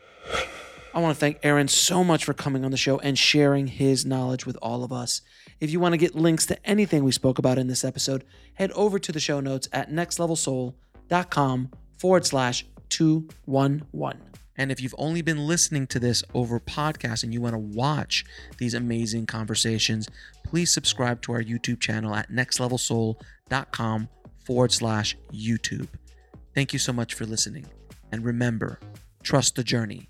I 0.93 0.99
want 0.99 1.15
to 1.15 1.19
thank 1.19 1.39
Aaron 1.43 1.67
so 1.67 2.03
much 2.03 2.25
for 2.25 2.33
coming 2.33 2.65
on 2.65 2.71
the 2.71 2.77
show 2.77 2.99
and 2.99 3.17
sharing 3.17 3.67
his 3.67 4.05
knowledge 4.05 4.45
with 4.45 4.57
all 4.61 4.83
of 4.83 4.91
us. 4.91 5.21
If 5.59 5.71
you 5.71 5.79
want 5.79 5.93
to 5.93 5.97
get 5.97 6.15
links 6.15 6.45
to 6.47 6.67
anything 6.67 7.03
we 7.03 7.11
spoke 7.11 7.37
about 7.39 7.57
in 7.57 7.67
this 7.67 7.83
episode, 7.83 8.23
head 8.55 8.71
over 8.71 8.97
to 8.99 9.11
the 9.11 9.19
show 9.19 9.39
notes 9.39 9.67
at 9.71 9.91
nextlevelsoul.com 9.91 11.71
forward 11.97 12.25
slash 12.25 12.65
211. 12.89 14.21
And 14.57 14.71
if 14.71 14.81
you've 14.81 14.95
only 14.97 15.21
been 15.21 15.45
listening 15.45 15.85
to 15.87 15.99
this 15.99 16.23
over 16.33 16.59
podcast 16.59 17.23
and 17.23 17.31
you 17.31 17.41
want 17.41 17.53
to 17.53 17.59
watch 17.59 18.25
these 18.57 18.73
amazing 18.73 19.27
conversations, 19.27 20.07
please 20.43 20.73
subscribe 20.73 21.21
to 21.23 21.33
our 21.33 21.43
YouTube 21.43 21.79
channel 21.79 22.15
at 22.15 22.31
nextlevelsoul.com 22.31 24.09
forward 24.45 24.71
slash 24.71 25.15
YouTube. 25.31 25.87
Thank 26.55 26.73
you 26.73 26.79
so 26.79 26.91
much 26.91 27.13
for 27.13 27.25
listening. 27.25 27.67
And 28.11 28.25
remember, 28.25 28.79
trust 29.21 29.55
the 29.55 29.63
journey. 29.63 30.09